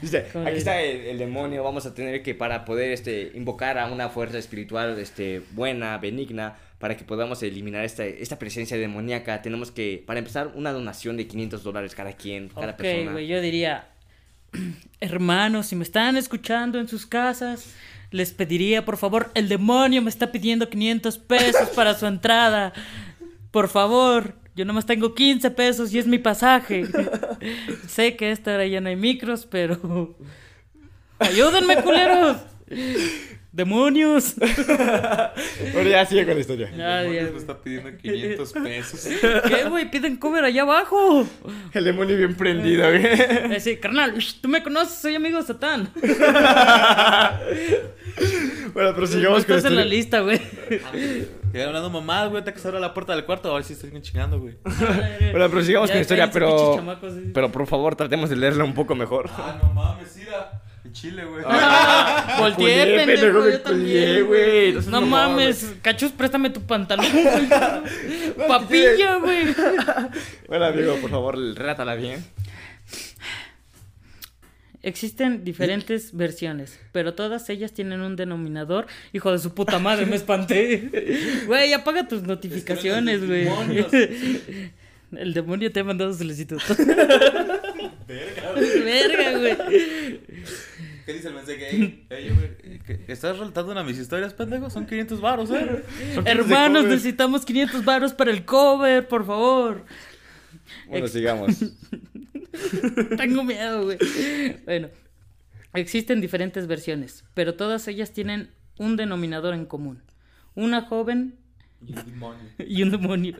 Dice, 0.00 0.26
¿Cómo 0.32 0.46
aquí 0.46 0.56
está 0.56 0.80
el, 0.80 1.00
el 1.02 1.18
demonio, 1.18 1.62
vamos 1.62 1.84
a 1.84 1.92
tener 1.94 2.22
que 2.22 2.34
para 2.34 2.64
poder 2.64 2.92
este 2.92 3.32
invocar 3.34 3.76
a 3.78 3.86
una 3.86 4.08
fuerza 4.08 4.38
espiritual 4.38 4.98
este 4.98 5.42
buena, 5.50 5.98
benigna, 5.98 6.56
para 6.78 6.96
que 6.96 7.04
podamos 7.04 7.42
eliminar 7.42 7.84
esta, 7.84 8.06
esta 8.06 8.38
presencia 8.38 8.78
demoníaca, 8.78 9.42
tenemos 9.42 9.70
que 9.70 10.02
para 10.06 10.18
empezar 10.20 10.52
una 10.54 10.72
donación 10.72 11.16
de 11.18 11.26
500 11.26 11.62
dólares 11.62 11.94
cada 11.94 12.14
quien, 12.14 12.48
cada 12.48 12.70
Ok, 12.72 12.76
persona. 12.78 13.12
güey, 13.12 13.26
yo 13.26 13.40
diría, 13.42 13.88
hermanos, 15.00 15.66
si 15.66 15.76
me 15.76 15.82
están 15.84 16.16
escuchando 16.16 16.78
en 16.78 16.88
sus 16.88 17.04
casas, 17.04 17.74
les 18.12 18.32
pediría, 18.32 18.84
por 18.84 18.96
favor, 18.96 19.30
el 19.34 19.48
demonio 19.48 20.00
me 20.02 20.08
está 20.08 20.32
pidiendo 20.32 20.70
500 20.70 21.18
pesos 21.18 21.68
para 21.70 21.94
su 21.94 22.06
entrada. 22.06 22.72
Por 23.50 23.68
favor, 23.68 24.34
yo 24.60 24.66
nomás 24.66 24.84
tengo 24.84 25.14
15 25.14 25.50
pesos 25.52 25.90
y 25.94 25.98
es 25.98 26.06
mi 26.06 26.18
pasaje. 26.18 26.84
sé 27.88 28.14
que 28.14 28.26
a 28.26 28.30
esta 28.30 28.52
hora 28.52 28.66
ya 28.66 28.82
no 28.82 28.90
hay 28.90 28.96
micros, 28.96 29.46
pero... 29.46 30.14
¡Ayúdenme, 31.18 31.82
culeros! 31.82 32.36
¡Demonios! 33.52 34.34
Bueno, 35.72 35.90
ya 35.90 36.04
sigue 36.06 36.24
con 36.24 36.34
la 36.34 36.40
historia. 36.40 36.70
Ya, 36.76 37.02
me 37.02 37.06
güey. 37.06 37.36
está 37.36 37.56
pidiendo 37.58 37.96
500 37.96 38.52
pesos. 38.52 39.08
¿Qué, 39.48 39.64
güey? 39.68 39.90
Piden 39.90 40.16
cover 40.16 40.44
allá 40.44 40.62
abajo. 40.62 41.26
El 41.72 41.84
demonio 41.84 42.16
bien 42.16 42.34
prendido, 42.34 42.88
güey. 42.88 43.04
Eh, 43.04 43.60
sí, 43.60 43.76
carnal, 43.76 44.14
tú 44.40 44.48
me 44.48 44.62
conoces, 44.62 44.98
soy 44.98 45.14
amigo 45.14 45.38
de 45.38 45.44
Satán. 45.46 45.90
Bueno, 48.72 48.90
pero 48.94 49.00
No 49.00 49.06
sigamos 49.06 49.44
con 49.44 49.52
la 49.52 49.56
estás 49.58 49.64
en 49.72 49.76
la 49.76 49.84
historia. 49.86 49.96
lista, 49.96 50.20
güey. 50.20 50.40
Llegan 51.52 51.68
hablando 51.68 51.90
mamadas, 51.90 52.30
güey, 52.30 52.44
te 52.44 52.52
que 52.52 52.58
se 52.60 52.68
abre 52.68 52.78
la 52.80 52.94
puerta 52.94 53.14
del 53.14 53.24
cuarto, 53.24 53.50
a 53.50 53.54
ver 53.54 53.64
si 53.64 53.72
estoy 53.72 53.90
bien 53.90 54.02
chingando, 54.02 54.38
güey. 54.38 54.56
Bueno, 55.32 55.48
pero 55.50 55.62
sigamos 55.64 55.88
Ya 55.88 55.94
con 55.94 55.98
la 55.98 56.02
historia, 56.02 56.30
pero 56.30 56.76
chamacos, 56.76 57.12
sí. 57.14 57.30
pero 57.34 57.50
por 57.50 57.66
favor, 57.66 57.96
tratemos 57.96 58.30
de 58.30 58.36
leerla 58.36 58.62
un 58.64 58.74
poco 58.74 58.94
mejor. 58.94 59.28
Ah, 59.32 59.58
no 59.60 59.72
mames, 59.72 60.14
mira. 60.16 60.62
El 60.90 60.96
chile, 60.96 61.24
güey. 61.24 61.44
Ah, 61.46 62.36
volteé, 62.40 62.96
pendejo, 62.96 63.48
yo 63.48 63.60
también, 63.60 64.26
güey. 64.26 64.72
güey. 64.72 64.84
No 64.86 65.00
no 65.00 65.06
mames, 65.06 65.74
cachus, 65.82 66.10
préstame 66.10 66.50
tu 66.50 66.62
pantalón, 66.62 67.06
güey. 67.12 67.48
Papilla, 68.48 69.18
güey. 69.18 69.54
Bueno, 70.48 70.64
amigo, 70.64 70.96
por 70.96 71.10
favor, 71.10 71.38
relátala 71.38 71.94
bien. 71.94 72.24
Existen 74.82 75.44
diferentes 75.44 76.16
versiones, 76.16 76.80
pero 76.90 77.14
todas 77.14 77.48
ellas 77.50 77.72
tienen 77.72 78.00
un 78.00 78.16
denominador. 78.16 78.88
Hijo 79.12 79.30
de 79.30 79.38
su 79.38 79.54
puta 79.54 79.78
madre, 79.78 80.06
me 80.06 80.16
espanté. 80.16 80.90
Güey, 81.46 81.72
apaga 81.72 82.08
tus 82.08 82.22
notificaciones, 82.22 83.24
güey. 83.24 83.44
demonios. 83.44 83.92
El 85.12 85.34
demonio 85.34 85.70
te 85.70 85.80
ha 85.80 85.84
mandado 85.84 86.12
solicitud. 86.14 86.60
Verga, 88.08 88.52
Verga, 88.56 89.38
güey. 89.38 90.20
¿Qué 91.10 91.16
dice 91.16 91.28
el 91.28 91.34
mensaje 91.34 91.66
ahí? 91.66 92.06
Ey, 92.10 92.30
güey, 92.30 92.78
¿qué- 92.86 93.04
¿Estás 93.08 93.36
relatando 93.36 93.72
una 93.72 93.82
de 93.82 93.88
mis 93.88 93.98
historias, 93.98 94.32
pendejo? 94.32 94.70
Son 94.70 94.86
500 94.86 95.20
varos, 95.20 95.50
¿eh? 95.50 95.82
Hermanos, 96.24 96.84
necesitamos 96.84 97.44
500 97.44 97.84
varos 97.84 98.12
para 98.14 98.30
el 98.30 98.44
cover, 98.44 99.08
por 99.08 99.26
favor. 99.26 99.84
Bueno, 100.86 101.06
Ex- 101.06 101.12
sigamos. 101.12 101.56
Tengo 103.16 103.42
miedo, 103.42 103.82
güey. 103.84 103.98
Bueno, 104.64 104.88
existen 105.74 106.20
diferentes 106.20 106.68
versiones, 106.68 107.24
pero 107.34 107.54
todas 107.54 107.88
ellas 107.88 108.12
tienen 108.12 108.50
un 108.78 108.96
denominador 108.96 109.54
en 109.54 109.64
común. 109.66 110.02
Una 110.54 110.82
joven 110.82 111.34
Y 111.84 111.92
un 111.92 112.04
demonio. 112.06 112.50
y 112.58 112.82
un 112.84 112.90
demonio. 112.92 113.36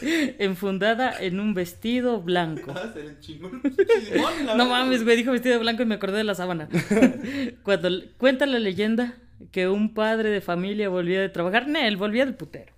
enfundada 0.38 1.14
en 1.20 1.40
un 1.40 1.54
vestido 1.54 2.20
blanco. 2.20 2.72
Ah, 2.76 2.92
le 2.96 3.14
la 4.44 4.54
No 4.54 4.66
mames, 4.66 5.04
güey, 5.04 5.16
dijo 5.16 5.32
vestido 5.32 5.58
blanco 5.60 5.82
y 5.82 5.86
me 5.86 5.96
acordé 5.96 6.18
de 6.18 6.24
la 6.24 6.34
sábana. 6.34 6.68
Cuando 7.62 7.90
cuenta 8.16 8.46
la 8.46 8.58
leyenda 8.58 9.14
que 9.52 9.68
un 9.68 9.94
padre 9.94 10.30
de 10.30 10.40
familia 10.40 10.88
volvía 10.88 11.20
de 11.20 11.28
trabajar, 11.28 11.68
no, 11.68 11.78
él 11.78 11.96
volvía 11.96 12.24
del 12.24 12.34
putero. 12.34 12.72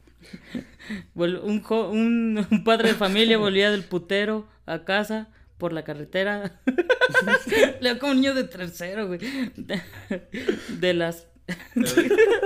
Un, 1.15 1.63
jo- 1.63 1.91
un, 1.91 2.47
un 2.51 2.65
padre 2.65 2.89
de 2.91 2.95
familia 2.95 3.39
volvía 3.39 3.71
del 3.71 3.85
putero 3.85 4.49
a 4.67 4.85
casa 4.85 5.29
por 5.59 5.73
la 5.73 5.85
carretera. 5.85 6.61
Leo 7.81 7.99
como 7.99 8.13
un 8.13 8.21
niño 8.21 8.35
de 8.35 8.45
tercero, 8.45 9.07
güey. 9.07 9.21
De, 9.57 9.81
de 10.79 10.95
las 10.95 11.27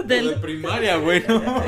de 0.04 0.36
primaria, 0.40 0.96
güey. 0.96 1.22
no. 1.28 1.64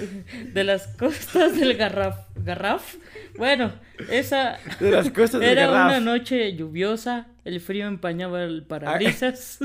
de 0.52 0.64
las 0.64 0.86
costas 0.88 1.58
del 1.58 1.74
Garraf. 1.76 2.16
¿Garraf? 2.36 2.94
Bueno, 3.36 3.72
esa 4.10 4.58
De 4.80 4.90
las 4.90 5.10
costas 5.10 5.40
del 5.40 5.50
era 5.50 5.66
Garraf. 5.66 5.86
una 5.88 6.00
noche 6.00 6.54
lluviosa, 6.56 7.28
el 7.44 7.60
frío 7.60 7.86
empañaba 7.86 8.42
el 8.44 8.64
parabrisas 8.64 9.58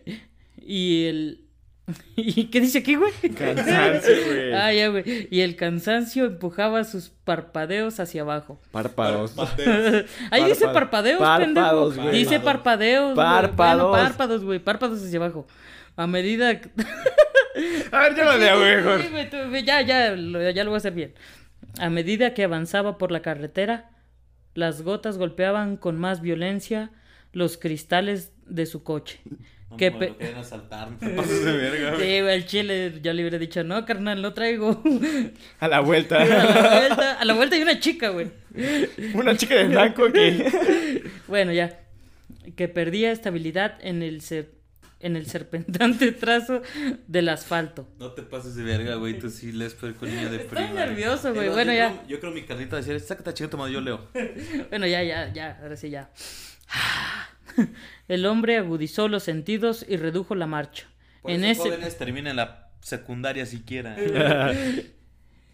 y 0.56 1.04
el 1.06 1.44
¿Y 2.16 2.44
qué 2.44 2.60
dice 2.60 2.78
aquí, 2.80 2.96
güey? 2.96 3.12
Cansancio, 3.34 4.14
güey. 4.26 4.52
Ah, 4.52 4.72
ya, 4.72 4.88
güey. 4.88 5.28
Y 5.30 5.40
el 5.40 5.56
cansancio 5.56 6.26
empujaba 6.26 6.84
sus 6.84 7.08
parpadeos 7.08 7.98
hacia 7.98 8.22
abajo. 8.22 8.60
Párpados. 8.70 9.34
Ahí 10.30 10.44
dice 10.44 10.68
parpadeos, 10.68 11.18
Párpados, 11.18 11.94
pendejo. 11.94 12.08
güey. 12.10 12.18
Dice 12.18 12.40
parpadeos. 12.40 13.14
güey. 13.14 13.26
Párpados. 13.26 13.88
Bueno, 13.90 14.04
párpados, 14.04 14.44
güey. 14.44 14.58
Párpados 14.58 15.02
hacia 15.02 15.18
abajo. 15.18 15.46
A 15.96 16.06
medida 16.06 16.60
que... 16.60 16.68
A 17.92 18.00
ver, 18.00 18.16
yo 18.16 18.24
lo 18.24 18.36
leo 18.38 18.58
mejor. 18.58 19.64
Ya, 19.64 19.80
ya, 19.82 20.10
lo, 20.16 20.50
ya 20.50 20.64
lo 20.64 20.70
voy 20.70 20.76
a 20.76 20.78
hacer 20.78 20.92
bien. 20.94 21.14
A 21.78 21.90
medida 21.90 22.34
que 22.34 22.44
avanzaba 22.44 22.98
por 22.98 23.12
la 23.12 23.20
carretera, 23.22 23.90
las 24.54 24.82
gotas 24.82 25.18
golpeaban 25.18 25.76
con 25.76 25.98
más 25.98 26.20
violencia 26.20 26.90
los 27.32 27.56
cristales 27.58 28.32
de 28.46 28.66
su 28.66 28.82
coche. 28.82 29.20
No, 29.70 29.76
que 29.76 29.90
no, 29.90 29.98
pe- 29.98 30.14
lo 30.32 30.38
asaltar, 30.40 30.90
no 30.90 30.96
te 30.98 31.08
pases 31.10 31.44
de 31.44 31.52
verga, 31.56 31.90
güey. 31.94 32.00
Sí, 32.00 32.20
güey, 32.22 32.34
al 32.34 32.46
chile 32.46 32.92
yo 33.02 33.12
le 33.12 33.22
hubiera 33.22 33.38
dicho, 33.38 33.62
no, 33.64 33.84
carnal, 33.84 34.22
no 34.22 34.32
traigo. 34.32 34.82
A 35.60 35.68
la 35.68 35.76
a, 35.78 35.80
vuelta. 35.80 36.24
la 36.24 36.78
vuelta, 36.80 37.12
a 37.20 37.24
la 37.26 37.34
vuelta 37.34 37.56
hay 37.56 37.62
una 37.62 37.78
chica, 37.78 38.08
güey. 38.08 38.28
Una 39.14 39.36
chica 39.36 39.56
de 39.56 39.64
blanco 39.68 40.10
que. 40.10 41.02
Bueno, 41.26 41.52
ya. 41.52 41.80
Que 42.56 42.66
perdía 42.68 43.12
estabilidad 43.12 43.76
en 43.82 44.02
el, 44.02 44.22
cer- 44.22 44.48
en 45.00 45.16
el 45.16 45.26
serpentante 45.26 46.12
trazo 46.12 46.62
del 47.06 47.28
asfalto. 47.28 47.88
No 47.98 48.12
te 48.12 48.22
pases 48.22 48.54
de 48.56 48.64
verga, 48.64 48.96
güey. 48.96 49.18
Tú 49.18 49.30
sí 49.30 49.52
lees 49.52 49.74
con 49.74 49.92
niño 50.02 50.30
de 50.30 50.36
Estoy 50.38 50.56
primaria. 50.56 50.86
nervioso, 50.86 51.32
güey. 51.34 51.48
Bueno, 51.50 51.72
yo 51.72 51.78
ya. 51.78 51.88
creo- 51.92 52.08
yo 52.08 52.20
creo 52.20 52.32
mi 52.32 52.42
carnita 52.42 52.76
decía, 52.76 52.98
sácate 52.98 53.34
chica 53.34 53.50
tu 53.50 53.56
madre, 53.58 53.72
yo 53.74 53.80
leo. 53.80 54.08
Bueno, 54.70 54.86
ya, 54.86 55.02
ya, 55.02 55.32
ya, 55.32 55.58
ahora 55.62 55.76
sí, 55.76 55.90
ya. 55.90 56.10
El 58.08 58.26
hombre 58.26 58.56
agudizó 58.56 59.08
los 59.08 59.22
sentidos 59.22 59.84
y 59.88 59.96
redujo 59.96 60.34
la 60.34 60.46
marcha. 60.46 60.86
Por 61.22 61.30
en 61.32 61.44
ese... 61.44 61.62
jóvenes 61.62 61.98
terminen 61.98 62.36
la 62.36 62.70
secundaria 62.80 63.46
siquiera. 63.46 63.96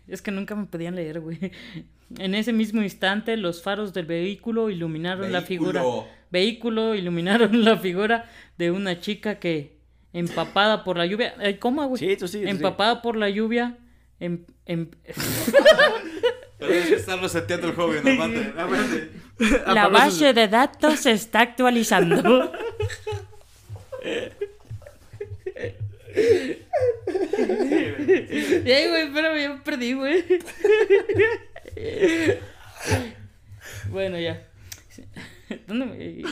Es 0.07 0.21
que 0.21 0.31
nunca 0.31 0.55
me 0.55 0.67
podían 0.67 0.97
leer, 0.97 1.21
güey. 1.21 1.39
En 2.19 2.35
ese 2.35 2.53
mismo 2.53 2.83
instante, 2.83 3.39
los 3.39 3.63
faros 3.63 3.95
del 3.95 4.05
vehículo 4.05 4.69
iluminaron 4.69 5.33
la 5.33 5.41
figura. 5.41 5.83
Vehículo. 6.35 6.95
Iluminaron 6.95 7.65
la 7.65 7.79
figura 7.79 8.29
de 8.59 8.71
una 8.73 9.01
chica 9.01 9.39
que, 9.39 9.79
empapada 10.13 10.85
por 10.85 10.99
la 10.99 11.07
lluvia. 11.07 11.35
Ay, 11.39 11.59
¿Cómo, 11.59 11.87
güey? 11.87 11.99
Sí, 11.99 12.17
tú 12.17 12.29
sí, 12.29 12.39
tú 12.41 12.45
sí. 12.45 12.51
Empapada 12.51 13.01
por 13.01 13.17
la 13.17 13.31
lluvia. 13.31 13.79
em- 14.21 14.45
em- 14.67 14.91
Pero 16.59 16.73
es 16.73 16.87
que 16.87 16.95
está 16.95 17.17
reseteando 17.17 17.69
el 17.69 17.75
joven, 17.75 18.07
aguante, 18.09 18.53
aguante. 18.57 19.11
la 19.75 19.89
base 19.89 20.33
de 20.33 20.49
datos 20.49 21.01
se 21.01 21.13
está 21.13 21.41
actualizando. 21.41 22.53
Ey, 28.65 28.89
güey, 28.89 29.13
ya 29.13 29.31
me 29.31 29.61
perdí, 29.65 29.93
güey. 29.95 30.25
bueno, 33.91 34.19
ya. 34.19 34.43
¿Dónde 35.67 35.87
me... 35.87 36.23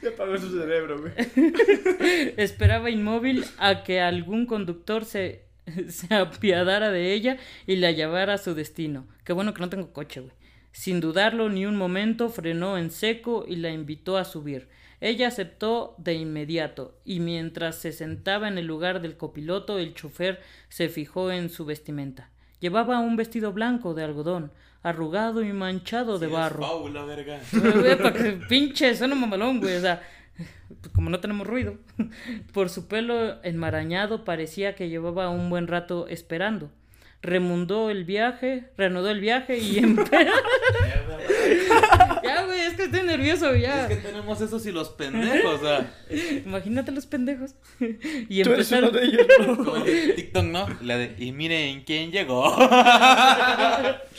Se 0.00 0.08
apagó 0.14 0.36
su 0.38 0.50
cerebro, 0.58 1.00
güey. 1.00 1.12
Esperaba 2.36 2.90
inmóvil 2.90 3.44
a 3.58 3.84
que 3.84 4.00
algún 4.00 4.46
conductor 4.46 5.04
se, 5.04 5.44
se 5.88 6.14
apiadara 6.14 6.90
de 6.90 7.12
ella 7.12 7.38
y 7.66 7.76
la 7.76 7.90
llevara 7.90 8.34
a 8.34 8.38
su 8.38 8.54
destino. 8.54 9.06
Qué 9.24 9.32
bueno 9.32 9.54
que 9.54 9.60
no 9.60 9.68
tengo 9.68 9.92
coche, 9.92 10.20
güey. 10.20 10.32
Sin 10.72 11.00
dudarlo 11.00 11.50
ni 11.50 11.66
un 11.66 11.76
momento, 11.76 12.30
frenó 12.30 12.78
en 12.78 12.90
seco 12.90 13.44
y 13.46 13.56
la 13.56 13.70
invitó 13.70 14.16
a 14.16 14.24
subir. 14.24 14.68
Ella 15.02 15.28
aceptó 15.28 15.96
de 15.98 16.14
inmediato, 16.14 16.96
y 17.04 17.20
mientras 17.20 17.76
se 17.76 17.92
sentaba 17.92 18.48
en 18.48 18.56
el 18.56 18.66
lugar 18.66 19.02
del 19.02 19.16
copiloto, 19.16 19.78
el 19.78 19.94
chofer 19.94 20.40
se 20.68 20.88
fijó 20.88 21.30
en 21.30 21.50
su 21.50 21.64
vestimenta. 21.64 22.30
Llevaba 22.60 23.00
un 23.00 23.16
vestido 23.16 23.52
blanco 23.52 23.94
de 23.94 24.04
algodón, 24.04 24.52
arrugado 24.82 25.42
y 25.42 25.52
manchado 25.52 26.18
de 26.18 26.26
barro. 26.26 26.84
Verga. 27.06 27.38
Güey, 27.52 27.96
para 27.96 28.12
que 28.12 28.32
pinche 28.48 28.94
suena 28.96 29.14
mamalón, 29.14 29.60
güey. 29.60 29.76
O 29.76 29.80
sea, 29.80 30.02
pues, 30.80 30.92
como 30.94 31.10
no 31.10 31.20
tenemos 31.20 31.46
ruido. 31.46 31.76
Por 32.52 32.68
su 32.68 32.88
pelo 32.88 33.42
enmarañado 33.44 34.24
parecía 34.24 34.74
que 34.74 34.88
llevaba 34.88 35.30
un 35.30 35.50
buen 35.50 35.66
rato 35.68 36.06
esperando. 36.08 36.70
Remundó 37.24 37.88
el 37.90 38.04
viaje, 38.04 38.70
reanudó 38.76 39.08
el 39.10 39.20
viaje 39.20 39.56
y, 39.58 39.76
empe- 39.82 40.28
Ya, 42.24 42.44
güey, 42.44 42.60
es 42.60 42.74
que 42.74 42.84
estoy 42.84 43.02
nervioso, 43.02 43.54
ya. 43.54 43.82
Es 43.88 43.96
que 43.98 44.08
tenemos 44.08 44.40
esos 44.40 44.64
y 44.66 44.72
los 44.72 44.90
pendejos, 44.90 45.60
o 45.60 45.64
sea. 45.64 45.92
Imagínate 46.46 46.92
los 46.92 47.06
pendejos. 47.06 47.54
Y 48.28 48.42
Tú 48.42 48.52
eres 48.52 48.70
uno 48.72 48.86
empezaron. 48.88 48.92
de 48.92 49.02
ellos, 49.04 49.26
¿no? 49.46 49.56
Como 49.64 49.76
el 49.76 49.84
de 49.84 50.12
TikTok, 50.14 50.44
¿no? 50.44 50.66
La 50.82 50.96
de, 50.98 51.14
y 51.18 51.32
miren 51.32 51.82
quién 51.84 52.10
llegó. 52.12 52.56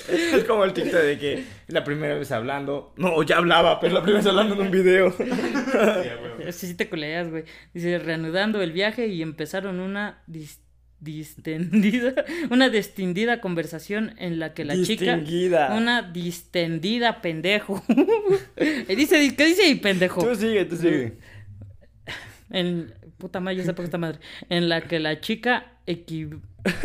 Es 0.10 0.43
como 0.45 0.64
el 0.66 0.74
TikTok 0.74 0.99
de 1.01 1.18
que 1.20 1.43
la 1.68 1.84
primera 1.84 2.16
vez 2.16 2.32
hablando. 2.32 2.93
No, 2.97 3.22
ya 3.24 3.38
hablaba, 3.38 3.80
pero 3.80 3.93
la 3.93 4.01
primera 4.01 4.20
vez 4.20 4.28
hablando 4.28 4.56
en 4.56 4.62
un 4.62 4.72
video. 4.72 5.14
Sí, 6.51 6.68
sí 6.68 6.76
te 6.76 6.89
coleas, 6.89 7.30
güey. 7.30 7.43
Dice, 7.74 7.99
reanudando 7.99 8.62
el 8.62 8.72
viaje 8.72 9.08
y 9.08 9.22
empezaron 9.22 9.80
una 9.80 10.24
dis- 10.28 10.60
distendida, 11.04 12.14
una 12.49 12.70
distendida 12.70 13.41
conversación 13.41 14.14
en 14.18 14.39
la 14.39 14.54
que 14.54 14.66
la 14.66 14.74
Distinguida. 14.76 15.24
chica, 15.26 15.74
una 15.76 16.01
distendida 16.01 17.22
pendejo. 17.22 17.84
Dice, 18.88 19.36
¿qué 19.36 19.45
dice 19.45 19.64
ahí, 19.66 19.76
pendejo? 19.76 20.24
Tú 20.28 20.36
sigue, 20.36 20.66
tú 20.66 20.76
sigue. 20.78 21.14
En, 22.49 22.93
puta 23.18 23.39
madre, 23.39 23.58
ya 23.58 23.64
sé 23.64 23.74
por 23.74 23.84
qué 23.84 23.86
esta 23.88 23.97
madre. 23.97 24.20
En 24.49 24.70
la 24.70 24.82
que 24.82 24.99
la 24.99 25.20
chica 25.22 25.72
equi- 25.88 26.39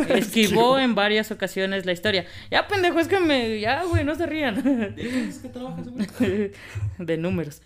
esquivó 0.09 0.79
en 0.79 0.95
varias 0.95 1.29
ocasiones 1.31 1.85
la 1.85 1.91
historia. 1.91 2.25
Ya, 2.49 2.67
pendejo, 2.67 2.99
es 2.99 3.07
que 3.07 3.19
me, 3.19 3.59
ya, 3.59 3.83
güey, 3.83 4.03
no 4.03 4.15
se 4.15 4.25
rían. 4.25 4.57
Es 4.97 5.37
que 5.39 5.49
trabajas, 5.49 5.87
güey. 5.89 6.51
de 6.97 7.17
números, 7.17 7.61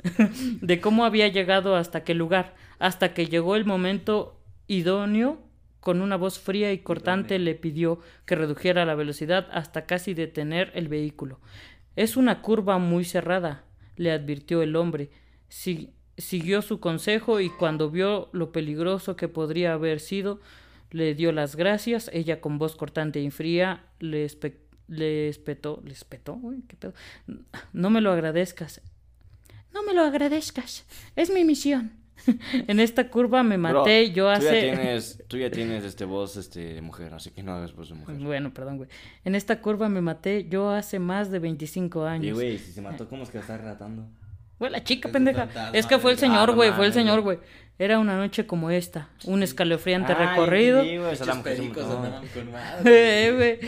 de 0.61 0.81
cómo 0.81 1.05
había 1.05 1.29
llegado 1.29 1.77
hasta 1.77 1.99
aquel 1.99 2.17
lugar, 2.17 2.55
hasta 2.77 3.13
que 3.13 3.27
llegó 3.27 3.55
el 3.55 3.63
momento 3.63 4.37
idóneo, 4.67 5.41
con 5.83 6.01
una 6.01 6.15
voz 6.15 6.39
fría 6.39 6.71
y 6.71 6.79
cortante 6.79 7.37
le 7.39 7.55
pidió 7.55 7.99
que 8.25 8.35
redujera 8.35 8.85
la 8.85 8.95
velocidad 8.95 9.49
hasta 9.51 9.85
casi 9.85 10.13
detener 10.13 10.71
el 10.75 10.87
vehículo. 10.87 11.39
Es 11.97 12.15
una 12.15 12.41
curva 12.41 12.77
muy 12.77 13.03
cerrada, 13.03 13.65
le 13.97 14.11
advirtió 14.11 14.61
el 14.63 14.75
hombre. 14.77 15.09
Si- 15.49 15.91
siguió 16.17 16.61
su 16.61 16.79
consejo 16.79 17.39
y 17.41 17.49
cuando 17.49 17.89
vio 17.89 18.29
lo 18.31 18.51
peligroso 18.53 19.15
que 19.17 19.27
podría 19.27 19.73
haber 19.73 19.99
sido, 19.99 20.39
le 20.91 21.15
dio 21.15 21.31
las 21.33 21.55
gracias. 21.57 22.09
Ella 22.13 22.39
con 22.39 22.57
voz 22.59 22.75
cortante 22.77 23.19
y 23.19 23.29
fría 23.29 23.83
le, 23.99 24.25
espe- 24.25 24.59
le 24.87 25.27
espetó, 25.27 25.81
le 25.85 25.91
espetó, 25.91 26.35
Uy, 26.41 26.63
¿qué 26.67 26.77
pedo? 26.77 26.93
No 27.73 27.89
me 27.89 27.99
lo 27.99 28.11
agradezcas. 28.11 28.79
No 29.73 29.83
me 29.83 29.93
lo 29.93 30.03
agradezcas. 30.03 30.85
Es 31.17 31.29
mi 31.29 31.43
misión. 31.43 31.91
en 32.67 32.79
esta 32.79 33.09
curva 33.09 33.43
me 33.43 33.57
maté 33.57 34.05
Bro, 34.05 34.13
yo 34.13 34.23
Tú 34.25 34.29
hace... 34.29 34.45
ya 34.45 34.75
tienes, 34.75 35.23
tú 35.27 35.37
ya 35.37 35.49
tienes 35.49 35.83
este 35.83 36.05
voz 36.05 36.37
este, 36.37 36.73
de 36.75 36.81
mujer, 36.81 37.13
así 37.13 37.31
que 37.31 37.43
no 37.43 37.53
hagas 37.53 37.73
voz 37.73 37.89
de 37.89 37.95
mujer. 37.95 38.15
Bueno, 38.17 38.53
perdón, 38.53 38.77
güey. 38.77 38.89
En 39.25 39.35
esta 39.35 39.61
curva 39.61 39.89
me 39.89 40.01
maté 40.01 40.47
yo 40.49 40.69
hace 40.69 40.99
más 40.99 41.31
de 41.31 41.39
25 41.39 42.05
años. 42.05 42.25
Y 42.27 42.31
güey, 42.31 42.57
si 42.57 42.71
se 42.71 42.81
mató, 42.81 43.07
¿cómo 43.07 43.23
es 43.23 43.29
que 43.29 43.37
la 43.37 43.41
estás 43.41 43.59
relatando? 43.59 44.07
Fue 44.57 44.69
la 44.69 44.83
chica, 44.83 45.09
Es 45.09 45.13
pendeja. 45.13 45.45
fantasma 45.47 45.77
Es 45.77 45.85
que 45.85 45.97
fue 45.99 46.11
el 46.11 46.17
del 46.17 46.29
señor, 46.29 46.55
güey. 46.55 46.71
Fue 46.71 46.85
el 46.85 46.93
señor, 46.93 47.21
güey. 47.21 47.37
güey. 47.37 47.47
Era 47.79 47.99
una 47.99 48.15
noche 48.17 48.45
como 48.45 48.69
esta. 48.69 49.09
Un 49.25 49.43
escalofriante 49.43 50.13
Ay, 50.13 50.27
recorrido. 50.27 50.83
sí, 50.83 50.97
güey. 50.97 51.15
Eh, 52.85 53.31
güey. 53.35 53.59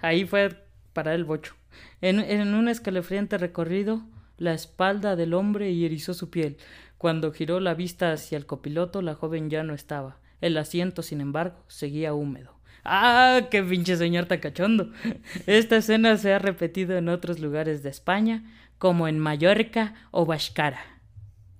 Ahí 0.00 0.24
fue 0.24 0.64
para 0.92 1.14
el 1.14 1.24
bocho. 1.24 1.54
En, 2.00 2.20
en 2.20 2.54
un 2.54 2.68
escalofriante 2.68 3.38
recorrido, 3.38 4.02
la 4.38 4.54
espalda 4.54 5.16
del 5.16 5.34
hombre 5.34 5.70
y 5.70 5.84
erizó 5.84 6.14
su 6.14 6.30
piel. 6.30 6.56
Cuando 6.98 7.32
giró 7.32 7.60
la 7.60 7.74
vista 7.74 8.12
hacia 8.12 8.36
el 8.36 8.46
copiloto, 8.46 9.02
la 9.02 9.14
joven 9.14 9.50
ya 9.50 9.62
no 9.62 9.72
estaba. 9.72 10.18
El 10.40 10.56
asiento, 10.56 11.02
sin 11.02 11.20
embargo, 11.20 11.64
seguía 11.68 12.12
húmedo. 12.12 12.58
¡Ah, 12.84 13.42
qué 13.50 13.62
pinche 13.62 13.96
señor 13.96 14.26
tan 14.26 14.40
cachondo! 14.40 14.90
Esta 15.46 15.76
escena 15.76 16.16
se 16.16 16.32
ha 16.32 16.38
repetido 16.38 16.96
en 16.96 17.08
otros 17.08 17.38
lugares 17.38 17.82
de 17.82 17.90
España, 17.90 18.44
como 18.78 19.06
en 19.06 19.18
Mallorca 19.18 19.94
o 20.10 20.26
Bascara. 20.26 20.80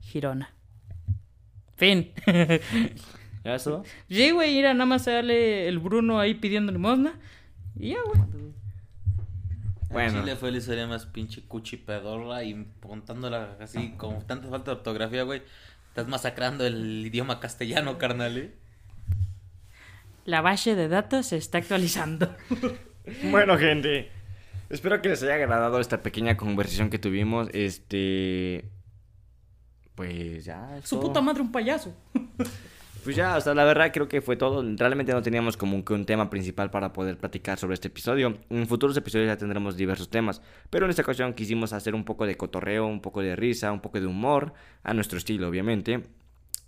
Girona. 0.00 0.54
Fin. 1.76 2.10
¿Ya 3.44 3.54
eso? 3.54 3.84
Sí, 4.08 4.32
güey, 4.32 4.54
mira, 4.56 4.74
nada 4.74 4.86
más 4.86 5.04
sale 5.04 5.68
el 5.68 5.78
Bruno 5.78 6.18
ahí 6.18 6.34
pidiendo 6.34 6.72
limosna. 6.72 7.14
Y 7.78 7.90
ya, 7.90 7.98
güey. 8.02 8.48
Bueno. 9.90 10.20
Chile 10.20 10.36
fue 10.36 10.50
la 10.50 10.58
historia 10.58 10.86
más 10.86 11.06
pinche 11.06 11.42
cuchi 11.42 11.76
pedorra 11.78 12.44
y 12.44 12.66
contándola 12.80 13.56
así 13.60 13.94
con 13.96 14.26
tanta 14.26 14.48
falta 14.48 14.72
de 14.72 14.76
ortografía, 14.76 15.22
güey. 15.22 15.42
Estás 15.88 16.08
masacrando 16.08 16.66
el 16.66 17.04
idioma 17.06 17.40
castellano, 17.40 17.98
carnal, 17.98 18.36
¿eh? 18.36 18.54
La 20.24 20.42
base 20.42 20.74
de 20.74 20.88
datos 20.88 21.26
se 21.26 21.36
está 21.36 21.58
actualizando. 21.58 22.34
Bueno, 23.30 23.56
gente. 23.56 24.10
Espero 24.68 25.00
que 25.00 25.08
les 25.08 25.22
haya 25.22 25.36
agradado 25.36 25.80
esta 25.80 26.02
pequeña 26.02 26.36
conversación 26.36 26.90
que 26.90 26.98
tuvimos. 26.98 27.48
Este. 27.54 28.68
Pues 29.94 30.44
ya. 30.44 30.78
Su 30.84 30.96
todo. 30.96 31.06
puta 31.06 31.22
madre, 31.22 31.40
un 31.40 31.50
payaso. 31.50 31.96
Pues 33.04 33.16
ya, 33.16 33.36
o 33.36 33.40
sea, 33.40 33.54
la 33.54 33.64
verdad 33.64 33.90
creo 33.92 34.08
que 34.08 34.20
fue 34.20 34.36
todo. 34.36 34.62
Realmente 34.76 35.12
no 35.12 35.22
teníamos 35.22 35.56
como 35.56 35.84
que 35.84 35.94
un 35.94 36.04
tema 36.04 36.28
principal 36.28 36.70
para 36.70 36.92
poder 36.92 37.16
platicar 37.16 37.58
sobre 37.58 37.74
este 37.74 37.88
episodio. 37.88 38.38
En 38.50 38.66
futuros 38.66 38.96
episodios 38.96 39.28
ya 39.28 39.36
tendremos 39.36 39.76
diversos 39.76 40.10
temas. 40.10 40.42
Pero 40.70 40.84
en 40.84 40.90
esta 40.90 41.02
ocasión 41.02 41.32
quisimos 41.32 41.72
hacer 41.72 41.94
un 41.94 42.04
poco 42.04 42.26
de 42.26 42.36
cotorreo, 42.36 42.86
un 42.86 43.00
poco 43.00 43.22
de 43.22 43.36
risa, 43.36 43.72
un 43.72 43.80
poco 43.80 44.00
de 44.00 44.06
humor. 44.06 44.52
A 44.82 44.94
nuestro 44.94 45.18
estilo, 45.18 45.48
obviamente. 45.48 46.02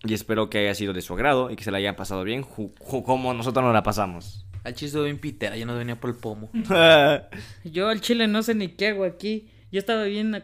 Y 0.03 0.15
espero 0.15 0.49
que 0.49 0.59
haya 0.59 0.75
sido 0.75 0.93
de 0.93 1.03
su 1.03 1.13
agrado 1.13 1.51
y 1.51 1.57
que 1.57 1.65
se 1.65 1.71
la 1.71 1.79
hayan 1.79 1.95
pasado 1.95 2.25
bien, 2.25 2.43
como 2.43 3.35
nosotros 3.35 3.63
nos 3.63 3.75
la 3.75 3.83
pasamos. 3.83 4.47
Al 4.65 4.75
chiste 4.75 5.01
bien 5.03 5.19
pitera, 5.19 5.57
ya 5.57 5.67
no 5.67 5.77
venía 5.77 6.01
por 6.01 6.11
el 6.11 6.17
pomo. 6.17 6.51
Yo 7.65 7.89
al 7.89 8.01
chile 8.01 8.27
no 8.27 8.43
sé 8.43 8.55
ni 8.55 8.69
qué 8.69 8.89
hago 8.89 9.05
aquí. 9.05 9.51
Yo 9.71 9.79
estaba 9.79 10.05
bien 10.05 10.43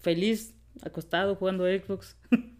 feliz, 0.00 0.54
acostado, 0.82 1.36
jugando 1.36 1.64
Xbox. 1.64 2.16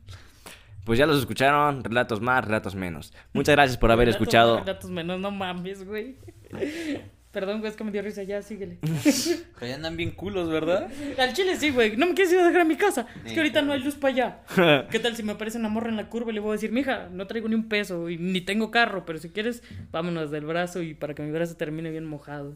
Pues 0.87 1.01
ya 1.01 1.07
los 1.07 1.19
escucharon, 1.19 1.83
relatos 1.83 2.21
más, 2.21 2.45
relatos 2.45 2.77
menos. 2.77 3.13
Muchas 3.33 3.57
gracias 3.57 3.77
por 3.77 3.91
haber 3.91 4.07
Relatos 4.07 4.23
escuchado. 4.23 4.55
más, 4.55 4.67
relatos 4.67 4.91
menos, 4.93 5.19
no 5.19 5.33
mames, 5.33 5.85
güey. 5.85 6.15
Perdón, 7.33 7.59
güey, 7.59 7.73
es 7.73 7.77
que 7.77 7.83
me 7.83 7.91
dio 7.91 8.03
risa, 8.03 8.23
ya, 8.23 8.41
síguele. 8.41 8.79
Pero 9.59 9.67
ya 9.67 9.75
andan 9.75 9.97
bien 9.97 10.13
culos, 10.13 10.49
¿verdad? 10.49 10.89
Al 11.19 11.33
chile 11.33 11.57
sí, 11.57 11.71
güey. 11.71 11.97
No 11.97 12.07
me 12.07 12.15
quieres 12.15 12.33
ir 12.33 12.39
a 12.39 12.47
dejar 12.47 12.61
a 12.61 12.65
mi 12.65 12.77
casa. 12.77 13.05
Es 13.25 13.33
que 13.33 13.41
ahorita 13.41 13.63
no 13.63 13.73
hay 13.73 13.83
luz 13.83 13.97
para 13.97 14.15
allá. 14.15 14.87
¿Qué 14.91 15.01
tal 15.01 15.17
si 15.17 15.25
me 15.25 15.33
aparece 15.33 15.59
una 15.59 15.69
morra 15.69 15.89
en 15.89 15.97
la 15.97 16.09
curva 16.09 16.31
y 16.31 16.35
le 16.35 16.41
voy 16.41 16.51
a 16.51 16.53
decir, 16.53 16.71
mija, 16.71 17.09
no 17.11 17.27
traigo 17.27 17.49
ni 17.49 17.57
un 17.57 17.69
peso 17.69 18.09
y 18.09 18.17
ni 18.17 18.41
tengo 18.41 18.71
carro, 18.71 19.05
pero 19.05 19.19
si 19.19 19.31
quieres, 19.31 19.65
vámonos 19.91 20.31
del 20.31 20.47
brazo 20.47 20.83
y 20.83 20.95
para 20.95 21.15
que 21.15 21.23
mi 21.25 21.33
brazo 21.33 21.57
termine 21.57 21.91
bien 21.91 22.07
mojado. 22.07 22.55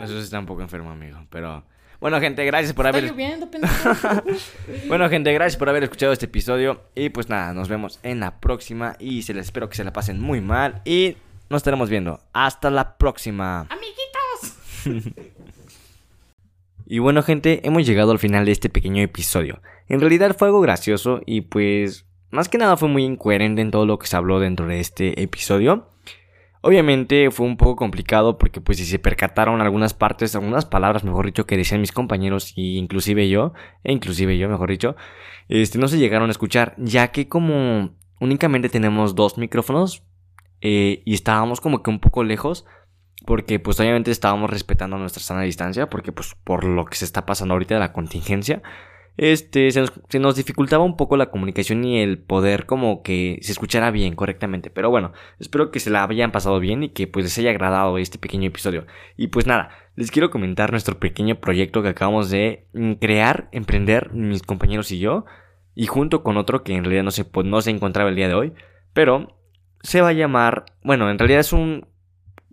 Eso 0.00 0.14
sí 0.18 0.24
está 0.24 0.40
un 0.40 0.46
poco 0.46 0.62
enfermo, 0.62 0.90
amigo. 0.90 1.24
Pero 1.30 1.64
bueno, 2.00 2.20
gente, 2.20 2.44
gracias 2.44 2.72
por 2.72 2.86
haber 2.86 3.04
lloviendo. 3.04 3.48
Bueno, 4.88 5.08
gente, 5.08 5.32
gracias 5.32 5.56
por 5.56 5.68
haber 5.68 5.84
escuchado 5.84 6.12
este 6.12 6.26
episodio. 6.26 6.82
Y 6.94 7.08
pues 7.08 7.28
nada, 7.28 7.52
nos 7.54 7.68
vemos 7.68 7.98
en 8.02 8.20
la 8.20 8.40
próxima. 8.40 8.96
Y 8.98 9.22
se 9.22 9.34
les 9.34 9.46
espero 9.46 9.68
que 9.68 9.76
se 9.76 9.84
la 9.84 9.92
pasen 9.92 10.20
muy 10.20 10.40
mal. 10.40 10.82
Y 10.84 11.16
nos 11.50 11.60
estaremos 11.60 11.88
viendo. 11.88 12.20
Hasta 12.32 12.70
la 12.70 12.96
próxima. 12.96 13.66
Amiguitos. 13.70 15.16
Y 16.88 17.00
bueno, 17.00 17.24
gente, 17.24 17.66
hemos 17.66 17.84
llegado 17.84 18.12
al 18.12 18.20
final 18.20 18.44
de 18.44 18.52
este 18.52 18.70
pequeño 18.70 19.02
episodio. 19.02 19.60
En 19.88 19.98
realidad 19.98 20.36
fue 20.38 20.46
algo 20.46 20.60
gracioso 20.60 21.20
y 21.26 21.40
pues 21.40 22.06
más 22.30 22.48
que 22.48 22.58
nada 22.58 22.76
fue 22.76 22.88
muy 22.88 23.02
incoherente 23.02 23.60
en 23.60 23.72
todo 23.72 23.86
lo 23.86 23.98
que 23.98 24.06
se 24.06 24.16
habló 24.16 24.38
dentro 24.38 24.68
de 24.68 24.78
este 24.78 25.20
episodio. 25.20 25.88
Obviamente 26.66 27.30
fue 27.30 27.46
un 27.46 27.56
poco 27.56 27.76
complicado 27.76 28.38
porque 28.38 28.60
pues 28.60 28.78
si 28.78 28.86
se 28.86 28.98
percataron 28.98 29.60
algunas 29.60 29.94
partes, 29.94 30.34
algunas 30.34 30.64
palabras, 30.64 31.04
mejor 31.04 31.26
dicho, 31.26 31.46
que 31.46 31.56
decían 31.56 31.80
mis 31.80 31.92
compañeros 31.92 32.54
y 32.56 32.76
inclusive 32.78 33.28
yo, 33.28 33.52
e 33.84 33.92
inclusive 33.92 34.36
yo, 34.36 34.48
mejor 34.48 34.70
dicho, 34.70 34.96
este 35.48 35.78
no 35.78 35.86
se 35.86 35.98
llegaron 35.98 36.28
a 36.28 36.32
escuchar, 36.32 36.74
ya 36.76 37.12
que 37.12 37.28
como 37.28 37.94
únicamente 38.18 38.68
tenemos 38.68 39.14
dos 39.14 39.38
micrófonos 39.38 40.02
eh, 40.60 41.02
y 41.04 41.14
estábamos 41.14 41.60
como 41.60 41.84
que 41.84 41.90
un 41.90 42.00
poco 42.00 42.24
lejos, 42.24 42.66
porque 43.24 43.60
pues 43.60 43.78
obviamente 43.78 44.10
estábamos 44.10 44.50
respetando 44.50 44.98
nuestra 44.98 45.22
sana 45.22 45.42
distancia, 45.42 45.88
porque 45.88 46.10
pues 46.10 46.34
por 46.42 46.64
lo 46.64 46.84
que 46.86 46.96
se 46.96 47.04
está 47.04 47.26
pasando 47.26 47.54
ahorita 47.54 47.74
de 47.74 47.80
la 47.80 47.92
contingencia, 47.92 48.60
este, 49.16 49.70
se 49.70 50.18
nos, 50.18 50.36
dificultaba 50.36 50.84
un 50.84 50.96
poco 50.96 51.16
la 51.16 51.30
comunicación 51.30 51.84
y 51.84 52.00
el 52.00 52.18
poder 52.18 52.66
como 52.66 53.02
que 53.02 53.38
se 53.40 53.52
escuchara 53.52 53.90
bien, 53.90 54.14
correctamente. 54.14 54.70
Pero 54.70 54.90
bueno, 54.90 55.12
espero 55.38 55.70
que 55.70 55.80
se 55.80 55.90
la 55.90 56.04
hayan 56.04 56.32
pasado 56.32 56.60
bien 56.60 56.82
y 56.82 56.90
que 56.90 57.06
pues 57.06 57.24
les 57.24 57.38
haya 57.38 57.50
agradado 57.50 57.96
este 57.98 58.18
pequeño 58.18 58.48
episodio. 58.48 58.86
Y 59.16 59.28
pues 59.28 59.46
nada, 59.46 59.70
les 59.94 60.10
quiero 60.10 60.30
comentar 60.30 60.70
nuestro 60.70 60.98
pequeño 60.98 61.36
proyecto 61.36 61.82
que 61.82 61.88
acabamos 61.88 62.30
de 62.30 62.68
mm, 62.74 62.92
crear, 62.94 63.48
emprender 63.52 64.12
mis 64.12 64.42
compañeros 64.42 64.92
y 64.92 64.98
yo. 64.98 65.24
Y 65.74 65.86
junto 65.86 66.22
con 66.22 66.36
otro 66.36 66.62
que 66.62 66.74
en 66.74 66.84
realidad 66.84 67.04
no 67.04 67.10
se, 67.10 67.24
pues, 67.24 67.46
no 67.46 67.60
se 67.62 67.70
encontraba 67.70 68.10
el 68.10 68.16
día 68.16 68.28
de 68.28 68.34
hoy. 68.34 68.52
Pero 68.92 69.38
se 69.82 70.00
va 70.00 70.08
a 70.08 70.14
llamar, 70.14 70.66
bueno, 70.82 71.10
en 71.10 71.18
realidad 71.18 71.40
es 71.40 71.52
un 71.52 71.86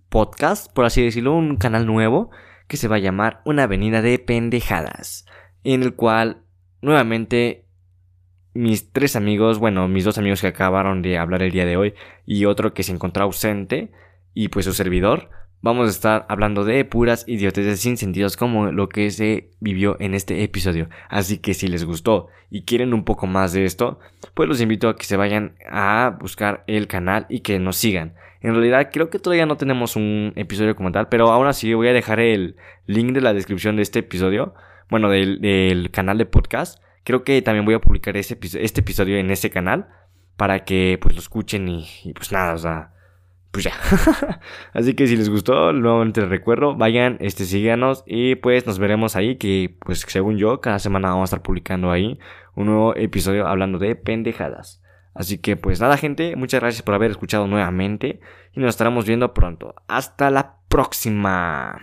podcast, 0.09 0.72
por 0.72 0.86
así 0.86 1.01
decirlo, 1.01 1.34
un 1.34 1.57
canal 1.57 1.86
nuevo 1.86 2.30
que 2.68 2.78
se 2.78 2.88
va 2.88 2.97
a 2.97 2.99
llamar 2.99 3.41
Una 3.45 3.64
Avenida 3.64 4.01
de 4.01 4.20
Pendejadas, 4.20 5.26
en 5.64 5.84
el 5.84 5.95
cual 5.95 6.42
nuevamente 6.84 7.65
mis 8.53 8.91
tres 8.91 9.15
amigos, 9.15 9.57
bueno, 9.57 9.88
mis 9.88 10.05
dos 10.05 10.17
amigos 10.17 10.41
que 10.41 10.47
acabaron 10.47 11.01
de 11.01 11.17
hablar 11.17 11.41
el 11.41 11.51
día 11.51 11.65
de 11.65 11.77
hoy 11.77 11.93
y 12.25 12.45
otro 12.45 12.73
que 12.73 12.84
se 12.84 12.91
encontró 12.91 13.23
ausente 13.23 13.91
y 14.36 14.49
pues 14.49 14.65
su 14.65 14.73
servidor, 14.73 15.29
vamos 15.61 15.88
a 15.88 15.91
estar 15.91 16.25
hablando 16.29 16.65
de 16.65 16.86
puras 16.86 17.23
idioteces 17.27 17.79
sin 17.79 17.97
sentidos 17.97 18.38
como 18.38 18.71
lo 18.71 18.89
que 18.89 19.09
se 19.09 19.51
vivió 19.59 19.97
en 19.99 20.13
este 20.13 20.43
episodio. 20.43 20.89
Así 21.09 21.39
que 21.39 21.53
si 21.53 21.67
les 21.67 21.86
gustó 21.86 22.27
y 22.51 22.63
quieren 22.63 22.93
un 22.93 23.05
poco 23.05 23.25
más 23.25 23.53
de 23.53 23.65
esto, 23.65 23.99
pues 24.34 24.47
los 24.47 24.61
invito 24.61 24.89
a 24.89 24.95
que 24.95 25.05
se 25.05 25.17
vayan 25.17 25.55
a 25.67 26.17
buscar 26.19 26.63
el 26.67 26.88
canal 26.88 27.25
y 27.29 27.39
que 27.39 27.57
nos 27.59 27.77
sigan. 27.77 28.13
En 28.41 28.51
realidad 28.51 28.89
creo 28.91 29.09
que 29.09 29.19
todavía 29.19 29.45
no 29.45 29.55
tenemos 29.55 29.95
un 29.95 30.34
episodio 30.36 30.75
como 30.75 30.91
tal, 30.91 31.07
pero 31.07 31.31
aún 31.31 31.47
así 31.47 31.73
voy 31.73 31.88
a 31.88 31.93
dejar 31.93 32.19
el 32.19 32.57
link 32.86 33.13
de 33.13 33.21
la 33.21 33.34
descripción 33.34 33.77
de 33.77 33.84
este 33.84 33.99
episodio, 33.99 34.53
bueno, 34.93 35.09
del, 35.09 35.89
canal 35.91 36.19
de 36.19 36.27
podcast. 36.27 36.79
Creo 37.03 37.23
que 37.23 37.41
también 37.41 37.65
voy 37.65 37.73
a 37.73 37.81
publicar 37.81 38.15
este, 38.15 38.37
este 38.63 38.81
episodio 38.81 39.17
en 39.17 39.31
ese 39.31 39.49
canal 39.49 39.87
para 40.37 40.65
que 40.65 40.99
pues 41.01 41.15
lo 41.15 41.19
escuchen 41.19 41.67
y, 41.67 41.87
y 42.03 42.13
pues 42.13 42.31
nada, 42.31 42.53
o 42.53 42.57
sea, 42.59 42.93
pues 43.49 43.65
ya. 43.65 43.73
Así 44.73 44.93
que 44.93 45.07
si 45.07 45.17
les 45.17 45.31
gustó, 45.31 45.73
nuevamente 45.73 46.21
les 46.21 46.29
recuerdo, 46.29 46.75
vayan, 46.75 47.17
este, 47.21 47.45
síganos 47.45 48.03
y 48.05 48.35
pues 48.35 48.67
nos 48.67 48.77
veremos 48.77 49.15
ahí, 49.15 49.37
que 49.37 49.75
pues 49.83 50.01
según 50.07 50.37
yo, 50.37 50.61
cada 50.61 50.77
semana 50.77 51.09
vamos 51.09 51.23
a 51.23 51.35
estar 51.35 51.41
publicando 51.41 51.89
ahí 51.89 52.19
un 52.53 52.67
nuevo 52.67 52.95
episodio 52.95 53.47
hablando 53.47 53.79
de 53.79 53.95
pendejadas. 53.95 54.83
Así 55.15 55.39
que 55.39 55.57
pues 55.57 55.81
nada 55.81 55.97
gente, 55.97 56.35
muchas 56.35 56.61
gracias 56.61 56.83
por 56.83 56.93
haber 56.93 57.09
escuchado 57.09 57.47
nuevamente 57.47 58.19
y 58.53 58.59
nos 58.59 58.69
estaremos 58.69 59.07
viendo 59.07 59.33
pronto. 59.33 59.73
Hasta 59.87 60.29
la 60.29 60.57
próxima. 60.69 61.79